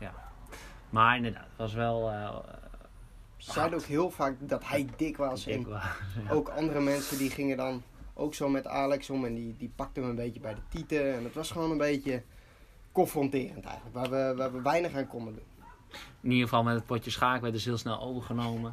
ja. 0.00 0.14
Maar 0.90 1.16
inderdaad, 1.16 1.44
het 1.48 1.56
was 1.56 1.74
wel 1.74 2.10
eh, 2.10 2.38
Ze 3.36 3.52
zeiden 3.52 3.78
ook 3.78 3.84
heel 3.84 4.10
vaak 4.10 4.36
dat 4.40 4.64
hij 4.64 4.88
dik 4.96 5.16
was. 5.16 5.44
dik 5.44 5.66
ja. 5.66 5.82
ook 6.30 6.48
andere 6.48 6.80
mensen 6.80 7.18
die 7.18 7.30
gingen 7.30 7.56
dan 7.56 7.82
ook 8.14 8.34
zo 8.34 8.48
met 8.48 8.66
Alex 8.66 9.10
om. 9.10 9.24
En 9.24 9.34
die, 9.34 9.54
die 9.58 9.72
pakten 9.76 10.02
hem 10.02 10.10
een 10.10 10.16
beetje 10.16 10.40
bij 10.40 10.54
de 10.54 10.60
tieten. 10.68 11.14
En 11.14 11.24
het 11.24 11.34
was 11.34 11.50
gewoon 11.50 11.70
een 11.70 11.78
beetje 11.78 12.22
confronterend 12.92 13.64
eigenlijk. 13.64 13.94
Waar 13.96 14.10
we, 14.10 14.34
waar 14.36 14.52
we 14.52 14.62
weinig 14.62 14.94
aan 14.94 15.06
konden 15.06 15.34
doen. 15.34 15.44
In 16.20 16.30
ieder 16.30 16.48
geval 16.48 16.62
met 16.62 16.74
het 16.74 16.86
potje 16.86 17.10
schaak 17.10 17.40
werd 17.40 17.52
dus 17.52 17.64
heel 17.64 17.78
snel 17.78 18.00
overgenomen. 18.00 18.72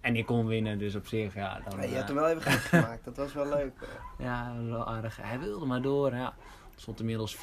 En 0.00 0.16
ik 0.16 0.26
kon 0.26 0.46
winnen, 0.46 0.78
dus 0.78 0.94
op 0.94 1.06
zich, 1.06 1.34
ja. 1.34 1.60
Dan, 1.68 1.76
Maar 1.76 1.84
je 1.84 1.90
eh, 1.90 1.94
hebt 1.96 2.08
hem 2.08 2.16
wel 2.16 2.28
even 2.28 2.42
gek 2.42 2.60
gemaakt. 2.60 3.04
Dat 3.04 3.16
was 3.16 3.32
wel 3.32 3.46
leuk. 3.58 3.72
eh. 3.80 4.24
Ja, 4.24 4.54
wel 4.68 4.86
aardig. 4.88 5.16
Hij 5.20 5.38
wilde 5.38 5.66
maar 5.66 5.82
door. 5.82 6.14
Ja. 6.14 6.34
Het 6.70 6.80
stond 6.80 7.00
inmiddels 7.00 7.36
4-0. 7.36 7.40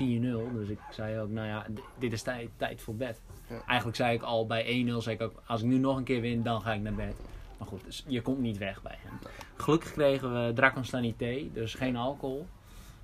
Dus 0.54 0.70
ik 0.70 0.80
zei 0.92 1.20
ook, 1.20 1.30
nou 1.30 1.48
ja, 1.48 1.66
dit 1.98 2.14
is 2.14 2.22
tijd, 2.22 2.50
tijd 2.58 2.82
voor 2.82 2.96
bed. 2.96 3.22
Ja. 3.48 3.62
Eigenlijk 3.68 3.98
zei 3.98 4.16
ik 4.16 4.22
al 4.22 4.46
bij 4.46 4.86
1-0, 4.90 4.96
zei 4.98 5.16
ik 5.16 5.22
ook, 5.22 5.42
als 5.46 5.62
ik 5.62 5.68
nu 5.68 5.78
nog 5.78 5.98
een 5.98 6.04
keer 6.04 6.22
win, 6.22 6.44
dan 6.44 6.62
ga 6.62 6.74
ik 6.74 6.82
naar 6.82 6.94
bed. 6.94 7.16
Maar 7.58 7.68
goed, 7.68 7.84
dus 7.86 8.04
je 8.08 8.22
komt 8.22 8.40
niet 8.40 8.58
weg 8.58 8.82
bij 8.82 8.98
hem. 9.02 9.20
Gelukkig 9.56 9.92
kregen 9.92 10.34
we 10.46 10.54
Draconstanité, 10.54 11.50
dus 11.54 11.74
geen 11.74 11.96
alcohol. 11.96 12.48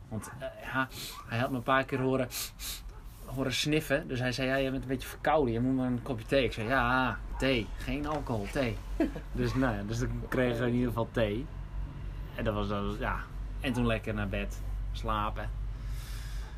Want 0.09 0.31
eh, 0.39 0.47
ja, 0.73 0.87
hij 1.27 1.39
had 1.39 1.49
me 1.49 1.55
een 1.57 1.63
paar 1.63 1.83
keer 1.85 1.99
horen 2.01 2.27
horen 3.25 3.53
sniffen. 3.53 4.07
Dus 4.07 4.19
hij 4.19 4.31
zei, 4.31 4.47
ja, 4.47 4.55
je 4.55 4.71
bent 4.71 4.83
een 4.83 4.89
beetje 4.89 5.07
verkouden. 5.07 5.53
Je 5.53 5.59
moet 5.59 5.75
maar 5.75 5.87
een 5.87 6.01
kopje 6.01 6.25
thee. 6.25 6.43
Ik 6.43 6.53
zei, 6.53 6.67
ja, 6.67 7.19
thee. 7.37 7.67
Geen 7.77 8.07
alcohol, 8.07 8.47
thee. 8.51 8.77
dus 9.31 9.53
nou 9.53 9.75
ja, 9.75 9.83
dus 9.83 9.99
dan 9.99 10.21
kregen 10.27 10.59
we 10.59 10.67
in 10.67 10.73
ieder 10.73 10.87
geval 10.87 11.09
thee. 11.11 11.45
En 12.35 12.43
dat 12.43 12.53
was, 12.53 12.67
dat 12.67 12.83
was 12.85 12.97
ja. 12.99 13.19
En 13.59 13.73
toen 13.73 13.85
lekker 13.85 14.13
naar 14.13 14.29
bed. 14.29 14.61
Slapen. 14.91 15.49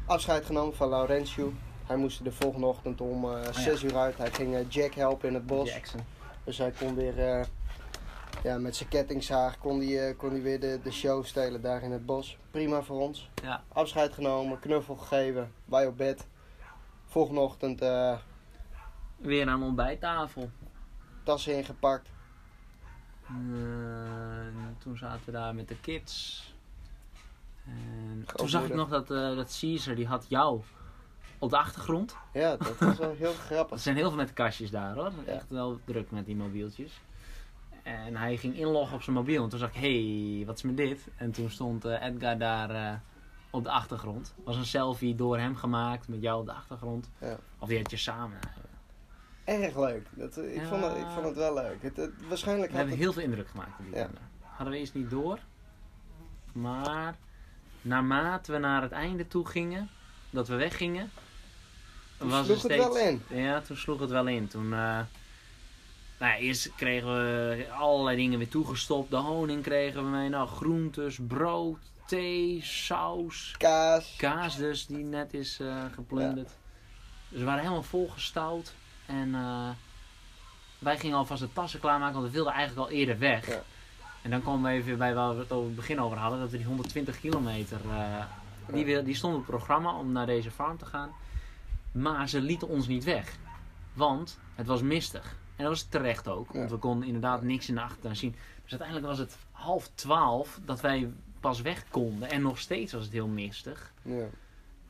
Afscheid 0.05 0.45
genomen 0.45 0.75
van 0.75 0.89
Laurentio. 0.89 1.53
Hij 1.85 1.97
moest 1.97 2.23
de 2.23 2.31
volgende 2.31 2.65
ochtend 2.65 3.01
om 3.01 3.31
eh 3.31 3.51
6 3.51 3.83
uur 3.83 3.97
uit. 3.97 4.17
Hij 4.17 4.31
ging 4.31 4.55
eh, 4.55 4.69
Jack 4.69 4.93
helpen 4.93 5.27
in 5.27 5.33
het 5.33 5.45
bos. 5.45 5.73
Jackson. 5.73 5.99
Dus 6.43 6.57
hij 6.57 6.71
kon 6.71 6.95
weer 6.95 7.19
eh, 7.19 7.45
ja, 8.43 8.57
met 8.57 8.75
zijn 8.75 8.89
kettingzaag 8.89 9.57
kon 9.57 9.79
hij, 9.79 10.07
eh, 10.07 10.17
kon 10.17 10.29
hij 10.29 10.41
weer 10.41 10.59
de, 10.59 10.79
de 10.83 10.91
show 10.91 11.25
stelen 11.25 11.61
daar 11.61 11.83
in 11.83 11.91
het 11.91 12.05
bos. 12.05 12.37
Prima 12.51 12.81
voor 12.81 13.01
ons. 13.01 13.29
Ja. 13.43 13.63
Afscheid 13.67 14.13
genomen, 14.13 14.59
knuffel 14.59 14.95
gegeven, 14.95 15.51
wij 15.65 15.87
op 15.87 15.97
bed. 15.97 16.27
Volgende 17.07 17.39
ochtend 17.41 17.81
eh, 17.81 18.17
Weer 19.17 19.47
aan 19.49 19.63
ontbijttafel. 19.63 20.49
tassen 21.23 21.57
ingepakt. 21.57 22.09
En 23.27 24.75
toen 24.77 24.97
zaten 24.97 25.21
we 25.25 25.31
daar 25.31 25.55
met 25.55 25.67
de 25.67 25.79
kids. 25.79 26.43
En 27.65 28.25
toen 28.35 28.49
zag 28.49 28.63
ik 28.63 28.73
nog 28.75 28.89
dat, 28.89 29.11
eh, 29.11 29.35
dat 29.35 29.57
Caesar, 29.59 29.95
die 29.95 30.07
had 30.07 30.25
jou 30.29 30.61
op 31.39 31.49
de 31.49 31.57
achtergrond. 31.57 32.15
Ja, 32.33 32.55
dat 32.57 32.77
was 32.77 32.97
wel 32.97 33.13
heel 33.15 33.29
Er 33.37 33.37
grappig. 33.37 33.79
zijn 33.79 33.95
heel 33.95 34.07
veel 34.07 34.17
met 34.17 34.33
kastjes 34.33 34.71
daar 34.71 34.95
hoor. 34.95 35.11
Ja. 35.25 35.31
Echt 35.31 35.49
wel 35.49 35.79
druk 35.85 36.11
met 36.11 36.25
die 36.25 36.35
mobieltjes. 36.35 37.01
En 37.83 38.15
hij 38.15 38.37
ging 38.37 38.55
inloggen 38.55 38.95
op 38.95 39.01
zijn 39.03 39.15
mobiel. 39.15 39.43
En 39.43 39.49
toen 39.49 39.59
zag 39.59 39.69
ik, 39.69 39.75
hé, 39.81 40.35
hey, 40.35 40.45
wat 40.45 40.55
is 40.55 40.61
met 40.63 40.77
dit? 40.77 41.07
En 41.17 41.31
toen 41.31 41.49
stond 41.49 41.85
eh, 41.85 42.01
Edgar 42.05 42.37
daar 42.37 42.69
eh, 42.69 42.93
op 43.49 43.63
de 43.63 43.71
achtergrond. 43.71 44.33
was 44.43 44.55
een 44.55 44.65
selfie 44.65 45.15
door 45.15 45.37
hem 45.37 45.55
gemaakt 45.55 46.07
met 46.07 46.21
jou 46.21 46.39
op 46.39 46.45
de 46.45 46.53
achtergrond. 46.53 47.09
Ja. 47.21 47.37
Of 47.59 47.67
die 47.67 47.77
had 47.77 47.91
je 47.91 47.97
samen. 47.97 48.39
Erg 49.43 49.75
leuk. 49.77 50.07
Dat, 50.11 50.37
eh, 50.37 50.55
ik, 50.55 50.61
Ja. 50.61 50.67
vond 50.67 50.83
het, 50.83 50.97
ik 50.97 51.05
vond 51.13 51.25
het 51.25 51.35
wel 51.35 51.53
leuk. 51.53 51.81
Het, 51.81 51.97
het- 51.97 52.27
waarschijnlijk 52.27 52.71
We 52.71 52.77
hebben 52.77 52.93
het... 52.95 53.03
heel 53.03 53.13
veel 53.13 53.23
indruk 53.23 53.47
gemaakt 53.49 53.77
die 53.77 53.95
Ja. 53.95 54.09
Hadden 54.41 54.73
we 54.73 54.79
eerst 54.79 54.93
niet 54.93 55.09
door. 55.09 55.39
Maar 56.53 57.15
naarmate 57.81 58.51
we 58.51 58.57
naar 58.57 58.81
het 58.81 58.91
einde 58.91 59.27
toe 59.27 59.45
gingen, 59.47 59.89
dat 60.29 60.47
we 60.47 60.55
weggingen, 60.55 61.11
Toen 62.17 62.29
was 62.29 62.45
sloeg 62.45 62.63
er 62.63 62.69
het 62.69 62.81
steeds... 62.81 62.97
wel 63.01 63.07
in. 63.37 63.43
Ja, 63.43 63.61
toen 63.61 63.77
sloeg 63.77 63.99
het 63.99 64.09
wel 64.09 64.27
in. 64.27 64.47
Toen, 64.47 64.63
eh, 64.63 64.69
nou 64.69 65.05
ja, 66.33 66.37
eerst 66.37 66.75
kregen 66.75 67.07
we 67.13 67.67
allerlei 67.77 68.15
dingen 68.17 68.37
weer 68.37 68.49
toegestopt. 68.49 69.09
De 69.09 69.15
honing 69.17 69.63
kregen 69.63 70.03
we 70.03 70.09
mee. 70.09 70.29
Nou, 70.29 70.47
groentes, 70.47 71.19
brood, 71.27 71.79
thee, 72.07 72.59
saus, 72.63 73.55
Kaas. 73.57 74.13
kaas 74.17 74.55
dus, 74.57 74.85
die 74.85 75.03
net 75.03 75.33
is 75.33 75.59
eh, 75.59 75.83
geplunderd. 75.93 76.49
Dus 77.29 77.39
we 77.39 77.45
waren 77.45 77.59
helemaal 77.61 77.83
volgestouwd. 77.83 78.73
En 79.05 79.35
eh, 79.35 79.69
wij 80.79 80.97
gingen 80.97 81.17
alvast 81.17 81.41
de 81.41 81.53
tassen 81.53 81.79
klaarmaken, 81.79 82.13
want 82.15 82.25
we 82.27 82.31
wilden 82.33 82.53
eigenlijk 82.53 82.89
al 82.89 82.95
eerder 82.95 83.19
weg. 83.19 83.47
Ja. 83.47 83.61
En 84.21 84.29
dan 84.29 84.43
komen 84.43 84.71
we 84.71 84.77
even 84.77 84.97
bij 84.97 85.13
waar 85.13 85.33
we 85.35 85.39
het 85.41 85.51
over 85.51 85.65
het 85.67 85.75
begin 85.75 86.01
over 86.01 86.17
hadden, 86.17 86.39
dat 86.39 86.49
we 86.51 86.57
die 86.57 86.65
120 86.65 87.19
kilometer, 87.19 87.79
eh, 87.89 88.23
die, 88.73 88.85
wil- 88.85 89.03
die 89.03 89.15
stond 89.15 89.33
op 89.33 89.39
het 89.39 89.49
programma 89.49 89.93
om 89.97 90.11
naar 90.11 90.25
deze 90.25 90.51
farm 90.51 90.77
te 90.77 90.85
gaan. 90.85 91.09
Maar 91.91 92.29
ze 92.29 92.41
lieten 92.41 92.67
ons 92.67 92.87
niet 92.87 93.03
weg, 93.03 93.35
want 93.93 94.39
het 94.55 94.67
was 94.67 94.81
mistig. 94.81 95.23
En 95.55 95.63
dat 95.63 95.67
was 95.73 95.83
terecht 95.83 96.27
ook, 96.27 96.51
want 96.51 96.69
Ja. 96.69 96.75
we 96.75 96.79
konden 96.81 97.07
inderdaad 97.07 97.41
niks 97.41 97.69
in 97.69 97.75
de 97.75 97.81
achtertuin 97.81 98.15
zien. 98.15 98.31
Dus 98.61 98.69
uiteindelijk 98.71 99.07
was 99.09 99.17
het 99.17 99.37
half 99.51 99.89
twaalf 99.95 100.59
dat 100.65 100.81
wij 100.81 101.09
pas 101.39 101.61
weg 101.61 101.85
konden. 101.89 102.29
En 102.29 102.41
nog 102.41 102.59
steeds 102.59 102.93
was 102.93 103.03
het 103.03 103.13
heel 103.13 103.27
mistig. 103.27 103.93
Ja. 104.01 104.25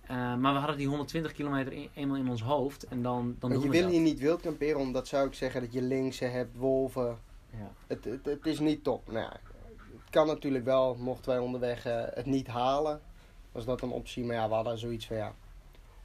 Eh, 0.01 0.35
maar 0.35 0.53
we 0.53 0.59
hadden 0.59 0.77
die 0.77 0.87
120 0.87 1.31
kilometer 1.33 1.73
in- 1.73 1.89
eenmaal 1.93 2.17
in 2.17 2.29
ons 2.29 2.41
hoofd. 2.41 2.83
En 2.87 3.01
dan, 3.01 3.35
dan 3.39 3.51
doen 3.51 3.61
je 3.61 3.69
wil 3.69 3.87
hier 3.89 4.01
niet 4.01 4.19
wild 4.19 4.41
kamperen, 4.41 4.79
omdat 4.79 5.07
zou 5.07 5.27
ik 5.27 5.33
zeggen 5.33 5.61
dat 5.61 5.73
je 5.73 5.81
linksen 5.81 6.31
hebt, 6.31 6.57
wolven. 6.57 7.17
Ja. 7.49 7.71
Het, 7.87 8.05
het, 8.05 8.25
het 8.25 8.45
is 8.45 8.59
niet 8.59 8.83
top. 8.83 9.07
Nou 9.07 9.19
ja, 9.19 9.39
het 9.77 10.09
kan 10.09 10.27
natuurlijk 10.27 10.65
wel, 10.65 10.95
mochten 10.95 11.29
wij 11.31 11.39
onderweg 11.39 11.85
eh, 11.85 12.03
het 12.13 12.25
niet 12.25 12.47
halen, 12.47 13.01
was 13.51 13.65
dat 13.65 13.81
een 13.81 13.89
optie. 13.91 14.23
Maar 14.25 14.35
ja, 14.35 14.47
we 14.47 14.53
hadden 14.53 14.77
zoiets 14.77 15.05
van 15.07 15.15
ja, 15.17 15.33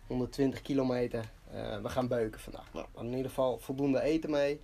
120 0.07 0.63
kilometer, 0.63 1.25
eh, 1.51 1.81
we 1.81 1.89
gaan 1.89 2.09
beuken 2.09 2.41
vandaag. 2.41 2.73
Nou, 2.73 2.87
we 2.95 3.01
in 3.01 3.11
ieder 3.11 3.29
geval 3.29 3.59
voldoende 3.59 4.01
eten 4.01 4.31
mee. 4.31 4.61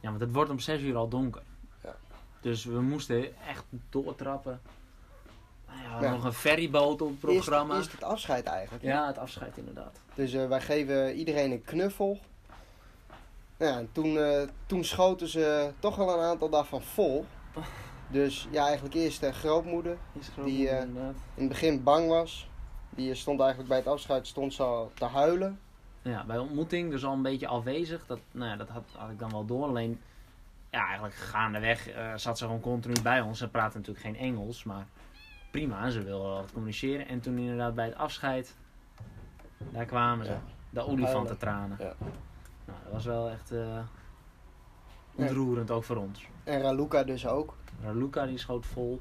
ja, 0.00 0.08
want 0.08 0.20
het 0.20 0.32
wordt 0.32 0.50
om 0.50 0.58
6 0.58 0.80
uur 0.82 0.96
al 0.96 1.08
donker. 1.08 1.42
Ja. 1.82 1.96
Dus 2.40 2.64
we 2.64 2.80
moesten 2.80 3.36
echt 3.46 3.64
doortrappen. 3.90 4.60
Nou 5.90 6.04
ja, 6.04 6.10
nog 6.10 6.24
een 6.24 6.32
ferryboot 6.32 7.02
op 7.02 7.08
het 7.08 7.18
programma. 7.18 7.76
eerst 7.76 7.92
het 7.92 8.02
afscheid 8.02 8.46
eigenlijk. 8.46 8.84
Ja, 8.84 9.06
het 9.06 9.18
afscheid 9.18 9.56
inderdaad. 9.56 10.00
Dus 10.14 10.32
eh, 10.32 10.48
wij 10.48 10.60
geven 10.60 11.14
iedereen 11.14 11.50
een 11.50 11.62
knuffel. 11.62 12.18
Ja, 13.56 13.78
en 13.78 13.88
toen, 13.92 14.18
eh, 14.18 14.42
toen 14.66 14.84
schoten 14.84 15.28
ze 15.28 15.72
toch 15.78 15.98
al 15.98 16.18
een 16.18 16.24
aantal 16.24 16.48
daarvan 16.48 16.82
vol. 16.82 17.26
Dus 18.08 18.48
ja, 18.50 18.64
eigenlijk 18.64 18.94
eerst 18.94 19.20
de 19.20 19.32
grootmoeder, 19.32 19.96
Is 20.12 20.28
Die, 20.44 20.68
eh, 20.68 20.82
in 20.82 21.14
het 21.34 21.48
begin 21.48 21.82
bang 21.82 22.08
was. 22.08 22.48
Die 22.90 23.14
stond 23.14 23.40
eigenlijk 23.40 23.68
bij 23.68 23.78
het 23.78 23.86
afscheid 23.86 24.26
stond 24.26 24.54
ze 24.54 24.62
al 24.62 24.90
te 24.94 25.04
huilen. 25.04 25.60
Ja, 26.02 26.24
bij 26.24 26.38
ontmoeting 26.38 26.90
dus 26.90 27.04
al 27.04 27.12
een 27.12 27.22
beetje 27.22 27.46
afwezig. 27.46 28.06
Dat, 28.06 28.18
nou 28.30 28.50
ja, 28.50 28.56
dat 28.56 28.68
had, 28.68 28.84
had 28.96 29.10
ik 29.10 29.18
dan 29.18 29.30
wel 29.30 29.44
door. 29.44 29.64
Alleen, 29.64 30.00
ja, 30.70 30.86
eigenlijk 30.86 31.14
gaandeweg 31.14 31.88
eh 31.88 32.12
zat 32.16 32.38
ze 32.38 32.44
gewoon 32.44 32.60
continu 32.60 33.02
bij 33.02 33.20
ons. 33.20 33.38
Ze 33.38 33.48
praten 33.48 33.78
natuurlijk 33.78 34.06
geen 34.06 34.16
Engels, 34.16 34.64
maar 34.64 34.86
prima. 35.54 35.90
Ze 35.90 36.02
wil 36.02 36.22
wel 36.22 36.34
wat 36.34 36.52
communiceren. 36.52 37.08
En 37.08 37.20
toen 37.20 37.38
inderdaad 37.38 37.74
bij 37.74 37.84
het 37.86 37.94
afscheid, 37.96 38.54
daar 39.58 39.84
kwamen 39.84 40.26
ze. 40.26 40.32
Ja. 40.32 40.42
De 40.70 40.86
olifantentranen. 40.86 41.76
Ja. 41.80 41.94
Nou, 42.64 42.78
dat 42.84 42.92
was 42.92 43.04
wel 43.04 43.30
echt 43.30 43.50
eh, 43.50 43.78
ontroerend 45.14 45.70
ook 45.70 45.84
voor 45.84 45.96
ons. 45.96 46.26
En 46.44 46.60
Raluca 46.60 47.04
dus 47.04 47.26
ook. 47.26 47.56
Raluca 47.82 48.26
die 48.26 48.38
schoot 48.38 48.66
vol. 48.66 49.00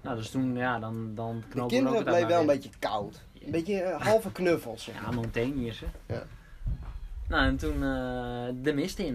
Nou, 0.00 0.16
dus 0.16 0.30
toen, 0.30 0.56
ja, 0.56 0.78
dan, 0.78 1.14
dan 1.14 1.36
De 1.40 1.46
knopen 1.48 1.62
ook 1.62 1.68
kinderen 1.68 2.04
bleven 2.04 2.28
wel 2.28 2.40
een 2.40 2.46
beetje 2.46 2.70
koud. 2.78 3.24
Een 3.40 3.50
beetje 3.50 3.82
eh, 3.82 4.00
halve 4.00 4.32
knuffels. 4.32 4.84
Ja. 4.84 5.10
Montaigne 5.10 5.72
hè. 5.72 6.14
Ja. 6.14 6.22
Nou, 7.28 7.46
en 7.46 7.56
toen 7.56 7.74
eh, 7.74 8.62
de 8.62 8.72
mist 8.74 8.98
in. 8.98 9.14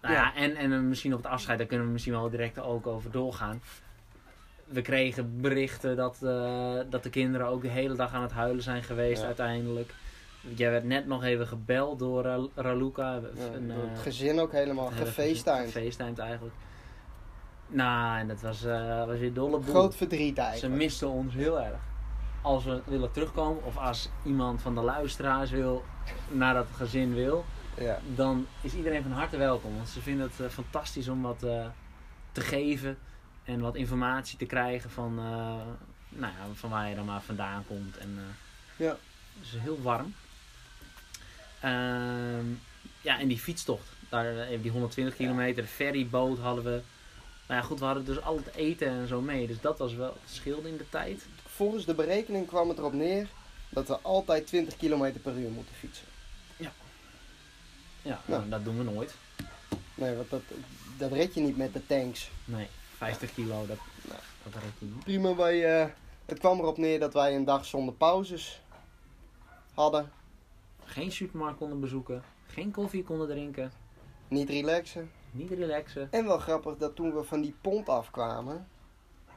Nou 0.00 0.14
ja, 0.14 0.20
Ja. 0.20 0.34
en, 0.34 0.56
en 0.56 0.88
misschien 0.88 1.12
op 1.14 1.22
het 1.22 1.32
afscheid, 1.32 1.58
daar 1.58 1.66
kunnen 1.66 1.86
we 1.86 1.92
misschien 1.92 2.12
wel 2.12 2.30
direct 2.30 2.58
ook 2.58 2.86
over 2.86 3.10
doorgaan. 3.10 3.60
We 4.72 4.82
kregen 4.82 5.40
berichten 5.40 5.96
dat, 5.96 6.18
eh, 6.22 6.74
dat 6.90 7.02
de 7.02 7.10
kinderen 7.10 7.46
ook 7.46 7.62
de 7.62 7.68
hele 7.68 7.94
dag 7.94 8.12
aan 8.12 8.22
het 8.22 8.32
huilen 8.32 8.62
zijn 8.62 8.82
geweest 8.82 9.20
Ja. 9.20 9.26
uiteindelijk. 9.26 9.94
Jij 10.54 10.70
werd 10.70 10.84
net 10.84 11.06
nog 11.06 11.24
even 11.24 11.46
gebeld 11.46 11.98
door 11.98 12.22
Ra- 12.22 12.46
Raluca. 12.54 13.14
Een, 13.54 13.68
door 13.68 13.82
eh, 13.84 13.90
het 13.90 13.98
gezin 13.98 14.40
ook 14.40 14.52
helemaal 14.52 14.86
gefacetimed. 14.90 15.70
Gefacetimed 15.72 16.18
eigenlijk. 16.18 16.54
Nou, 17.66 18.18
en 18.18 18.28
dat 18.28 18.40
was, 18.40 18.64
eh, 18.64 19.06
was 19.06 19.18
weer 19.18 19.32
dolle 19.32 19.58
boel. 19.58 19.74
Groot 19.74 19.96
verdriet 19.96 20.34
Ze 20.36 20.42
eigenlijk. 20.42 20.74
misten 20.82 21.08
ons 21.08 21.34
heel 21.34 21.60
erg. 21.60 21.78
Als 22.42 22.64
we 22.64 22.80
willen 22.84 23.10
terugkomen, 23.12 23.64
of 23.64 23.76
als 23.76 24.08
iemand 24.24 24.62
van 24.62 24.74
de 24.74 24.80
luisteraars 24.82 25.50
wil, 25.50 25.82
naar 26.28 26.54
dat 26.54 26.66
gezin 26.76 27.14
wil, 27.14 27.44
Ja. 27.76 27.98
dan 28.14 28.46
is 28.60 28.74
iedereen 28.74 29.02
van 29.02 29.12
harte 29.12 29.36
welkom. 29.36 29.76
Want 29.76 29.88
ze 29.88 30.00
vinden 30.00 30.26
het 30.26 30.40
eh, 30.40 30.46
fantastisch 30.52 31.08
om 31.08 31.22
wat 31.22 31.42
eh, 31.42 31.66
te 32.32 32.40
geven 32.40 32.98
en 33.44 33.60
wat 33.60 33.76
informatie 33.76 34.38
te 34.38 34.44
krijgen 34.46 34.90
van, 34.90 35.18
eh, 35.18 35.24
nou 36.08 36.32
ja, 36.32 36.46
van 36.54 36.70
waar 36.70 36.88
je 36.88 36.94
dan 36.94 37.04
maar 37.04 37.22
vandaan 37.22 37.64
komt. 37.66 37.96
En, 37.96 38.14
eh, 38.18 38.86
Ja. 38.86 38.96
Het 39.38 39.42
is 39.52 39.60
heel 39.60 39.82
warm. 39.82 40.14
Ehm, 41.60 42.46
ja, 43.00 43.18
en 43.18 43.28
die 43.28 43.38
fietstocht. 43.38 43.88
Daar, 44.08 44.38
eh, 44.38 44.62
die 44.62 44.70
120 44.70 45.16
kilometer, 45.16 45.64
ferryboot 45.64 46.38
hadden 46.38 46.64
we. 46.64 46.82
Nou 47.46 47.60
ja, 47.60 47.66
goed, 47.66 47.78
we 47.78 47.84
hadden 47.84 48.04
dus 48.04 48.20
al 48.22 48.36
het 48.36 48.54
eten 48.54 48.88
en 48.88 49.08
zo 49.08 49.20
mee. 49.20 49.46
Dus 49.46 49.60
dat 49.60 49.78
was 49.78 49.94
wel 49.94 50.18
het 50.22 50.30
scheelde 50.34 50.68
in 50.68 50.76
de 50.76 50.88
tijd. 50.88 51.26
Volgens 51.46 51.84
de 51.84 51.94
berekening 51.94 52.46
kwam 52.46 52.68
het 52.68 52.78
erop 52.78 52.92
neer 52.92 53.26
dat 53.68 53.88
we 53.88 53.98
altijd 53.98 54.46
20 54.46 54.76
km 54.76 55.12
per 55.22 55.34
uur 55.36 55.50
moeten 55.50 55.74
fietsen. 55.74 56.06
Ja, 56.56 56.72
Nou. 58.02 58.18
nou, 58.24 58.48
dat 58.48 58.64
doen 58.64 58.78
we 58.78 58.84
nooit. 58.84 59.14
Nee, 59.94 60.16
want 60.16 60.30
dat, 60.30 60.42
dat 60.98 61.12
red 61.12 61.34
je 61.34 61.40
niet 61.40 61.56
met 61.56 61.72
de 61.72 61.86
tanks. 61.86 62.30
Nee, 62.44 62.68
50 63.02 63.34
kilo, 63.34 63.66
dat, 63.66 63.76
Nou. 64.08 64.20
dat 64.42 64.52
red 64.54 64.72
je 64.78 64.84
niet. 64.86 65.04
Prima, 65.04 65.34
wij, 65.34 65.80
eh, 65.80 65.88
het 66.26 66.38
kwam 66.38 66.58
erop 66.58 66.76
neer 66.78 67.00
dat 67.00 67.14
wij 67.14 67.34
een 67.36 67.44
dag 67.44 67.64
zonder 67.64 67.94
pauzes 67.94 68.62
hadden. 69.74 70.10
Geen 70.84 71.12
supermarkt 71.12 71.58
konden 71.58 71.80
bezoeken, 71.80 72.22
geen 72.46 72.70
koffie 72.70 73.04
konden 73.04 73.28
drinken, 73.28 73.72
Niet 74.28 74.48
relaxen. 74.48 75.10
niet 75.30 75.50
relaxen. 75.50 76.08
En 76.10 76.24
wel 76.24 76.38
grappig 76.38 76.76
dat 76.76 76.96
toen 76.96 77.14
we 77.14 77.22
van 77.22 77.40
die 77.40 77.54
pont 77.60 77.88
afkwamen, 77.88 78.66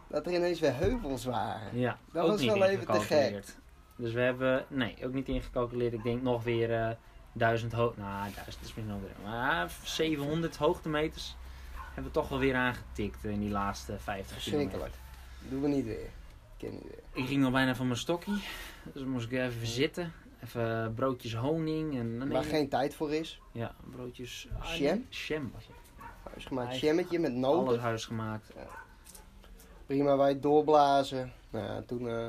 dat 0.07 0.26
er 0.26 0.34
ineens 0.34 0.59
weer 0.59 0.76
heuvels 0.76 1.26
waren. 1.26 1.80
Ja, 1.80 1.97
Dat 2.11 2.24
ook 2.24 2.30
was 2.30 2.39
niet 2.41 2.53
wel 2.53 2.63
even 2.63 2.86
te 2.86 2.93
ingecalculeerd. 2.93 3.55
Dus 3.95 4.13
we 4.13 4.20
hebben, 4.22 4.66
nee, 4.70 4.95
ook 5.05 5.13
niet 5.13 5.28
ingecalculeerd. 5.28 5.93
Ik 5.93 6.03
denk 6.03 6.22
nog 6.22 6.43
weer 6.43 6.74
eh 6.74 6.89
1000 7.32 7.72
hoog, 7.74 7.97
nou 7.97 8.22
1000 8.34 8.45
is 8.47 8.57
misschien 8.61 8.91
over, 8.93 9.09
maar 9.24 9.72
700 9.84 10.55
hoogtemeters 10.57 11.36
hebben 11.95 12.03
we 12.13 12.19
toch 12.19 12.29
wel 12.29 12.39
weer 12.39 12.55
aangetikt 12.55 13.23
in 13.23 13.39
die 13.39 13.49
laatste 13.49 13.97
50 13.99 14.37
kilometer. 14.43 14.69
Verschrikkelijk. 14.79 14.93
Doen 15.49 15.61
we 15.61 15.67
niet 15.67 15.85
weer. 15.85 16.09
Ken 16.57 16.71
niet 16.71 16.83
weer. 16.83 16.99
Ik 17.23 17.27
ging 17.27 17.41
nog 17.41 17.51
bijna 17.51 17.75
van 17.75 17.87
mijn 17.87 17.99
stokkie, 17.99 18.43
dus 18.93 19.03
moest 19.03 19.25
ik 19.25 19.39
even 19.39 19.67
zitten. 19.67 20.13
Even 20.43 20.93
broodjes 20.95 21.35
honing 21.35 21.97
en... 21.97 22.17
nee, 22.17 22.27
Waar 22.27 22.43
geen 22.43 22.69
tijd 22.69 22.95
voor 22.95 23.13
is. 23.13 23.39
Ja, 23.51 23.75
broodjes... 23.91 24.47
nee, 24.79 25.05
Jam 25.09 25.51
was 25.53 25.67
het. 25.67 25.75
Huisgemaakt 26.31 26.79
jammetje 26.79 27.19
met 27.19 27.33
noten. 27.33 27.67
Alles 27.67 27.79
huisgemaakt. 27.81 28.51
Prima, 29.85 30.17
wij 30.17 30.39
doorblazen. 30.39 31.31
Nou, 31.49 31.65
ja, 31.65 31.81
toen... 31.81 32.09
eh, 32.09 32.27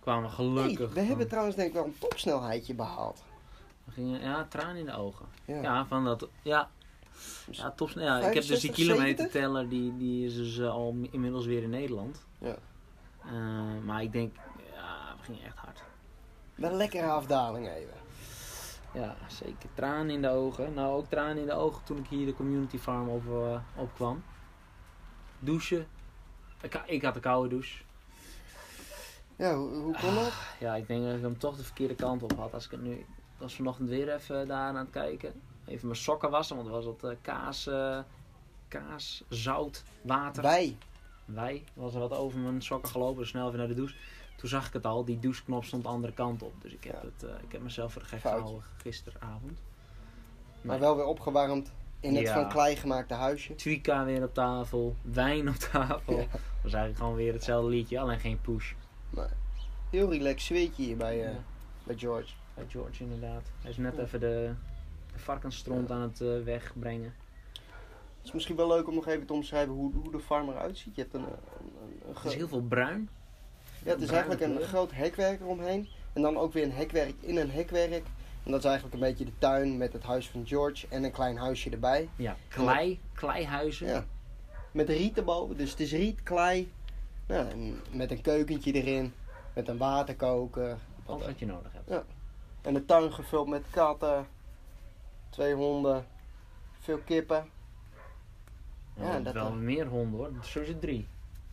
Kwamen 0.00 0.22
we 0.22 0.28
hey, 0.28 0.36
gelukkig. 0.36 0.92
we 0.92 0.98
hebben 1.00 1.16
van- 1.18 1.26
trouwens 1.26 1.56
denk 1.56 1.68
ik 1.68 1.74
wel 1.74 1.84
een 1.84 1.98
topsnelheidje 1.98 2.74
behaald. 2.74 3.22
we 3.84 3.92
gingen, 3.92 4.20
ja, 4.20 4.46
tranen 4.48 4.76
in 4.76 4.84
de 4.86 4.96
ogen. 4.96 5.26
Ja. 5.44 5.62
Ja, 5.62 5.86
van 5.86 6.04
dat... 6.04 6.28
Ja, 6.42 6.70
ja, 7.50 7.70
top, 7.70 7.90
ja 7.90 8.18
ik 8.18 8.34
heb 8.34 8.46
dus 8.46 8.60
die 8.60 8.74
65, 8.74 8.74
kilometerteller, 8.74 9.68
die, 9.68 9.96
die 9.96 10.26
is 10.26 10.34
dus 10.34 10.58
eh, 10.58 10.70
al 10.70 10.96
inmiddels 11.10 11.46
weer 11.46 11.62
in 11.62 11.70
Nederland. 11.70 12.26
Ja. 12.38 12.56
Eh, 13.24 13.84
maar 13.84 14.02
ik 14.02 14.12
denk, 14.12 14.34
ja, 14.74 15.14
we 15.18 15.24
gingen 15.24 15.44
echt 15.44 15.56
hard. 15.56 15.82
Wel 16.54 16.70
een 16.70 16.76
lekkere 16.76 17.06
afdaling 17.06 17.68
even. 17.68 17.96
Ja, 18.92 19.16
zeker. 19.28 19.68
Tranen 19.74 20.10
in 20.10 20.22
de 20.22 20.28
ogen. 20.28 20.74
Nou, 20.74 20.96
ook 20.96 21.06
tranen 21.08 21.38
in 21.38 21.46
de 21.46 21.52
ogen 21.52 21.84
toen 21.84 21.98
ik 21.98 22.06
hier 22.06 22.26
de 22.26 22.34
community 22.34 22.78
farm 22.78 23.08
op, 23.08 23.26
eh, 23.26 23.60
opkwam. 23.76 24.22
Douchen. 25.38 25.86
Ik, 26.60 26.82
ik 26.86 27.02
had 27.02 27.14
een 27.14 27.20
koude 27.20 27.48
douche. 27.48 27.82
Ja, 29.36 29.54
hoe, 29.54 29.74
hoe 29.74 29.96
kon 30.00 30.14
dat? 30.14 30.32
Ja, 30.60 30.74
ik 30.74 30.86
denk 30.86 31.04
dat 31.04 31.14
ik 31.14 31.22
hem 31.22 31.38
toch 31.38 31.56
de 31.56 31.64
verkeerde 31.64 31.94
kant 31.94 32.22
op 32.22 32.36
had. 32.36 32.54
Als 32.54 32.64
ik 32.64 32.70
het 32.70 32.82
nu... 32.82 32.92
Ik 32.92 33.44
was 33.44 33.54
vanochtend 33.54 33.88
weer 33.88 34.14
even 34.14 34.48
daar 34.48 34.68
aan 34.68 34.76
het 34.76 34.90
kijken. 34.90 35.32
Even 35.68 35.86
mijn 35.86 35.98
sokken 36.00 36.30
wassen, 36.30 36.56
want 36.56 36.68
er 36.68 36.74
was 36.74 36.84
wat 36.84 37.04
eh, 37.04 37.16
kaas, 37.22 37.66
eh, 37.66 37.98
kaas, 38.68 39.24
zout, 39.28 39.82
water. 40.02 40.42
Wij. 40.42 40.76
Wij. 41.24 41.54
Er 41.74 41.82
was 41.82 41.94
er 41.94 42.00
wat 42.00 42.12
over 42.12 42.38
mijn 42.38 42.62
sokken 42.62 42.90
gelopen, 42.90 43.18
dus 43.18 43.28
snel 43.28 43.46
even 43.46 43.58
naar 43.58 43.68
de 43.68 43.74
douche. 43.74 43.94
Toen 44.36 44.48
zag 44.48 44.66
ik 44.66 44.72
het 44.72 44.86
al, 44.86 45.04
die 45.04 45.18
doucheknop 45.18 45.64
stond 45.64 45.82
de 45.82 45.88
andere 45.88 46.12
kant 46.12 46.42
op. 46.42 46.52
Dus 46.62 46.72
ik 46.72 46.84
heb, 46.84 46.94
Ja. 46.94 47.00
het, 47.00 47.22
eh, 47.30 47.42
ik 47.42 47.52
heb 47.52 47.62
mezelf 47.62 47.92
voor 47.92 48.02
de 48.02 48.08
gek 48.08 48.20
gehouden 48.20 48.62
gisteravond. 48.76 49.58
Maar 50.60 50.78
wel 50.78 50.96
weer 50.96 51.04
opgewarmd 51.04 51.72
in 52.00 52.14
het 52.14 52.24
Ja. 52.24 52.34
van 52.34 52.48
klei 52.48 52.76
gemaakte 52.76 53.14
huisje. 53.14 53.54
Twika 53.54 54.04
weer 54.04 54.22
op 54.22 54.34
tafel, 54.34 54.96
wijn 55.02 55.48
op 55.48 55.54
tafel. 55.54 56.12
Ja. 56.16 56.26
Dat 56.30 56.40
was 56.62 56.72
eigenlijk 56.72 56.96
gewoon 56.96 57.14
weer 57.14 57.32
hetzelfde 57.32 57.70
liedje, 57.70 58.00
alleen 58.00 58.20
geen 58.20 58.40
push. 58.40 58.72
Heel 59.90 60.10
relaxed 60.10 60.40
zweetje 60.42 60.82
hier 60.82 60.96
bij, 60.96 61.16
Ja, 61.16 61.32
bij 61.84 61.96
George. 61.96 62.34
bij 62.54 62.64
George 62.68 63.02
inderdaad. 63.02 63.42
Hij 63.60 63.70
is 63.70 63.76
net 63.76 63.98
even 63.98 64.20
de 64.20 64.52
varkensstront 65.18 65.90
aan 65.90 66.00
het 66.00 66.20
eh, 66.20 66.42
wegbrengen. 66.44 67.14
Het 68.16 68.26
is 68.26 68.32
misschien 68.32 68.56
wel 68.56 68.68
leuk 68.68 68.88
om 68.88 68.94
nog 68.94 69.06
even 69.06 69.26
te 69.26 69.32
omschrijven 69.32 69.74
hoe, 69.74 69.92
hoe 69.94 70.10
de 70.10 70.20
farm 70.20 70.48
eruit 70.48 70.78
ziet. 70.78 70.94
Je 70.94 71.00
hebt 71.00 71.14
een, 71.14 71.22
een, 71.22 71.28
een, 71.60 72.00
een 72.08 72.14
Het 72.14 72.24
is 72.24 72.34
heel 72.34 72.48
veel 72.48 72.62
bruin. 72.62 73.08
Ja, 73.84 73.90
het 73.90 74.02
is 74.02 74.10
eigenlijk 74.10 74.40
een 74.40 74.60
groot 74.60 74.92
hekwerk 74.92 75.40
eromheen. 75.40 75.88
En 76.12 76.22
dan 76.22 76.36
ook 76.36 76.52
weer 76.52 76.62
een 76.62 76.72
hekwerk 76.72 77.14
in 77.20 77.36
een 77.36 77.50
hekwerk. 77.50 78.06
En 78.44 78.50
dat 78.50 78.58
is 78.58 78.64
eigenlijk 78.64 78.94
een 78.94 79.08
beetje 79.08 79.24
de 79.24 79.38
tuin 79.38 79.76
met 79.76 79.92
het 79.92 80.02
huis 80.02 80.28
van 80.28 80.46
George 80.46 80.86
en 80.88 81.04
een 81.04 81.10
klein 81.10 81.36
huisje 81.36 81.70
erbij. 81.70 82.08
Ja, 82.16 82.36
klei, 82.48 83.00
kleihuizen. 83.12 83.86
Ja. 83.86 84.04
Met 84.72 84.88
riet 84.88 85.16
erboven, 85.16 85.56
dus 85.56 85.70
het 85.70 85.80
is 85.80 85.92
riet, 85.92 86.22
klei. 86.22 86.72
Ja, 87.26 87.48
en 87.48 87.80
met 87.90 88.10
een 88.10 88.20
keukentje 88.20 88.72
erin, 88.72 89.12
met 89.54 89.68
een 89.68 89.76
waterkoker. 89.76 90.76
Alles 91.06 91.26
wat 91.26 91.38
je 91.38 91.46
nodig 91.46 91.72
hebt. 91.72 92.04
En 92.62 92.74
de 92.74 92.84
tuin 92.84 93.12
gevuld 93.12 93.48
met 93.48 93.64
katten, 93.70 94.26
twee 95.30 95.54
honden, 95.54 96.06
veel 96.78 96.98
kippen. 96.98 97.48
Ja, 98.94 99.04
Ja, 99.12 99.20
dat 99.20 99.32
wel 99.34 99.44
dan. 99.48 99.64
meer 99.64 99.86
honden 99.86 100.18
hoor. 100.20 100.44
Zo 100.44 100.60
is 100.60 100.68
het 100.68 100.80
drie. 100.80 101.06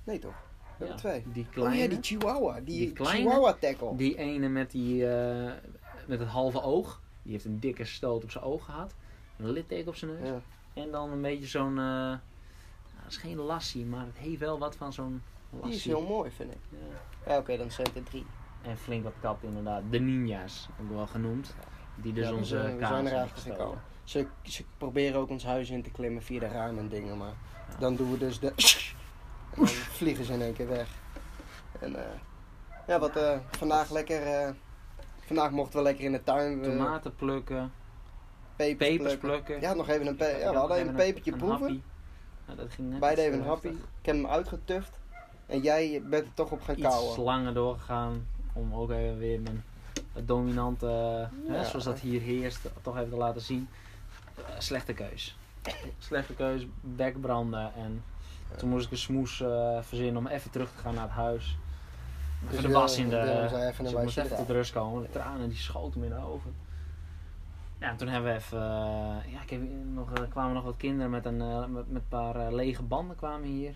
Nee 0.03 0.19
toch? 0.19 0.33
We 0.77 0.85
hebben 0.85 0.95
twee. 0.97 1.23
Die 1.33 1.43
Oh 1.45 1.51
kleine, 1.51 1.75
ja, 1.81 1.87
die 1.87 1.97
chihuahua. 2.01 2.53
Die, 2.53 2.63
Die 2.63 2.91
kleine? 2.93 3.17
chihuahua 3.17 3.53
tackle. 3.53 3.95
die 3.95 4.17
ene 4.17 4.47
met, 4.47 4.71
die, 4.71 5.09
eh, 5.09 5.51
met 6.07 6.19
het 6.19 6.27
halve 6.29 6.61
oog. 6.61 7.01
Die 7.21 7.31
heeft 7.31 7.45
een 7.45 7.59
dikke 7.59 7.85
stoot 7.85 8.23
op 8.23 8.31
zijn 8.31 8.43
oog 8.43 8.65
gehad. 8.65 8.93
Een 9.37 9.49
litteken 9.49 9.87
op 9.87 9.95
zijn 9.95 10.11
neus. 10.21 10.41
En 10.73 10.91
dan 10.91 11.11
een 11.11 11.21
beetje 11.21 11.45
zo'n... 11.47 11.69
eh, 11.69 11.75
nou, 11.75 12.17
dat 13.03 13.11
is 13.11 13.17
geen 13.17 13.37
lassie, 13.37 13.85
maar 13.85 14.05
het 14.05 14.17
heeft 14.17 14.39
wel 14.39 14.59
wat 14.59 14.75
van 14.75 14.93
zo'n 14.93 15.21
Die 15.49 15.59
is 15.61 15.65
lassie. 15.69 15.91
heel 15.95 16.05
mooi 16.07 16.31
vind 16.31 16.51
ik. 16.51 16.57
Ja. 16.69 17.31
Ja 17.31 17.37
oké, 17.37 17.57
dan 17.57 17.71
zijn 17.71 17.87
het 17.87 17.95
er 17.95 18.03
drie. 18.03 18.25
En 18.61 18.77
flink 18.77 19.03
wat 19.03 19.13
katten 19.21 19.47
inderdaad. 19.47 19.83
De 19.89 19.99
ninja's, 19.99 20.69
ook 20.81 20.89
wel 20.89 21.07
genoemd. 21.07 21.55
Die 21.95 22.13
dus 22.13 22.27
Ja, 22.29 22.33
onze 22.33 22.45
zijn- 22.59 22.77
we 22.77 22.85
zijn 22.85 23.05
er 23.05 23.13
eigenlijk 23.13 23.57
gekomen. 23.57 23.81
Ze, 24.03 24.27
ze 24.43 24.63
proberen 24.77 25.19
ook 25.19 25.29
ons 25.29 25.43
huis 25.45 25.69
in 25.69 25.83
te 25.83 25.91
klimmen 25.91 26.21
via 26.23 26.39
de 26.39 26.47
ramen 26.47 26.77
en 26.77 26.87
dingen, 26.89 27.17
maar 27.17 27.33
Ja. 27.69 27.75
dan 27.79 27.95
doen 27.95 28.11
we 28.11 28.17
dus 28.17 28.39
de... 28.39 28.53
En 29.55 29.61
dan 29.61 29.67
vliegen 29.67 30.25
ze 30.25 30.33
in 30.33 30.41
één 30.41 30.53
keer 30.53 30.67
weg. 30.67 30.87
En 31.79 31.95
eh, 31.95 32.11
ja, 32.87 32.99
wat 32.99 33.15
eh, 33.15 33.37
vandaag 33.57 33.91
lekker... 33.91 34.21
eh, 34.23 34.49
vandaag 35.19 35.51
mochten 35.51 35.77
we 35.77 35.83
lekker 35.83 36.05
in 36.05 36.11
de 36.11 36.23
tuin... 36.23 36.61
Tomaten 36.61 37.15
plukken, 37.15 37.71
pepers, 38.55 38.77
pepers 38.77 39.17
plukken. 39.17 39.19
plukken. 39.45 39.61
Ja, 39.69 39.73
nog 39.73 39.89
even 39.89 40.07
een, 40.07 40.15
pe 40.15 40.37
ja, 40.39 40.51
we 40.51 40.57
hadden 40.57 40.77
even 40.77 40.89
een 40.89 40.95
pepertje 40.95 41.35
proeven. 41.35 41.83
Nou, 42.45 42.57
dat 42.57 42.71
ging 42.71 42.89
net 42.89 42.99
Beide 42.99 43.21
even 43.21 43.39
een 43.39 43.45
happy. 43.45 43.67
Ik 43.67 43.75
heb 44.01 44.15
hem 44.15 44.27
uitgetuft. 44.27 44.99
En 45.45 45.59
jij 45.61 46.01
bent 46.05 46.25
er 46.25 46.33
toch 46.33 46.51
op 46.51 46.61
gaan 46.61 46.75
Iets 46.75 46.87
kauwen. 46.87 47.19
langer 47.21 47.53
doorgegaan 47.53 48.27
om 48.53 48.73
ook 48.73 48.91
even 48.91 49.17
weer 49.17 49.41
mijn 49.41 49.63
dominante, 50.13 50.87
eh, 51.47 51.53
hè, 51.53 51.65
zoals 51.65 51.85
dat 51.85 51.99
hier 51.99 52.21
heerst, 52.21 52.69
toch 52.81 52.97
even 52.97 53.09
te 53.09 53.15
laten 53.15 53.41
zien. 53.41 53.67
Eh, 54.35 54.43
slechte 54.57 54.93
keus. 54.93 55.37
Slechte 55.97 56.33
keus, 56.33 56.67
bekbranden 56.81 57.73
en 57.73 58.03
toen 58.57 58.69
moest 58.69 58.85
ik 58.85 58.91
een 58.91 58.97
smoes 58.97 59.41
eh, 59.41 59.81
verzinnen 59.81 60.17
om 60.17 60.27
even 60.27 60.51
terug 60.51 60.71
te 60.71 60.77
gaan 60.77 60.93
naar 60.93 61.03
het 61.03 61.11
huis. 61.11 61.57
Dus, 62.49 62.61
de 62.61 62.69
was 62.69 62.97
in 62.97 63.09
de... 63.09 63.21
Even 63.71 63.83
dus 63.83 63.93
ik 63.93 64.01
moest 64.01 64.17
even 64.17 64.35
tot 64.35 64.49
rust 64.49 64.71
komen. 64.71 65.01
De 65.01 65.09
tranen 65.09 65.49
die 65.49 65.57
schoten 65.57 65.99
me 65.99 66.05
in 66.05 66.11
de 66.11 66.25
ogen. 66.25 66.55
Ja, 67.79 67.89
en 67.89 67.97
toen 67.97 68.07
hebben 68.07 68.31
we 68.31 68.37
even... 68.37 68.57
eh, 68.57 69.31
ja, 69.33 69.41
ik 69.41 69.49
heb 69.49 69.61
nog, 69.93 70.11
er 70.17 70.27
kwamen 70.27 70.53
nog 70.53 70.63
wat 70.63 70.77
kinderen 70.77 71.11
met 71.11 71.25
een, 71.25 71.71
met, 71.87 72.09
paar 72.09 72.53
lege 72.53 72.83
banden 72.83 73.15
kwamen 73.15 73.47
hier. 73.47 73.75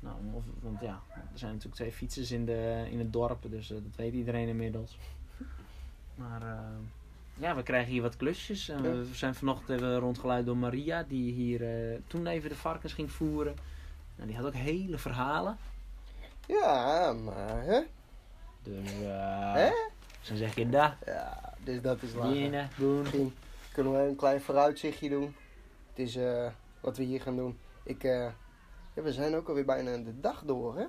Nou, 0.00 0.16
of, 0.32 0.42
want 0.60 0.80
ja, 0.80 1.00
er 1.08 1.38
zijn 1.38 1.50
natuurlijk 1.50 1.76
twee 1.76 1.92
fietsers 1.92 2.30
in, 2.30 2.44
de, 2.44 2.86
in 2.90 2.98
het 2.98 3.12
dorp, 3.12 3.50
dus 3.50 3.68
dat 3.68 3.80
weet 3.96 4.12
iedereen 4.12 4.48
inmiddels. 4.48 4.98
Maar 6.14 6.42
eh, 6.42 6.58
ja, 7.34 7.54
we 7.54 7.62
krijgen 7.62 7.92
hier 7.92 8.02
wat 8.02 8.16
klusjes. 8.16 8.68
En 8.68 8.82
we 8.82 9.14
zijn 9.14 9.34
vanochtend 9.34 9.68
even 9.68 9.98
rondgeleid 9.98 10.46
door 10.46 10.56
Maria, 10.56 11.02
die 11.02 11.32
hier 11.32 11.62
eh, 11.62 11.98
toen 12.06 12.26
even 12.26 12.48
de 12.48 12.56
varkens 12.56 12.92
ging 12.92 13.10
voeren. 13.12 13.54
Nou, 14.16 14.28
die 14.28 14.36
had 14.36 14.46
ook 14.46 14.54
hele 14.54 14.98
verhalen. 14.98 15.58
Ja, 16.46 17.12
maar 17.12 17.62
hè? 17.62 17.80
Dus 18.62 18.90
eh 19.02 19.52
Hè? 19.52 19.70
zo 20.20 20.34
zeg 20.34 20.54
je 20.54 20.68
dat. 20.68 20.92
Ja, 21.06 21.54
dus 21.64 21.80
dat 21.82 22.02
is 22.02 22.14
lachen. 22.14 22.68
Kunnen 23.72 23.92
we 23.92 23.98
een 23.98 24.16
klein 24.16 24.40
vooruitzichtje 24.40 25.08
doen. 25.08 25.34
Het 25.88 25.98
is 25.98 26.16
eh, 26.16 26.46
wat 26.80 26.96
we 26.96 27.02
hier 27.02 27.20
gaan 27.20 27.36
doen. 27.36 27.58
Ik, 27.82 28.04
eh, 28.04 28.30
ja, 28.94 29.02
we 29.02 29.12
zijn 29.12 29.34
ook 29.34 29.48
alweer 29.48 29.64
bijna 29.64 29.96
de 29.96 30.20
dag 30.20 30.42
door, 30.44 30.76
hè? 30.76 30.84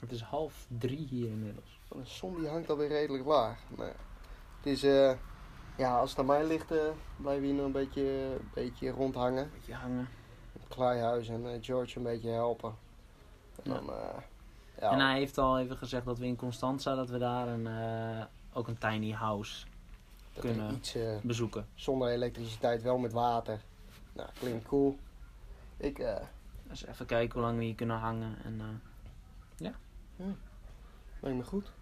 Het 0.00 0.12
is 0.12 0.20
half 0.20 0.66
drie 0.78 1.06
hier 1.10 1.28
inmiddels. 1.28 1.80
De 1.88 2.04
zon 2.04 2.40
die 2.40 2.48
hangt 2.48 2.70
alweer 2.70 2.88
redelijk 2.88 3.24
laag. 3.24 3.58
Het 4.56 4.66
is, 4.66 4.82
eh, 4.82 5.12
ja, 5.76 5.98
als 5.98 6.10
het 6.10 6.18
aan 6.18 6.26
mij 6.26 6.46
ligt, 6.46 6.70
eh, 6.70 6.78
blijven 7.16 7.42
we 7.42 7.48
hier 7.48 7.56
nog 7.56 7.66
een 7.66 7.72
beetje, 7.72 8.02
een 8.40 8.50
beetje 8.54 8.90
rondhangen. 8.90 9.50
Beetje 9.52 9.74
hangen. 9.74 10.08
Kleihuis 10.68 11.28
en 11.28 11.46
eh, 11.52 11.58
George 11.62 11.96
een 11.98 12.02
beetje 12.04 12.30
helpen. 12.30 12.74
En 13.62 13.72
Ja. 13.72 13.80
dan, 13.80 13.94
ja, 14.80 14.90
En 14.90 14.98
hij 15.00 15.18
heeft 15.18 15.38
al 15.38 15.58
even 15.58 15.76
gezegd 15.76 16.04
dat 16.04 16.18
we 16.18 16.26
in 16.26 16.36
Constanza, 16.36 16.94
dat 16.94 17.08
we 17.08 17.18
daar 17.18 17.48
een, 17.48 17.68
ook 18.52 18.68
een 18.68 18.78
tiny 18.78 19.12
house 19.12 19.66
dat 20.32 20.44
kunnen- 20.44 20.74
iets 20.74 20.96
bezoeken. 21.22 21.68
zonder 21.74 22.08
elektriciteit, 22.08 22.82
wel 22.82 22.98
met 22.98 23.12
water. 23.12 23.60
Nou, 24.12 24.28
klinkt 24.38 24.66
cool. 24.66 24.98
Ik, 25.76 25.98
eh, 25.98 26.16
Dus 26.62 26.86
even 26.86 27.06
kijken 27.06 27.32
hoe 27.38 27.42
lang 27.48 27.58
we 27.58 27.64
hier 27.64 27.74
kunnen 27.74 27.96
hangen. 27.98 28.36
En 28.44 28.60
eh, 28.60 28.66
lijkt 31.20 31.38
me 31.38 31.44
goed. 31.44 31.72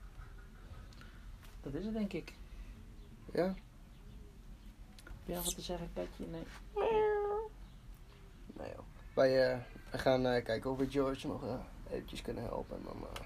dat 1.62 1.74
is 1.74 1.84
het 1.84 1.94
denk 1.94 2.12
ik. 2.12 2.34
Ja? 3.34 3.54
Heb 5.04 5.24
je 5.24 5.34
nog 5.34 5.44
wat 5.44 5.54
te 5.54 5.60
zeggen, 5.62 5.90
Katje? 5.94 6.24
Nee. 6.26 6.46
Nee 8.58 8.68
joh. 8.76 8.84
Wij 9.14 9.50
eh, 9.52 9.58
we 9.90 9.98
gaan 9.98 10.26
eh, 10.26 10.44
kijken 10.44 10.70
of 10.70 10.78
we 10.78 10.90
George 10.90 11.26
nog 11.26 11.42
eh, 11.44 11.54
eventjes 11.90 12.22
kunnen 12.22 12.44
helpen. 12.44 12.76
En 12.76 12.82
dan, 12.84 13.06
eh 13.14 13.24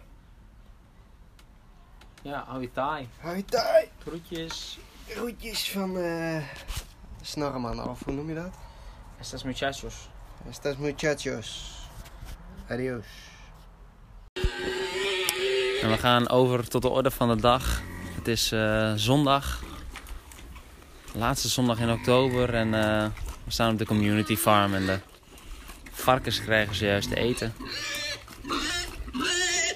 Ja, 2.22 2.44
hou 2.44 2.60
je 2.60 2.72
taai. 2.72 3.08
hoi 3.20 3.44
taai! 3.44 3.88
Groetjes. 3.98 4.78
Groetjes 5.06 5.70
van 5.70 5.96
eh 5.98 6.48
Snorreman 7.22 7.88
of 7.88 8.04
hoe 8.04 8.14
noem 8.14 8.28
je 8.28 8.34
dat? 8.34 8.54
Estas 9.20 9.42
muchachos. 9.42 10.08
Estas 10.48 10.76
muchachos. 10.76 11.76
Adios. 12.68 13.06
En 15.82 15.88
we 15.90 15.96
gaan 15.98 16.28
over 16.28 16.68
tot 16.68 16.82
de 16.82 16.88
orde 16.88 17.10
van 17.10 17.28
de 17.28 17.40
dag. 17.40 17.82
Het 18.14 18.28
is 18.28 18.52
eh, 18.52 18.92
zondag. 18.94 19.62
Laatste 21.14 21.48
zondag 21.48 21.78
in 21.78 21.90
oktober. 21.90 22.54
En 22.54 22.74
eh, 22.74 23.04
we 23.44 23.50
staan 23.52 23.72
op 23.72 23.78
de 23.78 23.86
community 23.86 24.36
farm. 24.36 24.74
En 24.74 24.86
de 24.86 24.98
varkens 25.92 26.42
krijgen 26.42 26.74
zojuist 26.74 27.08
te 27.08 27.16
eten. 27.16 27.54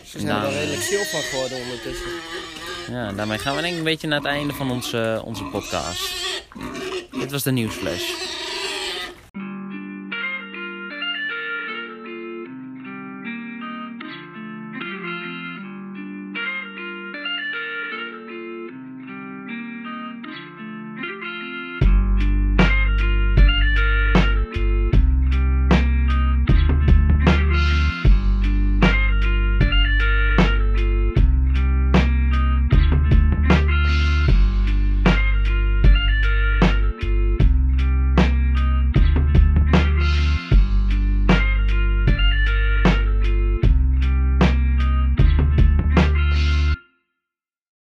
Ze 0.05 0.19
zijn 0.19 0.25
Nou. 0.27 0.45
er 0.45 0.49
wel 0.51 0.59
redelijk 0.59 0.83
stil 0.83 1.05
van 1.05 1.21
geworden 1.21 1.59
ondertussen. 1.59 2.11
Ja, 2.91 3.13
daarmee 3.13 3.39
gaan 3.39 3.55
we 3.57 3.61
denk 3.61 3.73
ik 3.73 3.79
een 3.79 3.85
beetje 3.85 4.07
naar 4.09 4.19
het 4.19 4.29
einde 4.29 4.53
van 4.55 4.71
onze, 4.71 5.23
onze 5.25 5.45
podcast. 5.45 6.11
Dit 7.11 7.31
was 7.31 7.43
de 7.43 7.51
nieuwsflash. 7.53 8.03